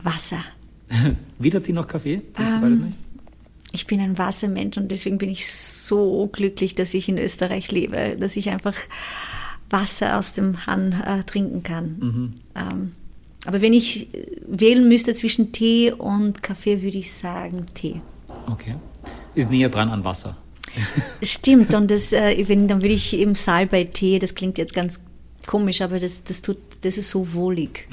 Wasser. 0.03 0.39
Weder 1.39 1.61
Tee 1.61 1.73
noch 1.73 1.87
Kaffee? 1.87 2.21
Trinkst 2.33 2.53
du 2.53 2.55
Ähm, 2.57 2.61
beides 2.61 2.79
nicht? 2.79 2.97
Ich 3.73 3.87
bin 3.87 3.99
ein 4.01 4.17
Wassermensch 4.17 4.77
und 4.77 4.89
deswegen 4.91 5.17
bin 5.17 5.29
ich 5.29 5.47
so 5.47 6.27
glücklich, 6.31 6.75
dass 6.75 6.93
ich 6.93 7.07
in 7.07 7.17
Österreich 7.17 7.71
lebe, 7.71 8.17
dass 8.19 8.35
ich 8.35 8.49
einfach 8.49 8.75
Wasser 9.69 10.19
aus 10.19 10.33
dem 10.33 10.65
Hahn 10.65 10.91
äh, 10.91 11.23
trinken 11.23 11.63
kann. 11.63 12.33
Ähm, 12.55 12.91
aber 13.45 13.61
wenn 13.61 13.71
ich 13.73 14.13
äh, 14.13 14.25
wählen 14.45 14.87
müsste 14.89 15.13
zwischen 15.15 15.53
Tee 15.53 15.91
und 15.93 16.43
Kaffee, 16.43 16.81
würde 16.81 16.97
ich 16.97 17.13
sagen 17.13 17.67
Tee. 17.73 18.01
Okay. 18.47 18.75
Ist 19.35 19.49
näher 19.49 19.69
dran 19.69 19.87
an 19.89 20.03
Wasser. 20.03 20.35
Stimmt, 21.23 21.73
und 21.73 21.91
das, 21.91 22.13
äh, 22.13 22.43
wenn, 22.47 22.67
dann 22.67 22.81
würde 22.81 22.93
ich 22.93 23.13
eben 23.13 23.35
Salbei-Tee, 23.35 24.19
das 24.19 24.35
klingt 24.35 24.57
jetzt 24.57 24.73
ganz 24.73 25.01
komisch, 25.47 25.81
aber 25.81 25.99
das, 25.99 26.23
das 26.23 26.41
tut, 26.41 26.57
das 26.81 26.97
ist 26.97 27.09
so 27.09 27.33
wohlig. 27.33 27.87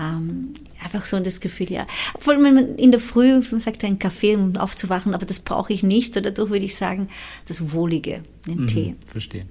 Ähm, 0.00 0.52
einfach 0.82 1.04
so 1.04 1.18
das 1.20 1.40
Gefühl, 1.40 1.70
ja. 1.70 1.86
Obwohl 2.14 2.38
man 2.38 2.76
in 2.76 2.90
der 2.90 3.00
Früh, 3.00 3.40
man 3.50 3.60
sagt 3.60 3.84
einen 3.84 3.98
Kaffee, 3.98 4.36
um 4.36 4.56
aufzuwachen, 4.56 5.14
aber 5.14 5.26
das 5.26 5.40
brauche 5.40 5.72
ich 5.72 5.82
nicht. 5.82 6.14
So 6.14 6.20
dadurch 6.20 6.50
würde 6.50 6.64
ich 6.64 6.74
sagen, 6.74 7.08
das 7.46 7.72
Wohlige, 7.72 8.22
den 8.46 8.66
Tee. 8.66 8.94
Verstehe. 9.06 9.46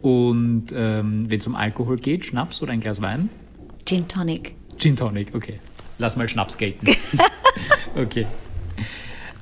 Und 0.00 0.66
ähm, 0.72 1.26
wenn 1.28 1.38
es 1.38 1.46
um 1.46 1.56
Alkohol 1.56 1.96
geht, 1.96 2.24
Schnaps 2.24 2.62
oder 2.62 2.72
ein 2.72 2.80
Glas 2.80 3.02
Wein? 3.02 3.28
Gin 3.84 4.06
Tonic. 4.06 4.54
Gin 4.76 4.94
Tonic, 4.94 5.34
okay. 5.34 5.60
Lass 5.98 6.16
mal 6.16 6.28
Schnaps 6.28 6.56
gelten. 6.56 6.86
okay. 7.96 8.26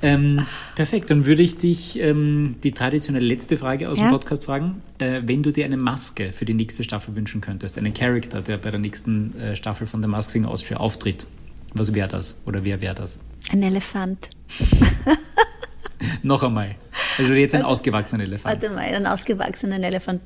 Ähm, 0.02 0.46
perfekt, 0.74 1.10
dann 1.10 1.24
würde 1.24 1.42
ich 1.42 1.56
dich 1.56 1.98
ähm, 1.98 2.56
die 2.62 2.72
traditionelle 2.72 3.24
letzte 3.26 3.56
Frage 3.56 3.88
aus 3.88 3.98
Ja. 3.98 4.08
dem 4.08 4.10
Podcast 4.10 4.44
fragen. 4.44 4.82
Äh, 4.98 5.22
wenn 5.24 5.42
du 5.42 5.52
dir 5.52 5.64
eine 5.64 5.76
Maske 5.78 6.32
für 6.32 6.44
die 6.44 6.52
nächste 6.54 6.84
Staffel 6.84 7.16
wünschen 7.16 7.40
könntest, 7.40 7.78
einen 7.78 7.94
Charakter, 7.94 8.42
der 8.42 8.58
bei 8.58 8.70
der 8.70 8.78
nächsten 8.80 9.38
äh, 9.38 9.56
Staffel 9.56 9.86
von 9.86 10.02
The 10.02 10.08
Mask 10.08 10.30
Singer 10.30 10.50
Austria 10.50 10.76
auftritt, 10.76 11.26
was 11.72 11.94
wäre 11.94 12.08
das? 12.08 12.36
Oder 12.46 12.62
wer 12.64 12.80
wäre 12.80 12.94
das? 12.94 13.18
Ein 13.52 13.62
Elefant. 13.62 14.30
Noch 16.22 16.42
einmal. 16.42 16.74
Also 17.18 17.32
jetzt 17.32 17.54
ein 17.54 17.62
ausgewachsener 17.62 18.24
Elefant. 18.24 18.44
Warte 18.62 18.74
mal, 18.74 18.80
einen 18.80 19.06
ausgewachsenen 19.06 19.82
Elefant. 19.82 20.20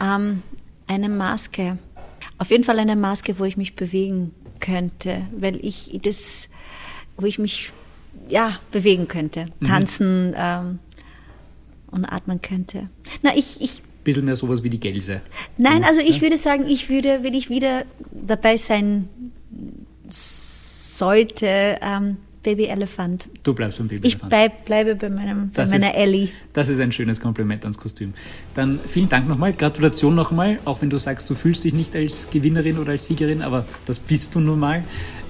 Ähm, 0.00 0.42
eine 0.86 1.08
Maske. 1.08 1.78
Auf 2.38 2.50
jeden 2.50 2.64
Fall 2.64 2.78
eine 2.78 2.96
Maske, 2.96 3.38
wo 3.38 3.44
ich 3.44 3.56
mich 3.56 3.74
bewegen 3.76 4.32
könnte, 4.60 5.22
weil 5.38 5.56
ich 5.64 5.98
das, 6.02 6.48
wo 7.16 7.26
ich 7.26 7.38
mich 7.38 7.72
ja 8.28 8.58
bewegen 8.70 9.08
könnte, 9.08 9.46
tanzen 9.66 10.34
ähm, 10.36 10.78
und 11.90 12.04
atmen 12.04 12.40
könnte. 12.42 12.88
Na, 13.22 13.36
ich, 13.36 13.60
ich 13.60 13.82
bisschen 14.04 14.26
mehr 14.26 14.36
sowas 14.36 14.62
wie 14.62 14.70
die 14.70 14.80
Gelse. 14.80 15.22
Nein, 15.56 15.82
also 15.82 16.00
ich 16.00 16.20
würde 16.20 16.36
sagen, 16.36 16.66
ich 16.68 16.90
würde, 16.90 17.20
wenn 17.22 17.34
ich 17.34 17.48
wieder 17.48 17.84
dabei 18.12 18.56
sein 18.56 19.08
sollte, 20.10 21.78
ähm, 21.80 22.18
Baby 22.44 22.66
Elefant. 22.66 23.28
Du 23.42 23.54
bleibst 23.54 23.78
beim 23.78 23.88
Baby 23.88 24.06
Ich 24.06 24.18
bleib, 24.18 24.66
bleibe 24.66 24.94
bei, 24.94 25.08
meinem, 25.08 25.50
bei 25.50 25.66
meiner 25.66 25.94
ist, 25.94 25.96
Ellie. 25.96 26.28
Das 26.52 26.68
ist 26.68 26.78
ein 26.78 26.92
schönes 26.92 27.18
Kompliment 27.18 27.62
ans 27.64 27.78
Kostüm. 27.78 28.12
Dann 28.54 28.78
vielen 28.86 29.08
Dank 29.08 29.26
nochmal, 29.26 29.54
Gratulation 29.54 30.14
nochmal, 30.14 30.58
auch 30.66 30.82
wenn 30.82 30.90
du 30.90 30.98
sagst, 30.98 31.28
du 31.30 31.34
fühlst 31.34 31.64
dich 31.64 31.72
nicht 31.72 31.96
als 31.96 32.28
Gewinnerin 32.30 32.78
oder 32.78 32.92
als 32.92 33.06
Siegerin, 33.06 33.40
aber 33.40 33.64
das 33.86 33.98
bist 33.98 34.34
du 34.34 34.40
nun 34.40 34.60
mal. 34.60 34.84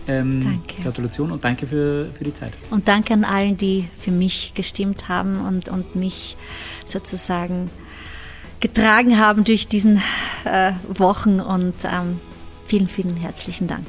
Ähm, 0.07 0.43
danke. 0.43 0.83
Gratulation 0.83 1.31
und 1.33 1.45
danke 1.45 1.67
für, 1.67 2.13
für 2.13 2.25
die 2.25 2.35
Zeit. 2.35 2.53
Und 2.71 2.89
danke 2.89 3.15
an 3.15 3.25
allen, 3.25 3.57
die 3.57 3.89
für 3.99 4.11
mich 4.11 4.53
gestimmt 4.55 5.09
haben 5.09 5.41
und, 5.47 5.69
und 5.69 5.97
mich 5.97 6.37
sozusagen 6.85 7.71
getragen 8.61 9.19
haben 9.19 9.45
durch 9.45 9.69
diesen 9.69 10.01
äh, 10.45 10.73
Wochen 10.89 11.41
und 11.41 11.75
ähm, 11.85 12.21
vielen, 12.67 12.89
vielen 12.89 13.17
herzlichen 13.17 13.67
Dank. 13.67 13.87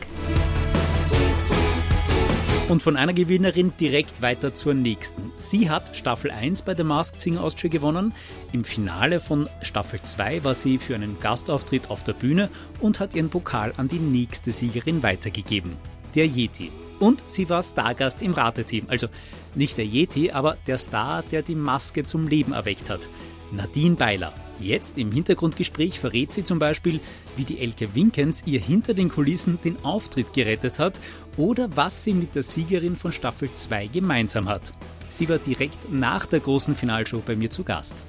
Und 2.68 2.82
von 2.82 2.98
einer 2.98 3.14
Gewinnerin 3.14 3.74
direkt 3.80 4.24
weiter 4.24 4.56
zur 4.56 4.74
nächsten. 4.74 5.32
Sie 5.38 5.70
hat 5.70 5.96
Staffel 5.96 6.32
1 6.32 6.64
bei 6.64 6.76
The 6.76 6.84
Masked 6.84 7.22
Singer 7.22 7.44
Austria 7.44 7.70
gewonnen. 7.70 8.12
Im 8.54 8.64
Finale 8.64 9.20
von 9.20 9.48
Staffel 9.62 10.02
2 10.02 10.44
war 10.44 10.56
sie 10.56 10.80
für 10.80 10.96
einen 10.96 11.20
Gastauftritt 11.20 11.92
auf 11.92 12.04
der 12.04 12.14
Bühne 12.14 12.50
und 12.82 13.00
hat 13.00 13.14
ihren 13.14 13.30
Pokal 13.30 13.72
an 13.78 13.88
die 13.88 14.00
nächste 14.00 14.52
Siegerin 14.52 15.04
weitergegeben, 15.04 15.78
der 16.16 16.28
Yeti. 16.28 16.72
Und 17.00 17.24
sie 17.28 17.50
war 17.50 17.62
Stargast 17.62 18.22
im 18.22 18.34
Rateteam. 18.34 18.86
Also 18.88 19.08
nicht 19.54 19.78
der 19.78 19.86
Yeti, 19.86 20.32
aber 20.32 20.58
der 20.68 20.78
Star, 20.78 21.24
der 21.24 21.42
die 21.42 21.56
Maske 21.56 22.06
zum 22.06 22.28
Leben 22.28 22.54
erweckt 22.54 22.90
hat. 22.90 23.08
Nadine 23.52 23.96
Beiler. 23.96 24.34
Jetzt 24.60 24.98
im 24.98 25.12
Hintergrundgespräch 25.12 26.00
verrät 26.00 26.34
sie 26.34 26.44
zum 26.44 26.60
Beispiel, 26.60 27.00
wie 27.36 27.44
die 27.44 27.60
Elke 27.60 27.94
Winkens 27.94 28.44
ihr 28.46 28.60
hinter 28.60 28.94
den 28.94 29.10
Kulissen 29.10 29.60
den 29.62 29.84
Auftritt 29.84 30.34
gerettet 30.34 30.80
hat 30.80 31.00
oder 31.38 31.70
was 31.76 32.04
sie 32.04 32.14
mit 32.14 32.36
der 32.36 32.44
Siegerin 32.44 32.96
von 32.96 33.12
Staffel 33.12 33.52
2 33.54 33.88
gemeinsam 33.88 34.48
hat. 34.48 34.74
Sie 35.10 35.30
war 35.30 35.38
direkt 35.38 35.92
nach 35.92 36.26
der 36.26 36.40
großen 36.40 36.76
Finalshow 36.76 37.22
bei 37.26 37.36
mir 37.36 37.50
zu 37.50 37.64
Gast. 37.64 38.04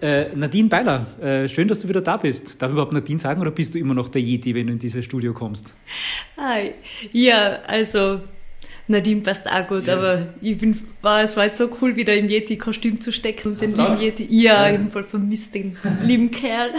Äh, 0.00 0.34
Nadine 0.36 0.68
Beiler, 0.68 1.06
äh, 1.20 1.48
schön, 1.48 1.66
dass 1.66 1.80
du 1.80 1.88
wieder 1.88 2.00
da 2.00 2.16
bist. 2.16 2.62
Darf 2.62 2.70
ich 2.70 2.72
überhaupt 2.72 2.92
Nadine 2.92 3.18
sagen 3.18 3.40
oder 3.40 3.50
bist 3.50 3.74
du 3.74 3.78
immer 3.78 3.94
noch 3.94 4.08
der 4.08 4.22
Yeti, 4.22 4.54
wenn 4.54 4.68
du 4.68 4.74
in 4.74 4.78
dieses 4.78 5.04
Studio 5.04 5.32
kommst? 5.32 5.72
Hi. 6.36 6.72
Ja, 7.12 7.58
also 7.66 8.20
Nadine 8.86 9.20
passt 9.20 9.46
auch 9.46 9.66
gut, 9.66 9.86
ja. 9.86 9.96
aber 9.96 10.28
ich 10.40 10.56
bin, 10.56 10.78
war, 11.02 11.22
es 11.22 11.36
war 11.36 11.46
jetzt 11.46 11.58
so 11.58 11.68
cool, 11.80 11.96
wieder 11.96 12.14
im 12.14 12.28
Yeti-Kostüm 12.28 13.00
zu 13.00 13.12
stecken. 13.12 13.56
Den 13.56 13.76
lieben 13.76 14.00
Yeti. 14.00 14.26
Ja, 14.30 14.66
ja. 14.66 14.72
jeden 14.72 14.90
Fall 14.90 15.04
vermisst 15.04 15.54
den 15.54 15.76
lieben 16.04 16.30
Kerl. 16.32 16.70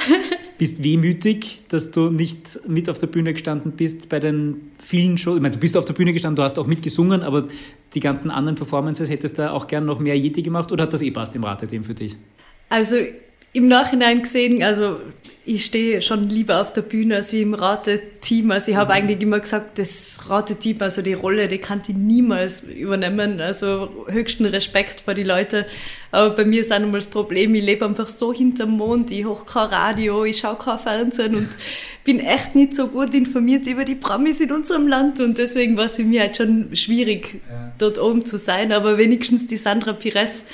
Bist 0.58 0.84
wehmütig, 0.84 1.62
dass 1.70 1.92
du 1.92 2.10
nicht 2.10 2.60
mit 2.68 2.90
auf 2.90 3.00
der 3.00 3.08
Bühne 3.08 3.34
gestanden 3.34 3.74
bist 3.74 4.10
bei 4.10 4.20
den 4.20 4.72
vielen 4.82 5.18
Shows. 5.18 5.36
Ich 5.36 5.42
meine, 5.42 5.56
du 5.56 5.60
bist 5.60 5.78
auf 5.78 5.86
der 5.86 5.94
Bühne 5.94 6.14
gestanden, 6.14 6.38
du 6.38 6.44
hast 6.44 6.58
auch 6.58 6.68
mitgesungen, 6.68 7.22
aber 7.22 7.48
die 7.94 8.00
ganzen 8.00 8.32
anderen 8.32 8.56
Performances 8.56 9.10
hättest 9.10 9.38
du 9.38 9.52
auch 9.52 9.68
gern 9.68 9.86
noch 9.86 10.00
mehr 10.00 10.18
Yeti 10.18 10.42
gemacht 10.42 10.72
oder 10.72 10.84
hat 10.84 10.94
das 10.94 11.02
eh 11.02 11.12
passt 11.12 11.36
im 11.36 11.44
Rateteam 11.44 11.84
für 11.84 11.94
dich? 11.94 12.16
Also 12.70 12.98
im 13.54 13.68
Nachhinein 13.68 14.22
gesehen, 14.22 14.64
also 14.64 15.00
ich 15.50 15.66
stehe 15.66 16.00
schon 16.04 16.30
lieber 16.30 16.62
auf 16.62 16.72
der 16.74 16.84
Bühne 16.84 17.16
als 17.16 17.34
wie 17.34 17.42
im 17.42 17.56
Rateteam. 17.56 18.52
Also 18.52 18.70
ich 18.70 18.78
habe 18.78 18.94
mhm. 18.94 18.98
eigentlich 19.00 19.22
immer 19.22 19.40
gesagt, 19.40 19.80
das 19.80 20.30
Rateteam, 20.30 20.78
also 20.82 21.02
die 21.02 21.14
Rolle, 21.14 21.48
die 21.48 21.58
kann 21.58 21.82
ich 21.88 21.96
niemals 21.96 22.62
übernehmen. 22.62 23.42
Also 23.42 24.06
höchsten 24.08 24.46
Respekt 24.46 25.02
vor 25.02 25.16
die 25.16 25.24
Leute. 25.24 25.66
Aber 26.12 26.32
bei 26.36 26.46
mir 26.46 26.62
ist 26.62 26.72
auch 26.72 26.80
nochmal 26.80 27.00
das 27.00 27.08
Problem, 27.08 27.54
ich 27.54 27.64
lebe 27.64 27.86
einfach 27.86 28.08
so 28.08 28.34
hinterm 28.34 28.78
Mond, 28.78 29.12
ich 29.12 29.26
hoch 29.26 29.46
kein 29.46 29.68
Radio, 29.68 30.26
ich 30.26 30.40
schaue 30.40 30.58
kein 30.58 30.80
Fernsehen 30.80 31.36
und 31.36 31.50
bin 32.04 32.20
echt 32.20 32.56
nicht 32.56 32.74
so 32.74 32.88
gut 32.88 33.14
informiert 33.14 33.68
über 33.68 33.86
die 33.86 33.94
Promis 33.94 34.40
in 34.40 34.52
unserem 34.52 34.88
Land 34.88 35.20
und 35.20 35.38
deswegen 35.38 35.78
war 35.78 35.86
es 35.86 35.98
für 35.98 36.04
mich 36.04 36.20
halt 36.20 36.38
schon 36.38 36.76
schwierig, 36.76 37.42
ja. 37.48 37.72
dort 37.78 38.00
oben 38.00 38.26
zu 38.26 38.40
sein. 38.40 38.72
Aber 38.72 38.98
wenigstens 38.98 39.46
die 39.46 39.58
Sandra 39.58 39.94
Pires, 39.94 40.46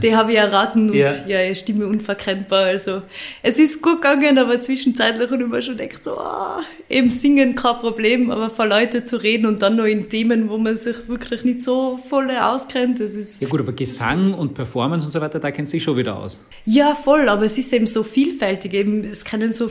die 0.00 0.14
habe 0.16 0.30
ich 0.30 0.38
erraten 0.38 0.90
und 0.90 0.96
ja, 0.96 1.12
ja 1.26 1.42
ihre 1.42 1.56
Stimme 1.56 1.88
unverkennbar. 1.88 2.66
Also 2.66 3.02
es 3.42 3.58
ist 3.58 3.82
gut 3.82 4.02
gegangen, 4.02 4.38
aber 4.40 4.60
zwischenzeitlich 4.60 5.30
und 5.30 5.40
immer 5.40 5.62
schon 5.62 5.78
echt 5.78 6.04
so, 6.04 6.18
oh, 6.18 6.62
eben 6.88 7.10
singen 7.10 7.54
kein 7.54 7.76
Problem, 7.78 8.30
aber 8.30 8.50
vor 8.50 8.66
Leute 8.66 9.04
zu 9.04 9.16
reden 9.16 9.46
und 9.46 9.62
dann 9.62 9.76
noch 9.76 9.84
in 9.84 10.08
Themen, 10.08 10.48
wo 10.48 10.58
man 10.58 10.76
sich 10.76 11.08
wirklich 11.08 11.44
nicht 11.44 11.62
so 11.62 11.98
voll 12.08 12.30
auskennt, 12.30 13.00
das 13.00 13.14
ist... 13.14 13.40
Ja 13.40 13.48
gut, 13.48 13.60
aber 13.60 13.72
Gesang 13.72 14.34
und 14.34 14.54
Performance 14.54 15.04
und 15.06 15.12
so 15.12 15.20
weiter, 15.20 15.38
da 15.38 15.50
kennt 15.50 15.68
sich 15.68 15.82
schon 15.82 15.96
wieder 15.96 16.16
aus. 16.16 16.40
Ja, 16.64 16.94
voll, 16.94 17.28
aber 17.28 17.44
es 17.44 17.58
ist 17.58 17.72
eben 17.72 17.86
so 17.86 18.02
vielfältig, 18.02 18.74
eben, 18.74 19.04
es 19.04 19.24
können 19.24 19.52
so 19.52 19.70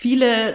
viele 0.00 0.54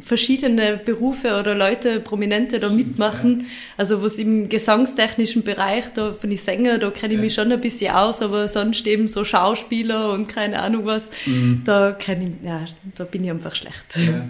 verschiedene 0.00 0.76
Berufe 0.76 1.40
oder 1.40 1.56
Leute, 1.56 1.98
Prominente 1.98 2.60
da 2.60 2.68
mitmachen. 2.68 3.46
Also 3.76 4.00
was 4.00 4.16
im 4.20 4.48
gesangstechnischen 4.48 5.42
Bereich, 5.42 5.86
da 5.92 6.12
von 6.12 6.30
den 6.30 6.38
Sänger, 6.38 6.78
da 6.78 6.90
kenne 6.90 7.14
ich 7.14 7.20
mich 7.20 7.34
schon 7.34 7.50
ein 7.50 7.60
bisschen 7.60 7.92
aus, 7.92 8.22
aber 8.22 8.46
sonst 8.46 8.86
eben 8.86 9.08
so 9.08 9.24
Schauspieler 9.24 10.12
und 10.12 10.28
keine 10.28 10.62
Ahnung 10.62 10.86
was, 10.86 11.10
mhm. 11.26 11.62
da 11.64 11.96
kenne 11.98 12.28
ich, 12.28 12.46
ja, 12.46 12.64
da 12.94 13.02
bin 13.02 13.24
ich 13.24 13.30
einfach 13.30 13.56
schlecht. 13.56 13.96
Ja. 13.96 14.28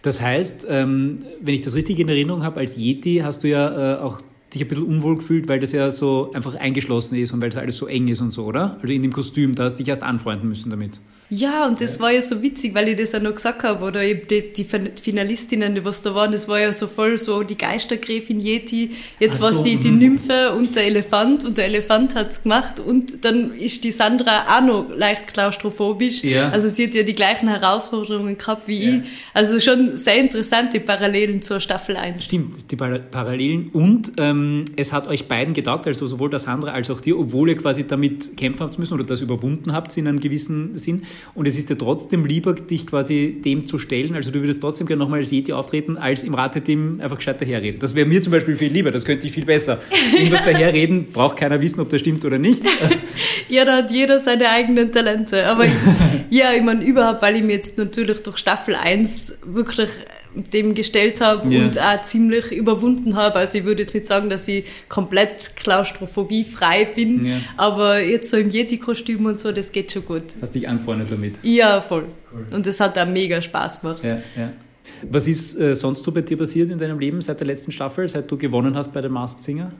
Das 0.00 0.22
heißt, 0.22 0.66
ähm, 0.70 1.26
wenn 1.42 1.54
ich 1.54 1.60
das 1.60 1.74
richtig 1.74 1.98
in 1.98 2.08
Erinnerung 2.08 2.42
habe, 2.44 2.60
als 2.60 2.78
Yeti 2.78 3.20
hast 3.22 3.44
du 3.44 3.48
ja 3.48 3.96
äh, 3.96 4.00
auch 4.00 4.22
dich 4.54 4.62
ein 4.62 4.68
bisschen 4.68 4.86
unwohl 4.86 5.16
gefühlt, 5.16 5.48
weil 5.48 5.60
das 5.60 5.72
ja 5.72 5.90
so 5.90 6.32
einfach 6.32 6.54
eingeschlossen 6.54 7.16
ist 7.16 7.32
und 7.32 7.42
weil 7.42 7.50
das 7.50 7.58
alles 7.58 7.76
so 7.76 7.86
eng 7.86 8.08
ist 8.08 8.22
und 8.22 8.30
so, 8.30 8.46
oder? 8.46 8.78
Also 8.80 8.92
in 8.92 9.02
dem 9.02 9.12
Kostüm, 9.12 9.54
da 9.54 9.64
hast 9.64 9.74
du 9.74 9.78
dich 9.78 9.88
erst 9.88 10.02
anfreunden 10.02 10.48
müssen 10.48 10.70
damit. 10.70 10.98
Ja, 11.32 11.66
und 11.66 11.80
das 11.80 11.96
ja. 11.96 12.02
war 12.02 12.12
ja 12.12 12.20
so 12.20 12.42
witzig, 12.42 12.74
weil 12.74 12.88
ich 12.88 12.96
das 12.96 13.12
ja 13.12 13.20
noch 13.20 13.34
gesagt 13.34 13.62
habe, 13.62 13.84
oder 13.84 14.02
eben 14.02 14.26
die, 14.28 14.52
die 14.52 14.64
Finalistinnen, 14.64 15.74
die 15.74 15.84
was 15.84 16.02
da 16.02 16.14
waren, 16.14 16.32
das 16.32 16.46
war 16.46 16.60
ja 16.60 16.72
so 16.72 16.86
voll 16.86 17.18
so 17.18 17.42
die 17.42 17.56
Geistergräfin 17.56 18.40
Yeti, 18.40 18.90
jetzt 19.18 19.40
war 19.40 19.50
es 19.50 19.62
die, 19.62 19.78
die 19.78 19.90
mhm. 19.90 19.98
Nymphe 19.98 20.52
und 20.52 20.76
der 20.76 20.84
Elefant 20.84 21.44
und 21.44 21.56
der 21.56 21.66
Elefant 21.66 22.14
hat's 22.14 22.42
gemacht 22.42 22.80
und 22.80 23.24
dann 23.24 23.54
ist 23.54 23.82
die 23.84 23.92
Sandra 23.92 24.58
auch 24.58 24.62
noch 24.62 24.94
leicht 24.94 25.32
klaustrophobisch, 25.32 26.22
ja. 26.22 26.50
also 26.50 26.68
sie 26.68 26.86
hat 26.86 26.94
ja 26.94 27.02
die 27.02 27.14
gleichen 27.14 27.48
Herausforderungen 27.48 28.36
gehabt 28.36 28.68
wie 28.68 28.84
ja. 28.84 28.96
ich, 28.96 29.02
also 29.32 29.58
schon 29.58 29.96
sehr 29.96 30.18
interessante 30.18 30.80
Parallelen 30.80 31.40
zur 31.40 31.60
Staffel 31.60 31.96
1. 31.96 32.24
Stimmt, 32.24 32.70
die 32.70 32.76
Parallelen 32.76 33.70
und 33.72 34.12
ähm, 34.18 34.66
es 34.76 34.92
hat 34.92 35.08
euch 35.08 35.28
beiden 35.28 35.54
getaugt, 35.54 35.86
also 35.86 36.06
sowohl 36.06 36.28
der 36.28 36.40
Sandra 36.40 36.72
als 36.72 36.90
auch 36.90 37.00
dir, 37.00 37.18
obwohl 37.18 37.48
ihr 37.48 37.56
quasi 37.56 37.86
damit 37.86 38.36
kämpfen 38.36 38.60
habt 38.60 38.78
müssen 38.78 38.94
oder 38.94 39.04
das 39.04 39.22
überwunden 39.22 39.72
habt 39.72 39.96
in 39.96 40.06
einem 40.06 40.20
gewissen 40.20 40.76
Sinn, 40.78 41.02
und 41.34 41.46
es 41.46 41.58
ist 41.58 41.70
dir 41.70 41.78
trotzdem 41.78 42.24
lieber, 42.24 42.54
dich 42.54 42.86
quasi 42.86 43.40
dem 43.44 43.66
zu 43.66 43.78
stellen. 43.78 44.14
Also 44.14 44.30
du 44.30 44.40
würdest 44.40 44.60
trotzdem 44.60 44.86
gerne 44.86 45.02
nochmal 45.02 45.20
als 45.20 45.30
Yeti 45.30 45.52
auftreten, 45.52 45.96
als 45.96 46.22
im 46.22 46.34
Rateteam 46.34 47.00
einfach 47.00 47.16
gescheit 47.16 47.40
daherreden. 47.40 47.80
Das 47.80 47.94
wäre 47.94 48.06
mir 48.06 48.22
zum 48.22 48.32
Beispiel 48.32 48.56
viel 48.56 48.72
lieber, 48.72 48.90
das 48.90 49.04
könnte 49.04 49.26
ich 49.26 49.32
viel 49.32 49.44
besser. 49.44 49.80
Irgendwas 50.16 50.44
daherreden, 50.44 51.12
braucht 51.12 51.36
keiner 51.36 51.60
wissen, 51.60 51.80
ob 51.80 51.90
das 51.90 52.00
stimmt 52.00 52.24
oder 52.24 52.38
nicht. 52.38 52.62
ja, 53.48 53.64
da 53.64 53.78
hat 53.78 53.90
jeder 53.90 54.20
seine 54.20 54.48
eigenen 54.50 54.92
Talente. 54.92 55.48
Aber 55.48 55.64
ja, 56.30 56.52
ich 56.54 56.62
meine 56.62 56.84
überhaupt, 56.84 57.22
weil 57.22 57.36
ich 57.36 57.42
mir 57.42 57.54
jetzt 57.54 57.78
natürlich 57.78 58.22
durch 58.22 58.38
Staffel 58.38 58.74
1 58.74 59.38
wirklich 59.44 59.88
dem 60.34 60.74
gestellt 60.74 61.20
habe 61.20 61.48
yeah. 61.48 61.64
und 61.64 61.78
auch 61.78 62.02
ziemlich 62.02 62.52
überwunden 62.52 63.16
habe. 63.16 63.36
Also 63.36 63.58
ich 63.58 63.64
würde 63.64 63.82
jetzt 63.82 63.94
nicht 63.94 64.06
sagen, 64.06 64.30
dass 64.30 64.48
ich 64.48 64.64
komplett 64.88 65.56
klaustrophobie-frei 65.56 66.86
bin, 66.94 67.24
yeah. 67.24 67.40
aber 67.56 68.00
jetzt 68.00 68.30
so 68.30 68.36
im 68.36 68.50
Yeti-Kostüm 68.50 69.26
und 69.26 69.38
so, 69.38 69.52
das 69.52 69.72
geht 69.72 69.92
schon 69.92 70.04
gut. 70.04 70.22
Hast 70.40 70.54
dich 70.54 70.68
angefreundet 70.68 71.10
damit? 71.10 71.34
Ja, 71.42 71.80
voll. 71.80 72.06
Cool. 72.32 72.46
Und 72.50 72.66
das 72.66 72.80
hat 72.80 72.98
auch 72.98 73.06
mega 73.06 73.40
Spaß 73.42 73.80
gemacht. 73.80 74.02
Ja, 74.02 74.22
ja. 74.36 74.52
Was 75.08 75.26
ist 75.26 75.58
äh, 75.58 75.74
sonst 75.74 76.02
so 76.02 76.12
bei 76.12 76.22
dir 76.22 76.36
passiert 76.36 76.70
in 76.70 76.78
deinem 76.78 76.98
Leben 76.98 77.20
seit 77.20 77.40
der 77.40 77.46
letzten 77.46 77.70
Staffel, 77.70 78.08
seit 78.08 78.30
du 78.30 78.36
gewonnen 78.36 78.74
hast 78.76 78.92
bei 78.92 79.00
der 79.00 79.10
Masked 79.10 79.44
Singer? 79.44 79.72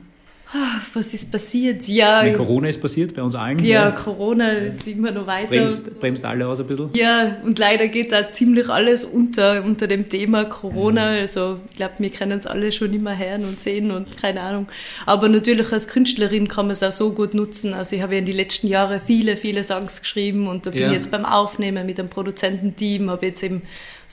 Ah, 0.55 0.81
was 0.93 1.15
ist 1.15 1.31
passiert? 1.31 1.87
Ja. 1.87 2.21
Meine, 2.21 2.37
Corona 2.37 2.69
ist 2.69 2.79
passiert 2.79 3.15
bei 3.15 3.23
uns 3.23 3.33
allen. 3.33 3.57
Ja, 3.59 3.85
ja. 3.85 3.91
Corona 3.91 4.49
ist 4.49 4.87
immer 4.87 5.09
noch 5.09 5.25
weiter. 5.25 5.47
Bremst, 5.47 5.99
bremst 5.99 6.25
alle 6.25 6.47
aus 6.47 6.59
ein 6.59 6.67
bisschen. 6.67 6.91
Ja, 6.93 7.37
und 7.43 7.57
leider 7.57 7.87
geht 7.87 8.11
da 8.11 8.29
ziemlich 8.29 8.69
alles 8.69 9.03
unter, 9.03 9.63
unter 9.63 9.87
dem 9.87 10.07
Thema 10.07 10.45
Corona. 10.45 11.11
Mhm. 11.11 11.17
Also, 11.21 11.59
ich 11.71 11.77
glaube, 11.77 11.95
wir 11.97 12.11
können 12.11 12.37
es 12.37 12.45
alle 12.45 12.71
schon 12.71 12.93
immer 12.93 13.17
hören 13.17 13.45
und 13.45 13.59
sehen 13.59 13.89
und 13.89 14.15
keine 14.17 14.41
Ahnung. 14.41 14.67
Aber 15.07 15.27
natürlich 15.27 15.71
als 15.71 15.87
Künstlerin 15.87 16.47
kann 16.47 16.67
man 16.67 16.73
es 16.73 16.83
auch 16.83 16.91
so 16.91 17.13
gut 17.13 17.33
nutzen. 17.33 17.73
Also, 17.73 17.95
ich 17.95 18.03
habe 18.03 18.13
ja 18.13 18.19
in 18.19 18.27
den 18.27 18.35
letzten 18.35 18.67
Jahren 18.67 19.01
viele, 19.03 19.37
viele 19.37 19.63
Songs 19.63 20.01
geschrieben 20.01 20.47
und 20.47 20.67
da 20.67 20.69
bin 20.69 20.81
ja. 20.81 20.87
ich 20.89 20.93
jetzt 20.93 21.09
beim 21.09 21.25
Aufnehmen 21.25 21.83
mit 21.87 21.99
einem 21.99 22.09
Produzententeam, 22.09 23.09
habe 23.09 23.25
jetzt 23.25 23.41
eben 23.41 23.63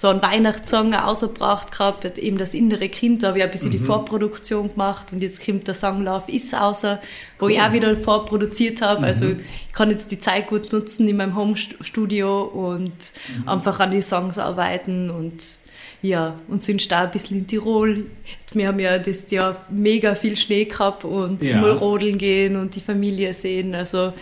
so 0.00 0.08
einen 0.08 0.22
Weihnachtssong 0.22 0.94
ausgebracht 0.94 1.72
gehabt, 1.72 2.16
eben 2.16 2.38
das 2.38 2.54
innere 2.54 2.88
Kind, 2.88 3.22
da 3.22 3.28
habe 3.28 3.38
ich 3.38 3.44
ein 3.44 3.50
bisschen 3.50 3.68
mhm. 3.68 3.72
die 3.72 3.78
Vorproduktion 3.80 4.72
gemacht 4.72 5.12
und 5.12 5.22
jetzt 5.22 5.44
kommt 5.44 5.68
der 5.68 5.74
Song 5.74 6.02
Love 6.02 6.32
Is 6.32 6.54
außer, 6.54 7.02
wo 7.38 7.44
cool. 7.44 7.52
ich 7.52 7.60
auch 7.60 7.70
wieder 7.74 7.94
vorproduziert 7.96 8.80
habe. 8.80 9.04
Also 9.04 9.26
mhm. 9.26 9.30
Also 9.32 9.42
ich 9.68 9.74
kann 9.74 9.90
jetzt 9.90 10.10
die 10.10 10.18
Zeit 10.18 10.46
gut 10.46 10.72
nutzen 10.72 11.06
in 11.06 11.18
meinem 11.18 11.36
Home-Studio 11.36 12.44
und 12.44 12.86
mhm. 12.88 13.46
einfach 13.46 13.78
an 13.78 13.90
die 13.90 14.00
Songs 14.00 14.38
arbeiten 14.38 15.10
und 15.10 15.58
ja, 16.00 16.34
und 16.48 16.62
sind 16.62 16.90
da 16.90 17.02
ein 17.02 17.10
bisschen 17.10 17.36
in 17.36 17.46
Tirol. 17.46 18.06
Wir 18.54 18.68
haben 18.68 18.80
ja 18.80 18.98
das 18.98 19.30
Jahr 19.30 19.54
mega 19.68 20.14
viel 20.14 20.38
Schnee 20.38 20.64
gehabt 20.64 21.04
und 21.04 21.44
Ja. 21.44 21.60
mal 21.60 21.72
rodeln 21.72 22.16
gehen 22.16 22.56
und 22.56 22.74
die 22.74 22.80
Familie 22.80 23.34
sehen. 23.34 23.74
Also 23.74 24.14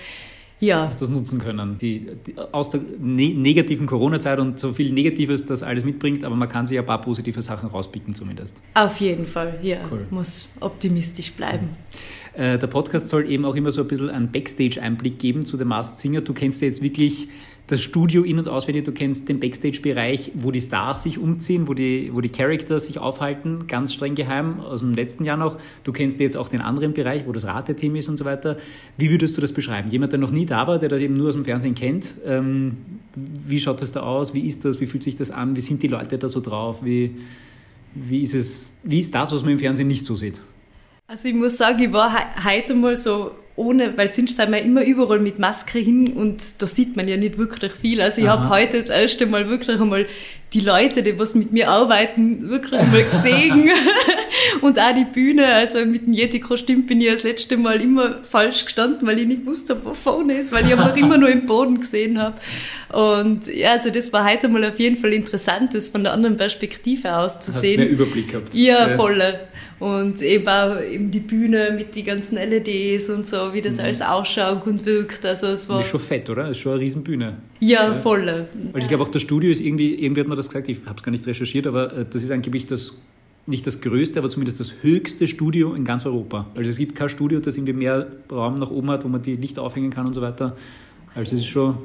ja, 0.60 0.86
Hast 0.86 1.00
das 1.00 1.08
nutzen 1.08 1.38
können. 1.38 1.78
Die, 1.78 2.08
die, 2.26 2.34
aus 2.52 2.70
der 2.70 2.80
ne 2.98 3.32
negativen 3.34 3.86
Corona-Zeit 3.86 4.38
und 4.40 4.58
so 4.58 4.72
viel 4.72 4.92
Negatives, 4.92 5.46
das 5.46 5.62
alles 5.62 5.84
mitbringt, 5.84 6.24
aber 6.24 6.34
man 6.36 6.48
kann 6.48 6.66
sich 6.66 6.78
ein 6.78 6.86
paar 6.86 7.00
positive 7.00 7.40
Sachen 7.42 7.68
rauspicken 7.68 8.14
zumindest. 8.14 8.56
auf 8.74 9.00
jeden 9.00 9.26
Fall. 9.26 9.58
Ja, 9.62 9.78
Cool. 9.90 10.06
muss 10.10 10.48
optimistisch 10.60 11.32
bleiben. 11.32 11.68
Äh, 12.34 12.58
der 12.58 12.66
Podcast 12.68 13.08
soll 13.08 13.28
eben 13.30 13.44
auch 13.44 13.54
immer 13.56 13.70
so 13.70 13.82
ein 13.82 13.88
bisschen 13.88 14.10
einen 14.10 14.30
Backstage-Einblick 14.30 15.18
geben 15.18 15.44
zu 15.44 15.56
The 15.56 15.64
Masked 15.64 15.98
Singer. 16.00 16.20
Du 16.20 16.32
kennst 16.32 16.60
ja 16.62 16.66
jetzt 16.68 16.82
wirklich 16.82 17.28
das 17.68 17.82
Studio 17.82 18.22
in- 18.22 18.38
und 18.38 18.48
auswendig, 18.48 18.84
du 18.84 18.92
kennst 18.92 19.28
den 19.28 19.40
Backstage-Bereich, 19.40 20.32
wo 20.34 20.50
die 20.50 20.60
Stars 20.60 21.02
sich 21.02 21.18
umziehen, 21.18 21.68
wo 21.68 21.74
die, 21.74 22.10
wo 22.14 22.22
die 22.22 22.30
Charakter 22.30 22.80
sich 22.80 22.98
aufhalten, 22.98 23.66
ganz 23.66 23.92
streng 23.92 24.14
geheim, 24.14 24.60
aus 24.60 24.80
dem 24.80 24.94
letzten 24.94 25.24
Jahr 25.24 25.36
noch. 25.36 25.58
Du 25.84 25.92
kennst 25.92 26.18
jetzt 26.18 26.36
auch 26.36 26.48
den 26.48 26.62
anderen 26.62 26.94
Bereich, 26.94 27.26
wo 27.26 27.32
das 27.32 27.44
Rateteam 27.44 27.94
ist 27.96 28.08
und 28.08 28.16
so 28.16 28.24
weiter. 28.24 28.56
Wie 28.96 29.10
würdest 29.10 29.36
du 29.36 29.42
das 29.42 29.52
beschreiben? 29.52 29.90
Jemand, 29.90 30.12
der 30.12 30.18
noch 30.18 30.30
nie 30.30 30.46
da 30.46 30.66
war, 30.66 30.78
der 30.78 30.88
das 30.88 31.02
eben 31.02 31.12
nur 31.12 31.28
aus 31.28 31.34
dem 31.34 31.44
Fernsehen 31.44 31.74
kennt, 31.74 32.16
ähm, 32.24 32.78
wie 33.14 33.60
schaut 33.60 33.82
das 33.82 33.92
da 33.92 34.00
aus? 34.00 34.32
Wie 34.32 34.46
ist 34.46 34.64
das? 34.64 34.80
Wie 34.80 34.86
fühlt 34.86 35.02
sich 35.02 35.16
das 35.16 35.30
an? 35.30 35.54
Wie 35.54 35.60
sind 35.60 35.82
die 35.82 35.88
Leute 35.88 36.16
da 36.16 36.28
so 36.28 36.40
drauf? 36.40 36.82
Wie, 36.82 37.16
wie, 37.94 38.22
ist, 38.22 38.32
es, 38.32 38.72
wie 38.82 39.00
ist 39.00 39.14
das, 39.14 39.30
was 39.32 39.42
man 39.42 39.52
im 39.52 39.58
Fernsehen 39.58 39.88
nicht 39.88 40.06
so 40.06 40.16
sieht? 40.16 40.40
Also 41.06 41.28
ich 41.28 41.34
muss 41.34 41.58
sagen, 41.58 41.82
ich 41.82 41.92
war 41.92 42.10
he 42.10 42.48
heute 42.48 42.74
mal 42.74 42.96
so 42.96 43.32
ohne, 43.58 43.98
weil 43.98 44.08
sonst 44.08 44.36
sind 44.36 44.50
wir 44.52 44.62
immer 44.62 44.84
überall 44.84 45.18
mit 45.18 45.38
Maske 45.38 45.78
hin 45.78 46.12
und 46.12 46.62
da 46.62 46.66
sieht 46.66 46.96
man 46.96 47.08
ja 47.08 47.16
nicht 47.16 47.38
wirklich 47.38 47.72
viel. 47.72 48.00
Also 48.00 48.22
ich 48.22 48.28
habe 48.28 48.48
heute 48.48 48.78
das 48.78 48.88
erste 48.88 49.26
Mal 49.26 49.48
wirklich 49.48 49.80
einmal 49.80 50.06
die 50.54 50.60
Leute, 50.60 51.02
die 51.02 51.18
was 51.18 51.34
mit 51.34 51.52
mir 51.52 51.68
arbeiten, 51.68 52.48
wirklich 52.48 52.80
einmal 52.80 53.04
gesehen 53.04 53.68
und 54.62 54.78
auch 54.78 54.94
die 54.94 55.04
Bühne. 55.04 55.46
Also 55.46 55.84
mit 55.84 56.06
dem 56.06 56.14
Yeti-Kostüm 56.14 56.86
bin 56.86 57.00
ich 57.00 57.10
das 57.10 57.24
letzte 57.24 57.56
Mal 57.56 57.82
immer 57.82 58.22
falsch 58.22 58.64
gestanden, 58.64 59.06
weil 59.06 59.18
ich 59.18 59.26
nicht 59.26 59.44
wusste, 59.44 59.84
wo 59.84 59.92
vorne 59.92 60.34
ist, 60.34 60.52
weil 60.52 60.64
ich 60.64 60.72
einfach 60.72 60.96
immer 60.96 61.18
nur 61.18 61.28
im 61.28 61.44
Boden 61.44 61.80
gesehen 61.80 62.18
habe. 62.18 62.36
Und 62.92 63.46
ja, 63.48 63.72
also 63.72 63.90
das 63.90 64.12
war 64.12 64.24
heute 64.24 64.48
mal 64.48 64.64
auf 64.64 64.78
jeden 64.78 64.96
Fall 64.96 65.12
interessant, 65.12 65.74
das 65.74 65.88
von 65.88 66.04
der 66.04 66.12
anderen 66.12 66.36
Perspektive 66.36 67.16
aus 67.16 67.40
zu 67.40 67.52
Hast 67.52 67.60
sehen. 67.60 67.80
mehr 67.80 67.90
Überblick 67.90 68.28
gehabt. 68.28 68.54
Ja, 68.54 68.88
voll. 68.90 69.20
Und 69.80 70.20
eben 70.22 70.48
auch 70.48 70.80
eben 70.82 71.10
die 71.10 71.20
Bühne 71.20 71.72
mit 71.76 71.94
den 71.94 72.04
ganzen 72.04 72.36
LEDs 72.36 73.08
und 73.10 73.26
so, 73.26 73.54
wie 73.54 73.62
das 73.62 73.78
alles 73.78 74.02
ausschaut 74.02 74.66
und 74.66 74.84
wirkt. 74.84 75.24
Also 75.24 75.46
es 75.48 75.66
Und 75.66 75.76
war 75.76 75.80
ist 75.82 75.88
schon 75.88 76.00
fett, 76.00 76.28
oder? 76.28 76.50
Ist 76.50 76.58
schon 76.58 76.72
eine 76.72 76.80
Riesenbühne. 76.80 77.36
ja 77.60 77.94
voll. 77.94 78.26
Weil 78.26 78.82
ich 78.82 78.88
glaube 78.88 79.04
auch 79.04 79.08
das 79.08 79.22
Studio 79.22 79.50
ist 79.50 79.60
irgendwie, 79.60 79.94
irgendwie 79.94 80.20
hat 80.22 80.28
man 80.28 80.36
das 80.36 80.48
gesagt, 80.48 80.68
ich 80.68 80.80
habe 80.84 80.96
es 80.96 81.02
gar 81.02 81.12
nicht 81.12 81.26
recherchiert, 81.26 81.66
aber 81.68 81.92
äh, 81.92 82.04
das 82.10 82.22
ist 82.24 82.30
angeblich 82.32 82.66
das, 82.66 82.94
nicht 83.46 83.66
das 83.66 83.80
größte, 83.80 84.18
aber 84.18 84.30
zumindest 84.30 84.58
das 84.58 84.74
höchste 84.82 85.28
Studio 85.28 85.74
in 85.74 85.84
ganz 85.84 86.04
Europa. 86.04 86.46
Also 86.56 86.70
es 86.70 86.76
gibt 86.76 86.96
kein 86.96 87.08
Studio, 87.08 87.38
das 87.38 87.56
irgendwie 87.56 87.74
mehr 87.74 88.08
Raum 88.32 88.56
nach 88.56 88.70
oben 88.70 88.90
hat, 88.90 89.04
wo 89.04 89.08
man 89.08 89.22
die 89.22 89.36
Lichter 89.36 89.62
aufhängen 89.62 89.90
kann 89.90 90.06
und 90.06 90.14
so 90.14 90.20
weiter. 90.20 90.56
Also 91.14 91.36
es 91.36 91.42
ist 91.42 91.46
schon 91.46 91.78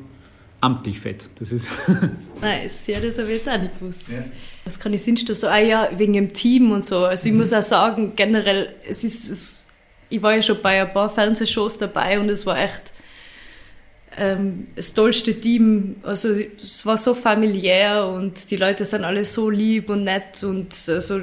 amtlich 0.64 0.99
fett. 0.99 1.26
Das 1.39 1.51
ist 1.51 1.68
Nice, 2.41 2.88
ja, 2.88 2.99
das 2.99 3.18
habe 3.18 3.30
ich 3.30 3.38
jetzt 3.38 3.49
auch 3.49 3.59
nicht 3.59 3.78
gewusst. 3.80 4.09
Ja. 4.09 4.24
Was 4.66 4.80
kann 4.80 4.93
ich 4.93 5.03
sonst 5.03 5.28
noch 5.28 5.36
so? 5.36 5.47
Ah 5.47 5.59
ja, 5.59 5.89
wegen 5.95 6.14
dem 6.14 6.34
Team 6.34 6.72
und 6.72 6.84
so. 6.84 7.05
Also 7.05 7.30
ich 7.30 7.36
muss 7.36 7.51
auch 7.53 7.61
sagen, 7.61 8.14
generell, 8.16 8.74
es 8.88 9.03
ist, 9.03 9.30
es, 9.30 9.66
ich 10.09 10.22
war 10.22 10.36
ja 10.36 10.41
schon 10.41 10.61
bei 10.61 10.82
ein 10.82 10.93
paar 10.93 11.09
Fernsehshows 11.09 11.78
dabei 11.78 12.20
und 12.20 12.30
es 12.30 12.45
war 12.45 12.57
echt 12.57 12.93
ähm, 14.18 14.68
das 14.76 14.93
tollste 14.93 15.34
Team. 15.39 15.95
Also 16.03 16.30
es 16.64 16.86
war 16.86 16.97
so 16.97 17.14
familiär 17.16 18.07
und 18.07 18.49
die 18.51 18.55
Leute 18.57 18.86
sind 18.86 19.03
alle 19.03 19.26
so 19.26 19.49
lieb 19.49 19.89
und 19.89 20.03
nett 20.03 20.43
und 20.43 20.68
also 20.88 21.22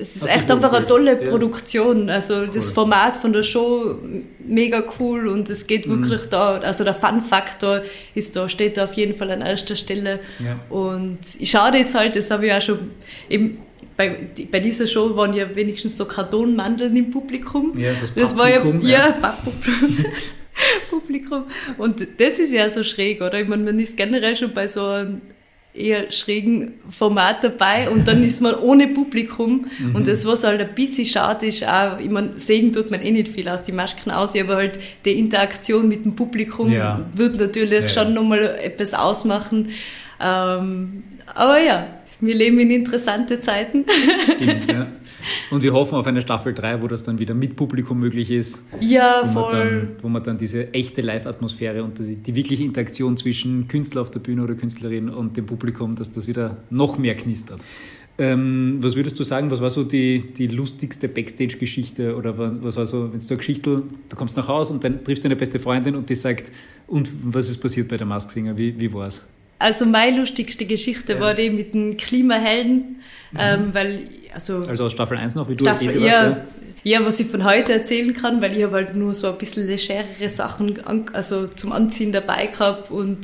es 0.00 0.16
ist 0.16 0.22
du 0.22 0.26
echt 0.26 0.50
einfach 0.50 0.72
eine 0.72 0.86
tolle 0.86 1.22
Ja. 1.22 1.30
Produktion. 1.30 2.10
Also 2.10 2.46
das 2.46 2.68
Cool. 2.68 2.74
Format 2.74 3.16
von 3.16 3.32
der 3.32 3.42
Show 3.42 3.96
mega 4.44 4.82
cool 4.98 5.28
und 5.28 5.48
es 5.50 5.66
geht 5.66 5.86
Mhm. 5.86 6.08
wirklich 6.08 6.26
da, 6.28 6.58
also 6.58 6.84
der 6.84 6.94
Fun-Faktor 6.94 7.82
ist 8.14 8.34
da, 8.36 8.48
steht 8.48 8.76
da 8.76 8.84
auf 8.84 8.94
jeden 8.94 9.14
Fall 9.14 9.30
an 9.30 9.40
erster 9.42 9.76
Stelle. 9.76 10.20
Ja. 10.44 10.58
Und 10.68 11.18
schade 11.44 11.78
ist 11.78 11.94
halt, 11.94 12.16
das 12.16 12.30
habe 12.30 12.46
ich 12.46 12.52
auch 12.52 12.60
schon 12.60 12.90
eben 13.28 13.58
bei, 13.96 14.16
bei 14.50 14.58
dieser 14.60 14.86
Show 14.86 15.14
waren 15.16 15.34
ja 15.34 15.54
wenigstens 15.54 15.96
so 15.98 16.06
Kartonmandeln 16.06 16.96
im 16.96 17.10
Publikum. 17.10 17.78
Ja, 17.78 17.90
das 18.00 18.14
das 18.14 18.36
war 18.36 18.48
ja, 18.48 18.64
ja, 18.80 19.14
ja. 19.22 19.38
Publikum. 20.90 21.44
Und 21.78 22.00
das 22.18 22.38
ist 22.38 22.52
ja 22.52 22.68
so 22.70 22.82
schräg, 22.82 23.20
oder? 23.20 23.40
Ich 23.40 23.48
meine, 23.48 23.62
man 23.64 23.78
ist 23.80 23.96
generell 23.96 24.36
schon 24.36 24.52
bei 24.52 24.66
so 24.66 24.84
einem 24.86 25.20
eher 25.74 26.12
schrägen 26.12 26.74
Format 26.90 27.42
dabei 27.42 27.88
und 27.88 28.06
dann 28.06 28.22
ist 28.30 28.42
man 28.42 28.54
ohne 28.56 28.88
Publikum 28.88 29.66
Mhm. 29.78 29.94
und 29.96 30.06
das, 30.06 30.26
was 30.26 30.44
halt 30.44 30.60
ein 30.60 30.74
bisschen 30.74 31.06
schade 31.06 31.46
ist, 31.46 31.66
auch, 31.66 31.98
ich 31.98 32.10
meine, 32.10 32.38
sehen 32.38 32.70
tut 32.74 32.90
man 32.90 33.00
eh 33.00 33.10
nicht 33.10 33.28
viel 33.28 33.48
aus 33.48 33.62
die 33.62 33.72
Masken 33.72 34.10
aus, 34.10 34.36
aber 34.38 34.56
halt 34.56 34.78
die 35.06 35.18
Interaktion 35.18 35.88
mit 35.88 36.04
dem 36.04 36.14
Publikum 36.14 36.70
Ja. 36.70 37.00
wird 37.14 37.40
natürlich 37.40 37.84
Ja, 37.84 37.88
schon 37.88 38.12
nochmal 38.12 38.58
etwas 38.62 38.92
ausmachen. 38.92 39.70
Ähm, 40.20 41.04
aber 41.34 41.58
ja, 41.60 41.86
wir 42.20 42.34
leben 42.34 42.60
in 42.60 42.70
interessante 42.70 43.40
Zeiten. 43.40 43.84
Stimmt, 44.36 44.70
ja. 44.70 44.86
Und 45.50 45.62
wir 45.62 45.72
hoffen 45.72 45.94
auf 45.96 46.06
eine 46.06 46.22
Staffel 46.22 46.52
3, 46.54 46.82
wo 46.82 46.88
das 46.88 47.02
dann 47.04 47.18
wieder 47.18 47.34
mit 47.34 47.56
Publikum 47.56 47.98
möglich 48.00 48.30
ist. 48.30 48.62
ja, 48.80 49.22
wo 49.24 49.26
man, 49.26 49.32
voll. 49.32 49.58
dann, 49.58 49.88
wo 50.02 50.08
man 50.08 50.22
dann 50.22 50.38
diese 50.38 50.72
echte 50.74 51.00
Live-Atmosphäre 51.02 51.82
und 51.84 51.98
die, 51.98 52.16
die 52.16 52.34
wirkliche 52.34 52.64
Interaktion 52.64 53.16
zwischen 53.16 53.68
Künstler 53.68 54.02
auf 54.02 54.10
der 54.10 54.20
Bühne 54.20 54.42
oder 54.42 54.54
Künstlerin 54.54 55.08
und 55.08 55.36
dem 55.36 55.46
Publikum, 55.46 55.94
dass 55.94 56.10
das 56.10 56.26
wieder 56.26 56.56
noch 56.70 56.98
mehr 56.98 57.14
knistert. 57.16 57.62
Ähm, 58.18 58.76
was 58.82 58.94
würdest 58.94 59.18
du 59.18 59.22
sagen, 59.24 59.50
was 59.50 59.62
war 59.62 59.70
so 59.70 59.84
die, 59.84 60.32
die 60.36 60.46
lustigste 60.46 61.08
Backstage-Geschichte 61.08 62.14
oder 62.14 62.36
wa- 62.36 62.52
was 62.60 62.76
war 62.76 62.84
so, 62.84 63.10
wenn 63.10 63.18
du 63.20 63.26
eine 63.26 63.36
Geschichte, 63.38 63.82
du 64.08 64.16
kommst 64.16 64.36
nach 64.36 64.48
Hause 64.48 64.74
und 64.74 64.84
dann 64.84 65.02
triffst 65.02 65.24
du 65.24 65.28
eine 65.28 65.36
beste 65.36 65.58
Freundin 65.58 65.96
und 65.96 66.10
die 66.10 66.14
sagt, 66.14 66.52
und 66.86 67.08
was 67.24 67.48
ist 67.48 67.58
passiert 67.58 67.88
bei 67.88 67.96
der 67.96 68.06
Mask 68.06 68.30
Singer, 68.30 68.56
wie, 68.58 68.78
wie 68.78 68.92
war 68.92 69.06
es? 69.06 69.26
Also 69.62 69.86
meine 69.86 70.18
lustigste 70.18 70.64
Geschichte 70.66 71.14
Ja. 71.14 71.20
war 71.20 71.34
die 71.34 71.50
mit 71.50 71.72
dem 71.74 71.96
Klimahelden, 71.96 73.00
ähm, 73.38 73.70
weil 73.72 74.00
also, 74.34 74.64
Also 74.68 74.84
aus 74.84 74.92
Staffel 74.92 75.16
1 75.18 75.34
noch, 75.34 75.48
wie 75.48 75.56
du 75.56 75.64
Staffel, 75.64 75.88
erzählt 75.88 76.04
hast, 76.12 76.12
ja, 76.12 76.36
ja, 76.84 77.06
was 77.06 77.20
ich 77.20 77.28
von 77.28 77.44
heute 77.44 77.72
erzählen 77.72 78.12
kann, 78.12 78.42
weil 78.42 78.56
ich 78.56 78.64
habe 78.64 78.74
halt 78.74 78.96
nur 78.96 79.14
so 79.14 79.28
ein 79.28 79.38
bisschen 79.38 79.66
legerere 79.66 80.28
Sachen 80.28 80.84
an, 80.84 81.04
also 81.12 81.46
zum 81.46 81.70
Anziehen 81.72 82.10
dabei 82.12 82.46
gehabt 82.46 82.90
und 82.90 83.18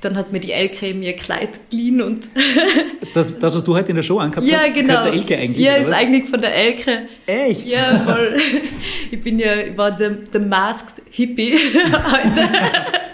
dann 0.00 0.16
hat 0.16 0.32
mir 0.32 0.40
die 0.40 0.50
Elke 0.52 0.94
mir 0.94 1.12
Kleid 1.14 1.60
geliehen 1.70 2.02
und 2.02 2.28
Das, 3.14 3.38
das, 3.38 3.54
was 3.54 3.64
du 3.64 3.76
heute 3.76 3.90
in 3.90 3.96
der 3.96 4.02
Show 4.02 4.18
angehabt 4.18 4.46
ja 4.46 4.58
hast, 4.58 4.74
genau. 4.74 5.04
der 5.04 5.12
Elke 5.12 5.36
eigentlich. 5.36 5.64
Ja, 5.64 5.74
ist 5.74 5.90
was? 5.90 5.96
eigentlich 5.96 6.28
von 6.28 6.40
der 6.40 6.54
Elke. 6.54 7.02
Echt? 7.26 7.66
Ja, 7.66 8.00
voll. 8.04 8.36
Ich 9.10 9.20
bin 9.20 9.38
ja, 9.38 9.54
ich 9.56 9.76
war 9.78 9.90
der, 9.92 10.10
der 10.10 10.40
Masked 10.40 11.02
Hippie 11.10 11.56
heute. 12.12 12.48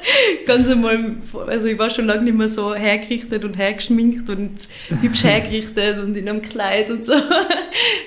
Ganz 0.47 0.69
einmal, 0.69 1.17
also 1.47 1.69
ich 1.69 1.79
war 1.79 1.91
schon 1.91 2.07
lange 2.07 2.23
nicht 2.23 2.37
mehr 2.37 2.49
so 2.49 2.75
hergerichtet 2.75 3.45
und 3.45 3.57
hergeschminkt 3.57 4.29
und 4.31 4.69
hübsch 5.01 5.25
hergerichtet 5.25 5.99
und 6.03 6.17
in 6.17 6.29
einem 6.29 6.43
Kleid 6.43 6.91
und 6.91 7.05
so. 7.05 7.15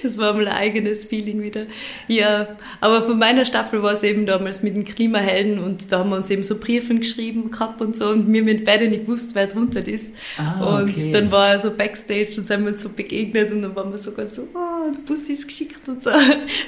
Das 0.04 0.18
war 0.18 0.34
mal 0.34 0.48
ein 0.48 0.54
eigenes 0.54 1.08
Feeling 1.08 1.42
wieder. 1.42 1.66
Ja, 2.08 2.48
aber 2.80 3.02
von 3.02 3.18
meiner 3.18 3.46
Staffel 3.46 3.84
war 3.84 3.94
es 3.94 4.04
eben 4.04 4.26
damals 4.26 4.64
mit 4.64 4.76
den 4.76 4.86
Klimahelden 4.86 5.60
und 5.60 5.92
da 5.92 6.00
haben 6.00 6.12
wir 6.12 6.18
uns 6.18 6.30
eben 6.30 6.44
so 6.44 6.58
Briefen 6.58 7.00
geschrieben 7.02 7.52
gehabt 7.52 7.82
und 7.82 7.96
so 7.96 8.10
und 8.10 8.32
wir 8.32 8.42
haben 8.42 8.64
beide 8.64 8.88
nicht 8.88 9.06
gewusst, 9.06 9.36
wer 9.36 9.48
drunter 9.48 9.86
ist. 9.86 10.16
Ah, 10.38 10.78
und 10.78 10.92
okay. 10.92 11.12
dann 11.12 11.32
war 11.32 11.50
er 11.50 11.60
so 11.60 11.72
Backstage 11.72 12.36
und 12.38 12.46
sind 12.46 12.64
wir 12.64 12.72
uns 12.72 12.82
so 12.82 12.90
begegnet 12.90 13.52
und 13.52 13.62
dann 13.62 13.76
waren 13.76 13.92
wir 13.92 13.98
so 13.98 14.14
ganz 14.14 14.36
so, 14.36 14.44
oh, 14.54 14.92
der 14.92 15.00
Bus 15.06 15.28
ist 15.30 15.48
geschickt 15.48 15.88
und 15.90 16.04
so. 16.04 16.12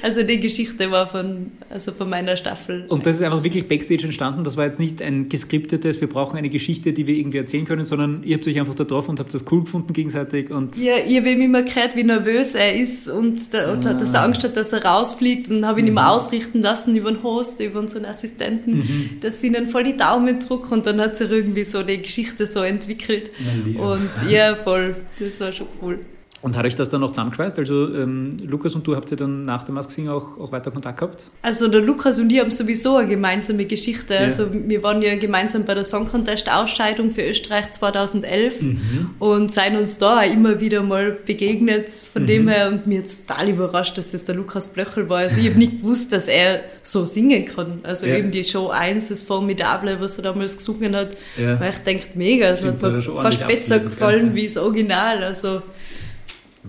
Also 0.02 0.22
die 0.22 0.40
Geschichte 0.40 0.90
war 0.90 1.06
von, 1.06 1.52
also 1.70 1.92
von 1.92 2.10
meiner 2.10 2.36
Staffel. 2.36 2.84
Und 2.88 3.06
das 3.06 3.16
ist 3.16 3.22
einfach 3.22 3.42
wirklich 3.42 3.66
Backstage 3.66 4.04
entstanden. 4.04 4.44
Das 4.44 4.56
war 4.56 4.64
jetzt 4.64 4.78
nicht 4.78 5.00
ein 5.00 5.19
geskriptetes, 5.28 6.00
wir 6.00 6.08
brauchen 6.08 6.36
eine 6.36 6.48
Geschichte, 6.48 6.92
die 6.92 7.06
wir 7.06 7.14
irgendwie 7.14 7.38
erzählen 7.38 7.64
können, 7.64 7.84
sondern 7.84 8.22
ihr 8.24 8.36
habt 8.36 8.46
euch 8.46 8.58
einfach 8.58 8.74
da 8.74 8.84
drauf 8.84 9.08
und 9.08 9.20
habt 9.20 9.32
das 9.34 9.44
cool 9.50 9.60
gefunden 9.60 9.92
gegenseitig. 9.92 10.50
Und 10.50 10.76
ja, 10.76 10.94
ich 10.96 11.16
habe 11.16 11.30
ihm 11.30 11.40
immer 11.42 11.62
gehört, 11.62 11.96
wie 11.96 12.04
nervös 12.04 12.54
er 12.54 12.74
ist 12.74 13.08
und, 13.08 13.52
der, 13.52 13.72
und 13.72 13.84
dass 13.84 14.14
er 14.14 14.22
Angst 14.22 14.44
hat, 14.44 14.56
dass 14.56 14.72
er 14.72 14.84
rausfliegt 14.84 15.50
und 15.50 15.66
habe 15.66 15.80
ihn 15.80 15.86
immer 15.86 16.10
ausrichten 16.10 16.62
lassen 16.62 16.96
über 16.96 17.12
den 17.12 17.22
Host, 17.22 17.60
über 17.60 17.80
unseren 17.80 18.04
Assistenten, 18.04 19.18
dass 19.20 19.42
ich 19.42 19.50
ihnen 19.50 19.68
voll 19.68 19.84
die 19.84 19.96
Daumen 19.96 20.38
drücke 20.38 20.74
und 20.74 20.86
dann 20.86 21.00
hat 21.00 21.16
sich 21.16 21.30
irgendwie 21.30 21.64
so 21.64 21.82
die 21.82 22.00
Geschichte 22.00 22.46
so 22.46 22.60
entwickelt. 22.60 23.30
Und 23.78 24.10
ja, 24.28 24.54
voll, 24.54 24.96
das 25.18 25.40
war 25.40 25.52
schon 25.52 25.66
cool. 25.82 25.98
Und 26.42 26.56
hat 26.56 26.64
euch 26.64 26.74
das 26.74 26.88
dann 26.88 27.02
noch 27.02 27.10
zusammengeschweißt? 27.10 27.58
Also 27.58 27.94
ähm, 27.94 28.34
Lukas 28.46 28.74
und 28.74 28.86
du 28.86 28.96
habt 28.96 29.10
ja 29.10 29.16
dann 29.18 29.44
nach 29.44 29.64
dem 29.64 29.74
Mask 29.74 29.90
Singer 29.90 30.14
auch, 30.14 30.38
auch 30.40 30.52
weiter 30.52 30.70
Kontakt 30.70 30.98
gehabt? 30.98 31.24
Also 31.42 31.68
der 31.68 31.82
Lukas 31.82 32.18
und 32.18 32.30
ich 32.32 32.40
haben 32.40 32.50
sowieso 32.50 32.96
eine 32.96 33.08
gemeinsame 33.10 33.66
Geschichte. 33.66 34.14
Ja. 34.14 34.20
Also 34.20 34.46
wir 34.50 34.82
waren 34.82 35.02
ja 35.02 35.14
gemeinsam 35.16 35.66
bei 35.66 35.74
der 35.74 35.84
Song 35.84 36.08
Contest 36.08 36.50
Ausscheidung 36.50 37.10
für 37.10 37.28
Österreich 37.28 37.72
2011 37.72 38.62
Mhm. 38.62 39.10
und 39.18 39.52
seien 39.52 39.76
uns 39.76 39.98
da 39.98 40.20
auch 40.20 40.32
immer 40.32 40.60
wieder 40.60 40.82
mal 40.82 41.12
begegnet 41.26 41.90
von 41.90 42.22
Mhm. 42.22 42.26
dem 42.26 42.48
her 42.48 42.68
und 42.68 42.86
mir 42.86 43.02
total 43.04 43.50
überrascht, 43.50 43.98
dass 43.98 44.12
das 44.12 44.24
der 44.24 44.34
Lukas 44.36 44.68
Blöchel 44.68 45.10
war. 45.10 45.18
Also 45.18 45.42
ich 45.42 45.48
habe 45.50 45.58
nicht 45.58 45.82
gewusst, 45.82 46.10
dass 46.14 46.26
er 46.26 46.60
so 46.82 47.04
singen 47.04 47.44
kann. 47.44 47.80
Also 47.82 48.06
Ja. 48.06 48.16
eben 48.16 48.30
die 48.30 48.44
Show 48.44 48.68
1, 48.70 49.08
das 49.10 49.22
Formidable, 49.24 50.00
was 50.00 50.16
er 50.16 50.22
damals 50.22 50.56
gesungen 50.56 50.96
hat, 50.96 51.10
Ja. 51.36 51.60
weil 51.60 51.70
ich 51.72 51.78
denkt 51.80 52.16
mega, 52.16 52.46
es 52.48 52.64
hat 52.64 52.80
mir 52.80 53.00
fast 53.02 53.46
besser 53.46 53.78
gefallen 53.80 54.34
wie 54.34 54.46
das 54.46 54.56
Original. 54.56 55.22
Also 55.22 55.60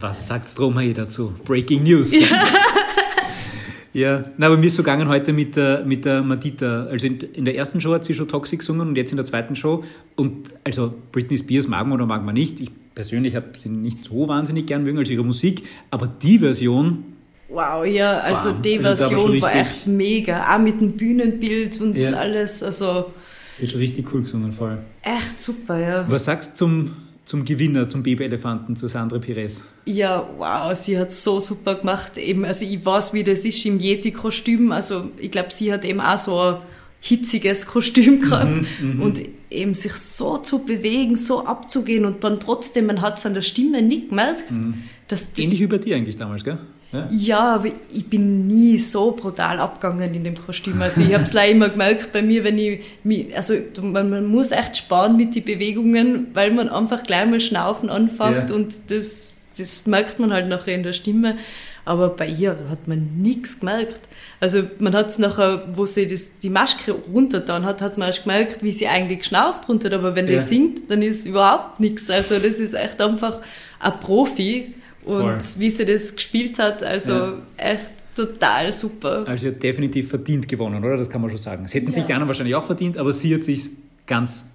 Was 0.01 0.25
sagt 0.25 0.49
Stromae 0.49 0.93
dazu? 0.93 1.31
Breaking 1.45 1.83
News. 1.83 2.11
Ja. 2.11 2.27
ja, 3.93 4.23
na, 4.35 4.47
aber 4.47 4.57
mir 4.57 4.65
ist 4.65 4.75
so 4.75 4.81
gegangen 4.81 5.07
heute 5.07 5.31
mit 5.31 5.55
der, 5.55 5.85
mit 5.85 6.05
der 6.05 6.23
Madita. 6.23 6.85
Also 6.85 7.05
in, 7.05 7.19
in, 7.19 7.45
der 7.45 7.55
ersten 7.55 7.79
Show 7.79 7.93
hat 7.93 8.03
sie 8.03 8.15
schon 8.15 8.27
Toxic 8.27 8.59
gesungen 8.59 8.87
und 8.87 8.95
jetzt 8.95 9.11
in 9.11 9.17
der 9.17 9.25
zweiten 9.25 9.55
Show. 9.55 9.83
Und 10.15 10.49
also 10.63 10.91
Britney 11.11 11.37
Spears 11.37 11.67
mag 11.67 11.85
man 11.85 11.93
oder 11.93 12.07
mag 12.07 12.25
man 12.25 12.33
nicht. 12.33 12.59
Ich 12.59 12.71
persönlich 12.95 13.35
habe 13.35 13.49
sie 13.53 13.69
nicht 13.69 14.05
so 14.05 14.27
wahnsinnig 14.27 14.65
gern 14.65 14.83
mögen 14.83 14.97
als 14.97 15.09
ihre 15.11 15.23
Musik, 15.23 15.67
aber 15.91 16.07
die 16.07 16.39
Version. 16.39 17.03
Wow, 17.47 17.85
ja, 17.85 18.17
also 18.19 18.53
Bam. 18.53 18.61
die 18.63 18.79
also 18.79 19.03
Version 19.07 19.33
war, 19.33 19.49
war, 19.49 19.55
echt 19.55 19.85
mega. 19.85 20.55
Auch 20.55 20.59
mit 20.59 20.81
dem 20.81 20.97
Bühnenbild 20.97 21.79
und 21.79 21.95
ja. 21.95 22.13
alles. 22.13 22.63
Also. 22.63 23.11
Sie 23.53 23.63
hat 23.63 23.71
schon 23.71 23.81
richtig 23.81 24.11
cool 24.11 24.21
gesungen, 24.21 24.51
voll. 24.51 24.79
Echt 25.03 25.39
super, 25.39 25.77
ja. 25.77 26.05
Was 26.09 26.25
sagst 26.25 26.53
du 26.53 26.55
zum 26.55 26.91
zum 27.25 27.45
Gewinner, 27.45 27.87
zum 27.87 28.03
Babyelefanten, 28.03 28.75
zu 28.75 28.87
Sandra 28.87 29.19
Pires. 29.19 29.63
Ja, 29.85 30.27
wow, 30.37 30.75
sie 30.75 30.97
hat 30.97 31.13
so 31.13 31.39
super 31.39 31.75
gemacht. 31.75 32.17
Eben, 32.17 32.45
also 32.45 32.65
ich 32.65 32.85
weiß, 32.85 33.13
wie 33.13 33.23
das 33.23 33.45
ist 33.45 33.65
im 33.65 33.79
Yeti-Kostüm. 33.79 34.71
Also 34.71 35.11
ich 35.17 35.31
glaube, 35.31 35.49
sie 35.51 35.71
hat 35.71 35.85
eben 35.85 36.01
auch 36.01 36.17
so 36.17 36.39
ein 36.39 36.57
hitziges 36.99 37.65
Kostüm 37.65 38.15
mhm, 38.15 38.19
gehabt. 38.19 38.67
Mhm, 38.81 39.01
und 39.01 39.21
eben 39.49 39.73
sich 39.73 39.93
so 39.93 40.37
zu 40.37 40.59
bewegen, 40.59 41.15
so 41.15 41.45
abzugehen 41.45 42.05
und 42.05 42.23
dann 42.23 42.39
trotzdem, 42.39 42.87
man 42.87 43.01
hat 43.01 43.17
es 43.17 43.25
an 43.25 43.33
der 43.33 43.41
Stimme 43.41 43.81
nicht 43.81 44.09
gemerkt. 44.09 44.49
Mhm. 44.51 44.83
Dass 45.07 45.29
Ähnlich 45.37 45.59
wie 45.59 45.67
bei 45.67 45.77
dir 45.77 45.95
eigentlich 45.95 46.17
damals, 46.17 46.43
gell? 46.43 46.57
Ja. 46.91 47.07
ja, 47.09 47.55
aber 47.55 47.69
ich 47.91 48.09
bin 48.09 48.47
nie 48.47 48.77
so 48.77 49.11
brutal 49.11 49.59
abgegangen 49.59 50.13
in 50.13 50.25
dem 50.25 50.35
Kostüm. 50.35 50.81
Also 50.81 51.01
ich 51.01 51.13
habe 51.13 51.23
es 51.23 51.33
immer 51.33 51.69
gemerkt 51.69 52.11
bei 52.11 52.21
mir, 52.21 52.43
wenn 52.43 52.57
ich 52.57 52.81
mich, 53.03 53.35
also 53.35 53.53
man, 53.81 54.09
man, 54.09 54.25
muss 54.25 54.51
echt 54.51 54.75
sparen 54.75 55.15
mit 55.15 55.33
den 55.33 55.45
Bewegungen, 55.45 56.27
weil 56.33 56.51
man 56.51 56.67
einfach 56.67 57.03
gleich 57.03 57.29
mal 57.29 57.39
schnaufen 57.39 57.89
anfängt 57.89 58.49
ja. 58.49 58.55
und 58.55 58.73
das, 58.89 59.37
das 59.57 59.85
merkt 59.85 60.19
man 60.19 60.33
halt 60.33 60.49
nachher 60.49 60.75
in 60.75 60.83
der 60.83 60.93
Stimme. 60.93 61.37
Aber 61.83 62.09
bei 62.09 62.27
ihr 62.27 62.57
hat 62.69 62.87
man 62.87 63.17
nichts 63.17 63.59
gemerkt. 63.59 64.07
Also 64.39 64.63
man 64.79 64.93
hat 64.93 65.07
es 65.07 65.17
nachher, 65.17 65.67
wo 65.73 65.85
sie 65.85 66.07
das, 66.07 66.39
die 66.39 66.49
Maske 66.49 66.91
runtertan 66.91 67.65
hat, 67.65 67.81
hat 67.81 67.97
man 67.97 68.07
erst 68.07 68.23
gemerkt, 68.23 68.61
wie 68.61 68.71
sie 68.71 68.87
eigentlich 68.87 69.19
geschnauft 69.19 69.67
runter. 69.67 69.91
Aber 69.93 70.15
wenn 70.15 70.27
ja. 70.27 70.33
die 70.33 70.39
singt, 70.41 70.91
dann 70.91 71.01
ist 71.01 71.25
überhaupt 71.25 71.79
nichts. 71.79 72.09
Also 72.09 72.37
das 72.37 72.59
ist 72.59 72.73
echt 72.73 73.01
einfach 73.01 73.41
ein 73.79 73.99
Profi 73.99 74.75
und 75.05 75.21
Voll. 75.21 75.39
wie 75.57 75.69
sie 75.69 75.85
das 75.85 76.15
gespielt 76.15 76.59
hat, 76.59 76.83
also 76.83 77.13
ja. 77.13 77.33
echt 77.57 77.91
total 78.15 78.71
super. 78.71 79.23
Also 79.27 79.47
sie 79.47 79.47
hat 79.53 79.63
definitiv 79.63 80.09
verdient 80.09 80.47
gewonnen, 80.47 80.83
oder? 80.83 80.97
Das 80.97 81.09
kann 81.09 81.21
man 81.21 81.29
schon 81.29 81.39
sagen. 81.39 81.65
Es 81.65 81.73
hätten 81.73 81.87
ja. 81.87 81.93
sich 81.93 82.03
die 82.05 82.13
anderen 82.13 82.27
wahrscheinlich 82.27 82.55
auch 82.55 82.65
verdient, 82.65 82.97
aber 82.97 83.13
sie 83.13 83.33
hat 83.33 83.43
sich 83.43 83.69
ganz 84.05 84.45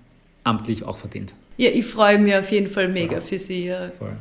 amtlich 0.44 0.84
auch 0.84 0.98
verdient. 0.98 1.34
Ja, 1.56 1.70
ich 1.70 1.86
freue 1.86 2.18
mich 2.18 2.34
auf 2.34 2.50
jeden 2.52 2.66
Fall 2.66 2.88
mega 2.88 3.20
für 3.20 3.38
sie. 3.38 3.66
Ja. 3.66 3.90
Voll. 3.98 4.16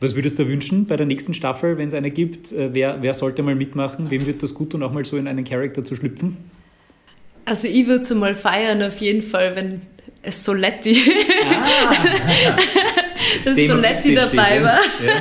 Was 0.00 0.16
würdest 0.16 0.38
du 0.38 0.48
wünschen 0.48 0.86
bei 0.86 0.96
der 0.96 1.06
nächsten 1.06 1.32
Staffel, 1.32 1.78
wenn 1.78 1.86
es 1.86 1.94
eine 1.94 2.10
gibt? 2.10 2.50
Äh, 2.50 2.74
wer, 2.74 2.98
wer 3.02 3.14
sollte 3.14 3.42
mal 3.42 3.54
mitmachen? 3.54 4.10
Wem 4.10 4.26
wird 4.26 4.42
das 4.42 4.52
gut 4.52 4.70
tun, 4.70 4.82
auch 4.82 4.92
mal 4.92 5.04
so 5.04 5.16
in 5.16 5.28
einen 5.28 5.44
Charakter 5.44 5.84
zu 5.84 5.94
schlüpfen? 5.94 6.38
Also 7.44 7.68
ich 7.68 7.86
würde 7.86 8.02
es 8.02 8.14
mal 8.14 8.34
feiern 8.34 8.82
auf 8.82 8.98
jeden 8.98 9.22
Fall, 9.22 9.54
wenn 9.54 9.82
es 10.22 10.44
Soletti, 10.44 10.96
ah, 11.44 11.66
dass 13.44 13.56
Soletti 13.56 14.14
dabei 14.14 14.46
steht, 14.46 14.62
war. 14.62 14.78
Ja. 15.04 15.12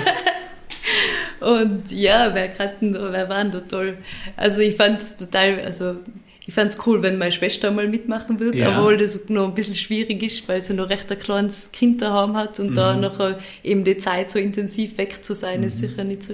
Und 1.41 1.91
ja, 1.91 2.33
wer, 2.33 2.49
grad, 2.49 2.75
wer 2.81 3.29
war 3.29 3.43
denn 3.43 3.51
da 3.51 3.59
toll? 3.61 3.97
Also 4.37 4.61
ich 4.61 4.75
fand 4.75 5.01
es 5.01 5.15
total, 5.15 5.59
also 5.61 5.97
ich 6.45 6.53
fand 6.53 6.71
es 6.71 6.85
cool, 6.85 7.01
wenn 7.01 7.17
meine 7.17 7.31
Schwester 7.31 7.71
mal 7.71 7.87
mitmachen 7.87 8.39
wird, 8.39 8.55
ja. 8.55 8.77
obwohl 8.77 8.97
das 8.97 9.27
noch 9.29 9.47
ein 9.47 9.55
bisschen 9.55 9.75
schwierig 9.75 10.21
ist, 10.21 10.47
weil 10.47 10.61
sie 10.61 10.73
noch 10.73 10.89
recht 10.89 11.11
ein 11.11 11.17
kleines 11.17 11.71
Kind 11.71 12.01
daheim 12.01 12.37
hat 12.37 12.59
und 12.59 12.71
mhm. 12.71 12.75
da 12.75 12.95
noch 12.95 13.35
eben 13.63 13.83
die 13.83 13.97
Zeit 13.97 14.29
so 14.29 14.37
intensiv 14.37 14.97
weg 14.97 15.23
zu 15.23 15.33
sein, 15.33 15.61
mhm. 15.61 15.67
ist 15.67 15.79
sicher 15.79 16.03
nicht 16.03 16.23
so, 16.23 16.33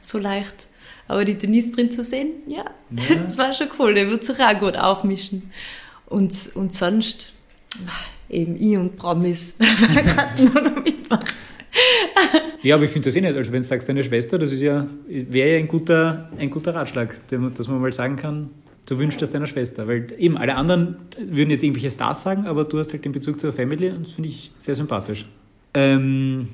so 0.00 0.18
leicht. 0.18 0.66
Aber 1.06 1.24
die 1.24 1.34
Denise 1.34 1.72
drin 1.72 1.90
zu 1.90 2.02
sehen, 2.02 2.30
ja, 2.46 2.64
ja. 2.90 3.16
das 3.26 3.38
war 3.38 3.52
schon 3.52 3.68
cool. 3.78 3.94
Der 3.94 4.08
wird 4.08 4.24
sich 4.24 4.38
auch 4.38 4.58
gut 4.58 4.76
aufmischen. 4.76 5.50
Und, 6.06 6.32
und 6.54 6.74
sonst, 6.74 7.32
eben 8.28 8.56
ich 8.56 8.76
und 8.76 8.96
Promis, 8.96 9.54
wer 9.58 10.02
kann 10.04 10.44
nur 10.44 10.62
noch 10.62 10.84
mitmachen. 10.84 11.24
ja, 12.62 12.74
aber 12.74 12.84
ich 12.84 12.90
finde 12.90 13.06
das 13.06 13.16
eh 13.16 13.20
nicht. 13.20 13.34
Also 13.34 13.52
wenn 13.52 13.60
du 13.60 13.66
sagst, 13.66 13.88
deine 13.88 14.04
Schwester, 14.04 14.38
das 14.38 14.52
ist 14.52 14.60
ja, 14.60 14.86
wäre 15.06 15.52
ja 15.52 15.58
ein 15.58 15.68
guter, 15.68 16.30
ein 16.38 16.50
guter 16.50 16.74
Ratschlag, 16.74 17.14
dass 17.28 17.68
man 17.68 17.80
mal 17.80 17.92
sagen 17.92 18.16
kann, 18.16 18.50
du 18.86 18.98
wünschst 18.98 19.22
das 19.22 19.30
deiner 19.30 19.46
Schwester. 19.46 19.86
Weil 19.86 20.12
eben 20.18 20.36
alle 20.36 20.56
anderen 20.56 20.96
würden 21.18 21.50
jetzt 21.50 21.62
irgendwelche 21.62 21.90
Stars 21.90 22.22
sagen, 22.22 22.46
aber 22.46 22.64
du 22.64 22.78
hast 22.78 22.92
halt 22.92 23.04
den 23.04 23.12
Bezug 23.12 23.40
zur 23.40 23.52
Family 23.52 23.90
und 23.90 24.06
das 24.06 24.14
finde 24.14 24.28
ich 24.28 24.50
sehr 24.58 24.74
sympathisch. 24.74 25.26
Ähm, 25.74 26.48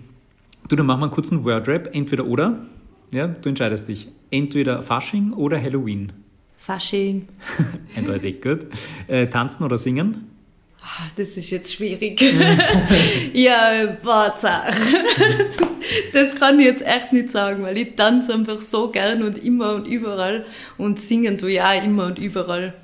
du, 0.68 0.76
dann 0.76 0.86
machen 0.86 1.00
wir 1.00 1.04
einen 1.06 1.12
kurzen 1.12 1.44
Wordrap, 1.44 1.94
entweder 1.94 2.26
oder. 2.26 2.66
Ja, 3.14 3.28
du 3.28 3.48
entscheidest 3.48 3.88
dich. 3.88 4.08
Entweder 4.30 4.82
Fasching 4.82 5.32
oder 5.32 5.60
Halloween. 5.60 6.12
Fasching. 6.56 7.28
Eindeutig, 7.96 8.42
gut. 8.42 8.66
Äh, 9.06 9.28
tanzen 9.28 9.62
oder 9.64 9.78
singen? 9.78 10.35
Ah, 10.88 11.08
das 11.16 11.36
ist 11.36 11.50
jetzt 11.50 11.74
schwierig. 11.74 12.22
ja, 13.32 13.98
warte. 14.04 14.48
das 16.12 16.36
kann 16.36 16.60
ich 16.60 16.66
jetzt 16.66 16.86
echt 16.86 17.12
nicht 17.12 17.28
sagen, 17.28 17.64
weil 17.64 17.76
ich 17.76 17.96
tanze 17.96 18.32
einfach 18.32 18.60
so 18.60 18.88
gern 18.88 19.24
und 19.24 19.44
immer 19.44 19.74
und 19.74 19.88
überall 19.88 20.46
und 20.78 21.00
singen 21.00 21.38
du 21.38 21.48
ja 21.48 21.72
immer 21.72 22.06
und 22.06 22.20
überall. 22.20 22.74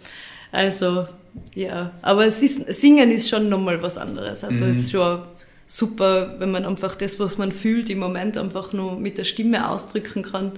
Also, 0.50 1.06
ja. 1.54 1.92
Aber 2.02 2.26
ist, 2.26 2.42
singen 2.74 3.12
ist 3.12 3.28
schon 3.28 3.48
nochmal 3.48 3.80
was 3.80 3.98
anderes. 3.98 4.42
Also, 4.42 4.64
mhm. 4.64 4.72
es 4.72 4.78
ist 4.78 4.92
schon 4.92 5.22
super, 5.68 6.34
wenn 6.40 6.50
man 6.50 6.64
einfach 6.64 6.96
das, 6.96 7.20
was 7.20 7.38
man 7.38 7.52
fühlt, 7.52 7.88
im 7.88 8.00
Moment 8.00 8.36
einfach 8.36 8.72
nur 8.72 8.98
mit 8.98 9.16
der 9.16 9.24
Stimme 9.24 9.70
ausdrücken 9.70 10.22
kann. 10.22 10.50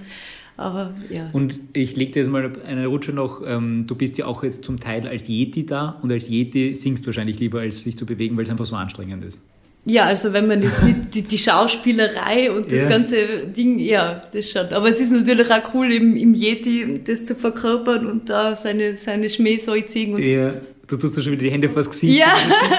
Aber 0.57 0.93
ja. 1.09 1.27
Und 1.33 1.59
ich 1.73 1.95
lege 1.95 2.11
dir 2.11 2.19
jetzt 2.19 2.31
mal 2.31 2.51
eine 2.65 2.87
Rutsche 2.87 3.11
noch. 3.11 3.41
Ähm, 3.45 3.85
du 3.87 3.95
bist 3.95 4.17
ja 4.17 4.25
auch 4.25 4.43
jetzt 4.43 4.63
zum 4.63 4.79
Teil 4.79 5.07
als 5.07 5.27
Yeti 5.27 5.65
da 5.65 5.99
und 6.01 6.11
als 6.11 6.29
Yeti 6.29 6.75
singst 6.75 7.03
du 7.03 7.07
wahrscheinlich 7.07 7.39
lieber, 7.39 7.59
als 7.59 7.81
sich 7.81 7.97
zu 7.97 8.05
bewegen, 8.05 8.37
weil 8.37 8.45
es 8.45 8.49
einfach 8.49 8.65
so 8.65 8.75
anstrengend 8.75 9.23
ist. 9.25 9.39
Ja, 9.87 10.05
also 10.05 10.33
wenn 10.33 10.47
man 10.47 10.63
jetzt 10.63 10.83
nicht 10.83 11.13
die, 11.13 11.21
die 11.21 11.37
Schauspielerei 11.37 12.51
und 12.51 12.71
das 12.71 12.81
ja. 12.81 12.89
ganze 12.89 13.47
Ding, 13.47 13.77
ja, 13.77 14.19
das 14.31 14.49
schon. 14.49 14.67
Aber 14.69 14.89
es 14.89 14.99
ist 14.99 15.11
natürlich 15.11 15.51
auch 15.51 15.73
cool, 15.75 15.93
im, 15.93 16.15
im 16.15 16.33
Yeti 16.33 17.01
das 17.05 17.25
zu 17.25 17.35
verkörpern 17.35 18.07
und 18.07 18.27
da 18.27 18.55
seine, 18.55 18.97
seine 18.97 19.29
Schmäh 19.29 19.57
so 19.57 19.79
ziehen. 19.81 20.15
Und 20.15 20.23
ja, 20.23 20.55
du 20.87 20.97
tust 20.97 21.17
ja 21.17 21.21
schon 21.21 21.33
wieder 21.33 21.43
die 21.43 21.51
Hände 21.51 21.69
vors 21.69 21.87
Gesicht. 21.87 22.17
Ja, 22.17 22.33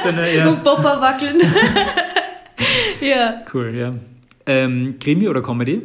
und, 0.04 0.16
dann, 0.16 0.36
ja. 0.36 0.48
und 0.48 0.64
Popper 0.64 1.00
wackeln. 1.00 1.36
ja. 3.00 3.42
Cool, 3.54 3.72
ja. 3.76 3.94
Ähm, 4.44 4.96
Krimi 4.98 5.28
oder 5.28 5.42
Comedy? 5.42 5.82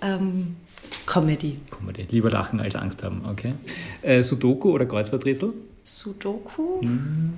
Ähm, 0.00 0.56
Comedy. 1.12 1.58
Comedy. 1.70 2.06
Lieber 2.10 2.30
lachen 2.30 2.58
als 2.58 2.74
Angst 2.74 3.02
haben, 3.02 3.20
okay. 3.30 3.52
Äh, 4.00 4.22
Sudoku 4.22 4.70
oder 4.70 4.86
Kreuzworträtsel? 4.86 5.52
Sudoku? 5.82 6.80
Mhm. 6.80 7.34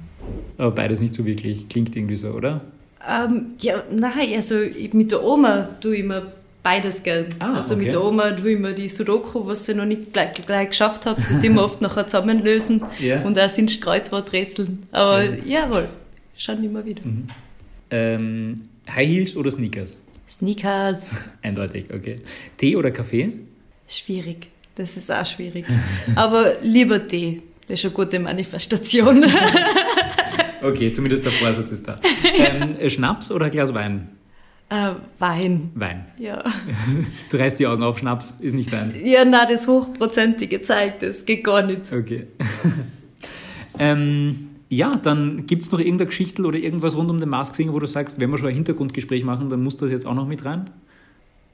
Aber 0.58 0.70
beides 0.70 1.00
nicht 1.00 1.12
so 1.12 1.26
wirklich. 1.26 1.68
Klingt 1.68 1.96
irgendwie 1.96 2.14
so, 2.14 2.28
oder? 2.28 2.60
Ähm, 3.04 3.46
ja, 3.60 3.82
nein, 3.90 4.28
also 4.36 4.54
mit 4.92 5.10
der 5.10 5.24
Oma 5.24 5.70
tue 5.80 5.96
ich 5.96 6.04
immer 6.04 6.22
beides 6.62 7.02
gern. 7.02 7.26
Ah, 7.40 7.54
also 7.54 7.74
okay. 7.74 7.82
mit 7.82 7.92
der 7.92 8.04
Oma 8.04 8.30
tue 8.30 8.52
ich 8.52 8.58
immer 8.58 8.74
die 8.74 8.88
Sudoku, 8.88 9.44
was 9.44 9.66
sie 9.66 9.74
noch 9.74 9.86
nicht 9.86 10.12
gleich, 10.12 10.34
gleich 10.46 10.68
geschafft 10.68 11.04
hat, 11.06 11.18
die 11.42 11.48
wir 11.48 11.64
oft 11.64 11.80
nachher 11.80 12.06
zusammenlösen. 12.06 12.80
yeah. 13.00 13.26
Und 13.26 13.36
auch 13.40 13.48
sind 13.48 13.80
Kreuzworträtseln. 13.80 14.84
Aber 14.92 15.24
ja. 15.24 15.64
jawohl, 15.64 15.88
schon 16.36 16.62
immer 16.62 16.84
wieder. 16.84 17.02
Mhm. 17.04 17.26
Ähm, 17.90 18.54
High 18.88 19.08
Heels 19.08 19.34
oder 19.34 19.50
Sneakers? 19.50 19.96
Sneakers. 20.28 21.16
Eindeutig, 21.42 21.86
okay. 21.92 22.20
Tee 22.56 22.76
oder 22.76 22.92
Kaffee? 22.92 23.32
Schwierig. 23.86 24.48
Das 24.74 24.96
ist 24.96 25.10
auch 25.12 25.24
schwierig. 25.24 25.66
Aber 26.16 26.54
lieber 26.62 27.06
Tee. 27.06 27.42
Das 27.66 27.78
ist 27.78 27.86
eine 27.86 27.94
gute 27.94 28.18
Manifestation. 28.18 29.24
okay, 30.62 30.92
zumindest 30.92 31.24
der 31.24 31.32
Vorsatz 31.32 31.70
ist 31.70 31.88
da. 31.88 31.98
Ähm, 32.36 32.76
äh, 32.78 32.90
Schnaps 32.90 33.30
oder 33.30 33.46
ein 33.46 33.50
Glas 33.50 33.72
Wein? 33.72 34.08
Äh, 34.68 34.90
Wein. 35.18 35.70
Wein. 35.74 36.06
Ja. 36.18 36.42
Du 37.30 37.36
reißt 37.36 37.58
die 37.58 37.66
Augen 37.66 37.82
auf, 37.82 37.98
Schnaps 37.98 38.34
ist 38.40 38.54
nicht 38.54 38.72
deins. 38.72 38.96
Ja, 39.00 39.24
na, 39.24 39.46
das 39.46 39.66
Hochprozentige 39.66 40.60
zeigt, 40.62 41.02
das 41.02 41.24
geht 41.24 41.44
gar 41.44 41.64
nicht. 41.64 41.92
Okay. 41.92 42.26
ähm, 43.78 44.50
ja, 44.68 44.96
dann 44.96 45.46
gibt 45.46 45.62
es 45.62 45.72
noch 45.72 45.78
irgendeine 45.78 46.06
Geschichte 46.08 46.42
oder 46.42 46.58
irgendwas 46.58 46.96
rund 46.96 47.10
um 47.10 47.18
den 47.18 47.28
Mask 47.28 47.54
Singer, 47.54 47.72
wo 47.72 47.78
du 47.78 47.86
sagst, 47.86 48.20
wenn 48.20 48.30
wir 48.30 48.38
schon 48.38 48.48
ein 48.48 48.54
Hintergrundgespräch 48.54 49.24
machen, 49.24 49.48
dann 49.48 49.62
muss 49.62 49.76
das 49.76 49.90
jetzt 49.90 50.06
auch 50.06 50.14
noch 50.14 50.26
mit 50.26 50.44
rein? 50.44 50.70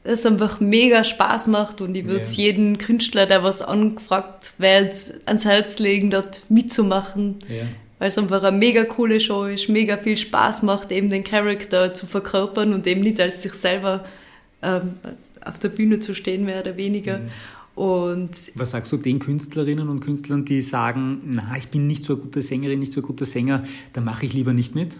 Es 0.02 0.24
einfach 0.24 0.60
mega 0.60 1.04
Spaß 1.04 1.46
macht 1.48 1.80
und 1.80 1.94
ich 1.94 2.06
würde 2.06 2.22
es 2.22 2.38
yeah. 2.38 2.48
jedem 2.48 2.78
Künstler, 2.78 3.26
der 3.26 3.42
was 3.42 3.62
angefragt 3.62 4.54
wird, 4.58 5.14
ans 5.26 5.44
Herz 5.44 5.78
legen, 5.78 6.10
dort 6.10 6.44
mitzumachen. 6.48 7.36
Yeah. 7.48 7.66
Weil 7.98 8.08
es 8.08 8.16
einfach 8.16 8.42
eine 8.42 8.56
mega 8.56 8.84
coole 8.84 9.20
Show 9.20 9.44
ist, 9.44 9.68
mega 9.68 9.98
viel 9.98 10.16
Spaß 10.16 10.62
macht, 10.62 10.90
eben 10.90 11.10
den 11.10 11.22
Charakter 11.22 11.92
zu 11.92 12.06
verkörpern 12.06 12.72
und 12.72 12.86
eben 12.86 13.02
nicht 13.02 13.20
als 13.20 13.42
sich 13.42 13.52
selber 13.52 14.06
ähm, 14.62 14.94
auf 15.44 15.58
der 15.58 15.68
Bühne 15.68 15.98
zu 15.98 16.14
stehen, 16.14 16.46
mehr 16.46 16.60
oder 16.60 16.78
weniger. 16.78 17.18
Mhm. 17.18 17.30
Und 17.74 18.52
Was 18.54 18.70
sagst 18.70 18.92
du 18.92 18.96
den 18.96 19.18
Künstlerinnen 19.18 19.88
und 19.88 20.00
Künstlern, 20.00 20.44
die 20.44 20.60
sagen, 20.60 21.20
na, 21.26 21.56
ich 21.56 21.68
bin 21.68 21.86
nicht 21.86 22.04
so 22.04 22.14
eine 22.14 22.22
gute 22.22 22.42
Sängerin, 22.42 22.78
nicht 22.78 22.92
so 22.92 23.00
ein 23.00 23.06
guter 23.06 23.26
Sänger, 23.26 23.64
da 23.92 24.00
mache 24.00 24.26
ich 24.26 24.32
lieber 24.32 24.52
nicht 24.52 24.74
mit? 24.74 24.96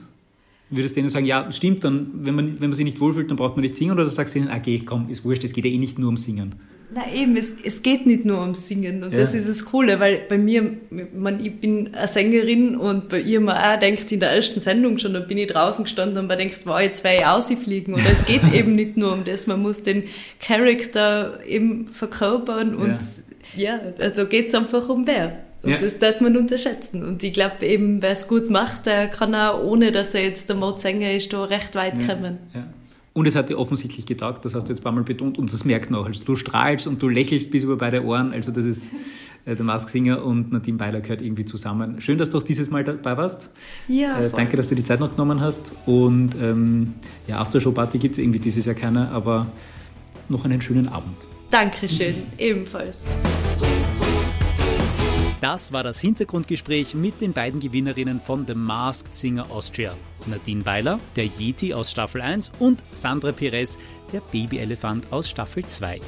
Würdest 0.70 0.94
du 0.94 1.00
denen 1.00 1.08
sagen, 1.08 1.26
ja, 1.26 1.50
stimmt, 1.50 1.82
dann, 1.82 2.10
wenn 2.14 2.34
man, 2.34 2.60
wenn 2.60 2.70
man 2.70 2.72
sich 2.74 2.84
nicht 2.84 3.00
wohlfühlt, 3.00 3.28
dann 3.28 3.36
braucht 3.36 3.56
man 3.56 3.62
nicht 3.62 3.74
singen? 3.74 3.92
Oder 3.92 4.06
sagst 4.06 4.34
du 4.34 4.38
ihnen, 4.38 4.50
okay, 4.50 4.82
komm, 4.84 5.08
ist 5.08 5.24
wurscht, 5.24 5.42
es 5.44 5.52
geht 5.52 5.64
ja 5.64 5.70
eh 5.70 5.78
nicht 5.78 5.98
nur 5.98 6.06
ums 6.06 6.24
Singen? 6.24 6.54
Na 6.92 7.02
eben, 7.12 7.36
es, 7.36 7.56
es 7.62 7.82
geht 7.82 8.04
nicht 8.06 8.24
nur 8.24 8.40
ums 8.40 8.66
Singen 8.66 9.04
und 9.04 9.12
ja. 9.12 9.20
das 9.20 9.32
ist 9.32 9.48
das 9.48 9.64
Coole, 9.64 10.00
weil 10.00 10.22
bei 10.28 10.38
mir, 10.38 10.72
man, 11.14 11.38
ich 11.38 11.60
bin 11.60 11.94
eine 11.94 12.08
Sängerin 12.08 12.74
und 12.76 13.08
bei 13.10 13.20
ihr 13.20 13.40
man 13.40 13.56
auch 13.56 13.78
denkt 13.78 14.10
in 14.10 14.18
der 14.18 14.30
ersten 14.30 14.58
Sendung 14.58 14.98
schon, 14.98 15.14
da 15.14 15.20
bin 15.20 15.38
ich 15.38 15.46
draußen 15.46 15.84
gestanden 15.84 16.18
und 16.18 16.26
man 16.26 16.36
denkt, 16.36 16.62
wow, 16.64 16.80
jetzt 16.80 17.04
werde 17.04 17.18
ich 17.18 17.26
ausfliegen. 17.26 17.94
Und 17.94 18.04
es 18.10 18.24
geht 18.24 18.42
eben 18.52 18.74
nicht 18.74 18.96
nur 18.96 19.12
um 19.12 19.24
das, 19.24 19.46
man 19.46 19.62
muss 19.62 19.82
den 19.82 20.04
Charakter 20.40 21.38
eben 21.46 21.86
verkörpern 21.86 22.74
und 22.74 22.98
ja, 23.54 23.76
ja 23.76 23.80
also 24.00 24.26
geht 24.26 24.48
es 24.48 24.54
einfach 24.54 24.88
um 24.88 25.06
wer. 25.06 25.44
Und 25.62 25.70
ja. 25.70 25.76
das 25.76 25.98
darf 25.98 26.20
man 26.20 26.36
unterschätzen. 26.36 27.02
Und 27.02 27.22
ich 27.22 27.32
glaube 27.32 27.66
eben, 27.66 28.00
wer 28.00 28.12
es 28.12 28.28
gut 28.28 28.50
macht, 28.50 28.86
der 28.86 29.08
kann 29.08 29.34
auch, 29.34 29.62
ohne 29.62 29.92
dass 29.92 30.14
er 30.14 30.22
jetzt 30.22 30.48
der 30.48 30.56
Mordsänger 30.56 31.12
ist, 31.12 31.32
da 31.32 31.44
recht 31.44 31.74
weit 31.74 32.00
ja. 32.00 32.14
kommen. 32.14 32.38
Ja. 32.54 32.66
Und 33.12 33.26
es 33.26 33.34
hat 33.34 33.50
dir 33.50 33.58
offensichtlich 33.58 34.06
getaugt, 34.06 34.44
das 34.44 34.54
hast 34.54 34.68
du 34.68 34.72
jetzt 34.72 34.80
ein 34.80 34.84
paar 34.84 34.92
Mal 34.92 35.02
betont 35.02 35.36
und 35.36 35.52
das 35.52 35.64
merkt 35.64 35.90
man 35.90 36.00
auch. 36.00 36.06
Also 36.06 36.24
du 36.24 36.36
strahlst 36.36 36.86
und 36.86 37.02
du 37.02 37.08
lächelst 37.08 37.50
bis 37.50 37.64
über 37.64 37.76
beide 37.76 38.04
Ohren. 38.04 38.32
Also 38.32 38.52
das 38.52 38.64
ist 38.64 38.90
äh, 39.44 39.56
der 39.56 39.64
Mask 39.64 39.88
Singer 39.88 40.24
und 40.24 40.52
Nadine 40.52 40.78
Beiler 40.78 41.00
gehört 41.00 41.20
irgendwie 41.20 41.44
zusammen. 41.44 42.00
Schön, 42.00 42.18
dass 42.18 42.30
du 42.30 42.38
auch 42.38 42.42
dieses 42.42 42.70
Mal 42.70 42.84
dabei 42.84 43.16
warst. 43.16 43.50
Ja. 43.88 44.20
Äh, 44.20 44.30
danke, 44.30 44.56
dass 44.56 44.68
du 44.68 44.76
die 44.76 44.84
Zeit 44.84 45.00
noch 45.00 45.10
genommen 45.10 45.40
hast. 45.40 45.72
Und 45.86 46.36
ähm, 46.40 46.94
ja, 47.26 47.38
Aftershow-Party 47.38 47.98
gibt 47.98 48.14
es 48.14 48.18
irgendwie 48.18 48.38
dieses 48.38 48.64
Jahr 48.64 48.76
keine, 48.76 49.08
aber 49.10 49.46
noch 50.28 50.44
einen 50.44 50.62
schönen 50.62 50.88
Abend. 50.88 51.26
Dankeschön, 51.50 52.14
ebenfalls. 52.38 53.06
Das 55.40 55.72
war 55.72 55.82
das 55.82 55.98
Hintergrundgespräch 56.00 56.94
mit 56.94 57.22
den 57.22 57.32
beiden 57.32 57.60
Gewinnerinnen 57.60 58.20
von 58.20 58.46
The 58.46 58.54
Masked 58.54 59.14
Singer 59.14 59.50
Austria. 59.50 59.96
Nadine 60.26 60.66
Weiler, 60.66 61.00
der 61.16 61.24
Yeti 61.24 61.72
aus 61.72 61.90
Staffel 61.90 62.20
1 62.20 62.52
und 62.58 62.82
Sandra 62.90 63.32
Perez, 63.32 63.78
der 64.12 64.20
Babyelefant 64.20 65.10
aus 65.10 65.30
Staffel 65.30 65.64
2. 65.64 65.98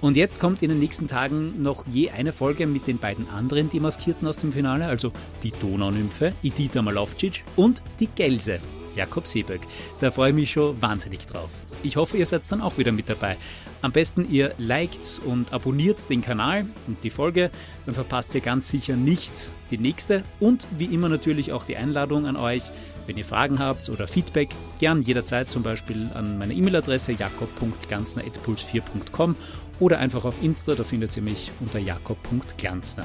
Und 0.00 0.16
jetzt 0.16 0.40
kommt 0.40 0.62
in 0.62 0.70
den 0.70 0.78
nächsten 0.78 1.06
Tagen 1.06 1.60
noch 1.60 1.84
je 1.86 2.10
eine 2.10 2.32
Folge 2.32 2.66
mit 2.66 2.86
den 2.86 2.96
beiden 2.96 3.28
anderen 3.28 3.68
Demaskierten 3.68 4.26
aus 4.26 4.38
dem 4.38 4.52
Finale, 4.52 4.86
also 4.86 5.12
die 5.42 5.52
Donaunymphe, 5.52 6.32
Edita 6.42 6.80
Malovcic 6.80 7.44
und 7.56 7.82
die 8.00 8.06
Gelse, 8.08 8.58
Jakob 8.96 9.26
Seeböck. 9.26 9.60
Da 10.00 10.10
freue 10.10 10.30
ich 10.30 10.34
mich 10.34 10.50
schon 10.50 10.80
wahnsinnig 10.80 11.26
drauf. 11.26 11.50
Ich 11.82 11.96
hoffe, 11.96 12.16
ihr 12.16 12.26
seid 12.26 12.50
dann 12.50 12.62
auch 12.62 12.78
wieder 12.78 12.90
mit 12.90 13.10
dabei. 13.10 13.36
Am 13.82 13.92
besten 13.92 14.30
ihr 14.30 14.54
liked 14.58 15.20
und 15.24 15.52
abonniert 15.52 16.08
den 16.08 16.22
Kanal 16.22 16.66
und 16.86 17.02
die 17.02 17.10
Folge, 17.10 17.50
dann 17.84 17.94
verpasst 17.94 18.32
ihr 18.34 18.40
ganz 18.40 18.68
sicher 18.68 18.96
nicht 18.96 19.50
die 19.72 19.78
nächste 19.78 20.22
und 20.38 20.68
wie 20.78 20.84
immer 20.86 21.08
natürlich 21.08 21.50
auch 21.52 21.64
die 21.64 21.76
Einladung 21.76 22.26
an 22.26 22.36
euch, 22.36 22.70
wenn 23.06 23.16
ihr 23.16 23.24
Fragen 23.24 23.58
habt 23.58 23.88
oder 23.90 24.06
Feedback, 24.06 24.50
gern 24.78 25.02
jederzeit 25.02 25.50
zum 25.50 25.64
Beispiel 25.64 26.08
an 26.14 26.38
meine 26.38 26.54
E-Mail-Adresse 26.54 27.10
jakob.glanzner.puls4.com 27.12 29.34
oder 29.80 29.98
einfach 29.98 30.24
auf 30.24 30.40
Insta, 30.42 30.76
da 30.76 30.84
findet 30.84 31.16
ihr 31.16 31.24
mich 31.24 31.50
unter 31.60 31.80
jakob.glanzner. 31.80 33.04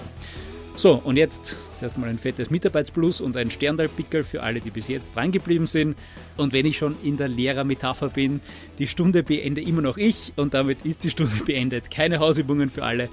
So, 0.77 1.01
und 1.03 1.17
jetzt 1.17 1.55
zuerst 1.75 1.97
mal 1.97 2.07
ein 2.07 2.19
fettes 2.19 2.51
Mitarbeitsplus 2.51 3.19
und 3.19 3.35
ein 3.35 3.49
Sterndalpickel 3.49 4.23
für 4.23 4.43
alle, 4.43 4.59
die 4.59 4.69
bis 4.69 4.87
jetzt 4.87 5.15
drangeblieben 5.15 5.65
sind. 5.65 5.97
Und 6.37 6.53
wenn 6.53 6.67
ich 6.67 6.77
schon 6.77 6.95
in 7.01 7.17
der 7.17 7.27
Lehrermetapher 7.27 8.09
bin, 8.09 8.41
die 8.77 8.87
Stunde 8.87 9.23
beende 9.23 9.59
immer 9.59 9.81
noch 9.81 9.97
ich 9.97 10.33
und 10.35 10.53
damit 10.53 10.85
ist 10.85 11.03
die 11.03 11.09
Stunde 11.09 11.33
beendet. 11.45 11.89
Keine 11.89 12.19
Hausübungen 12.19 12.69
für 12.69 12.83
alle. 12.83 13.09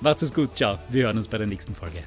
Macht's 0.00 0.22
es 0.22 0.32
gut, 0.32 0.56
ciao. 0.56 0.78
Wir 0.90 1.06
hören 1.06 1.18
uns 1.18 1.26
bei 1.26 1.38
der 1.38 1.48
nächsten 1.48 1.74
Folge. 1.74 2.04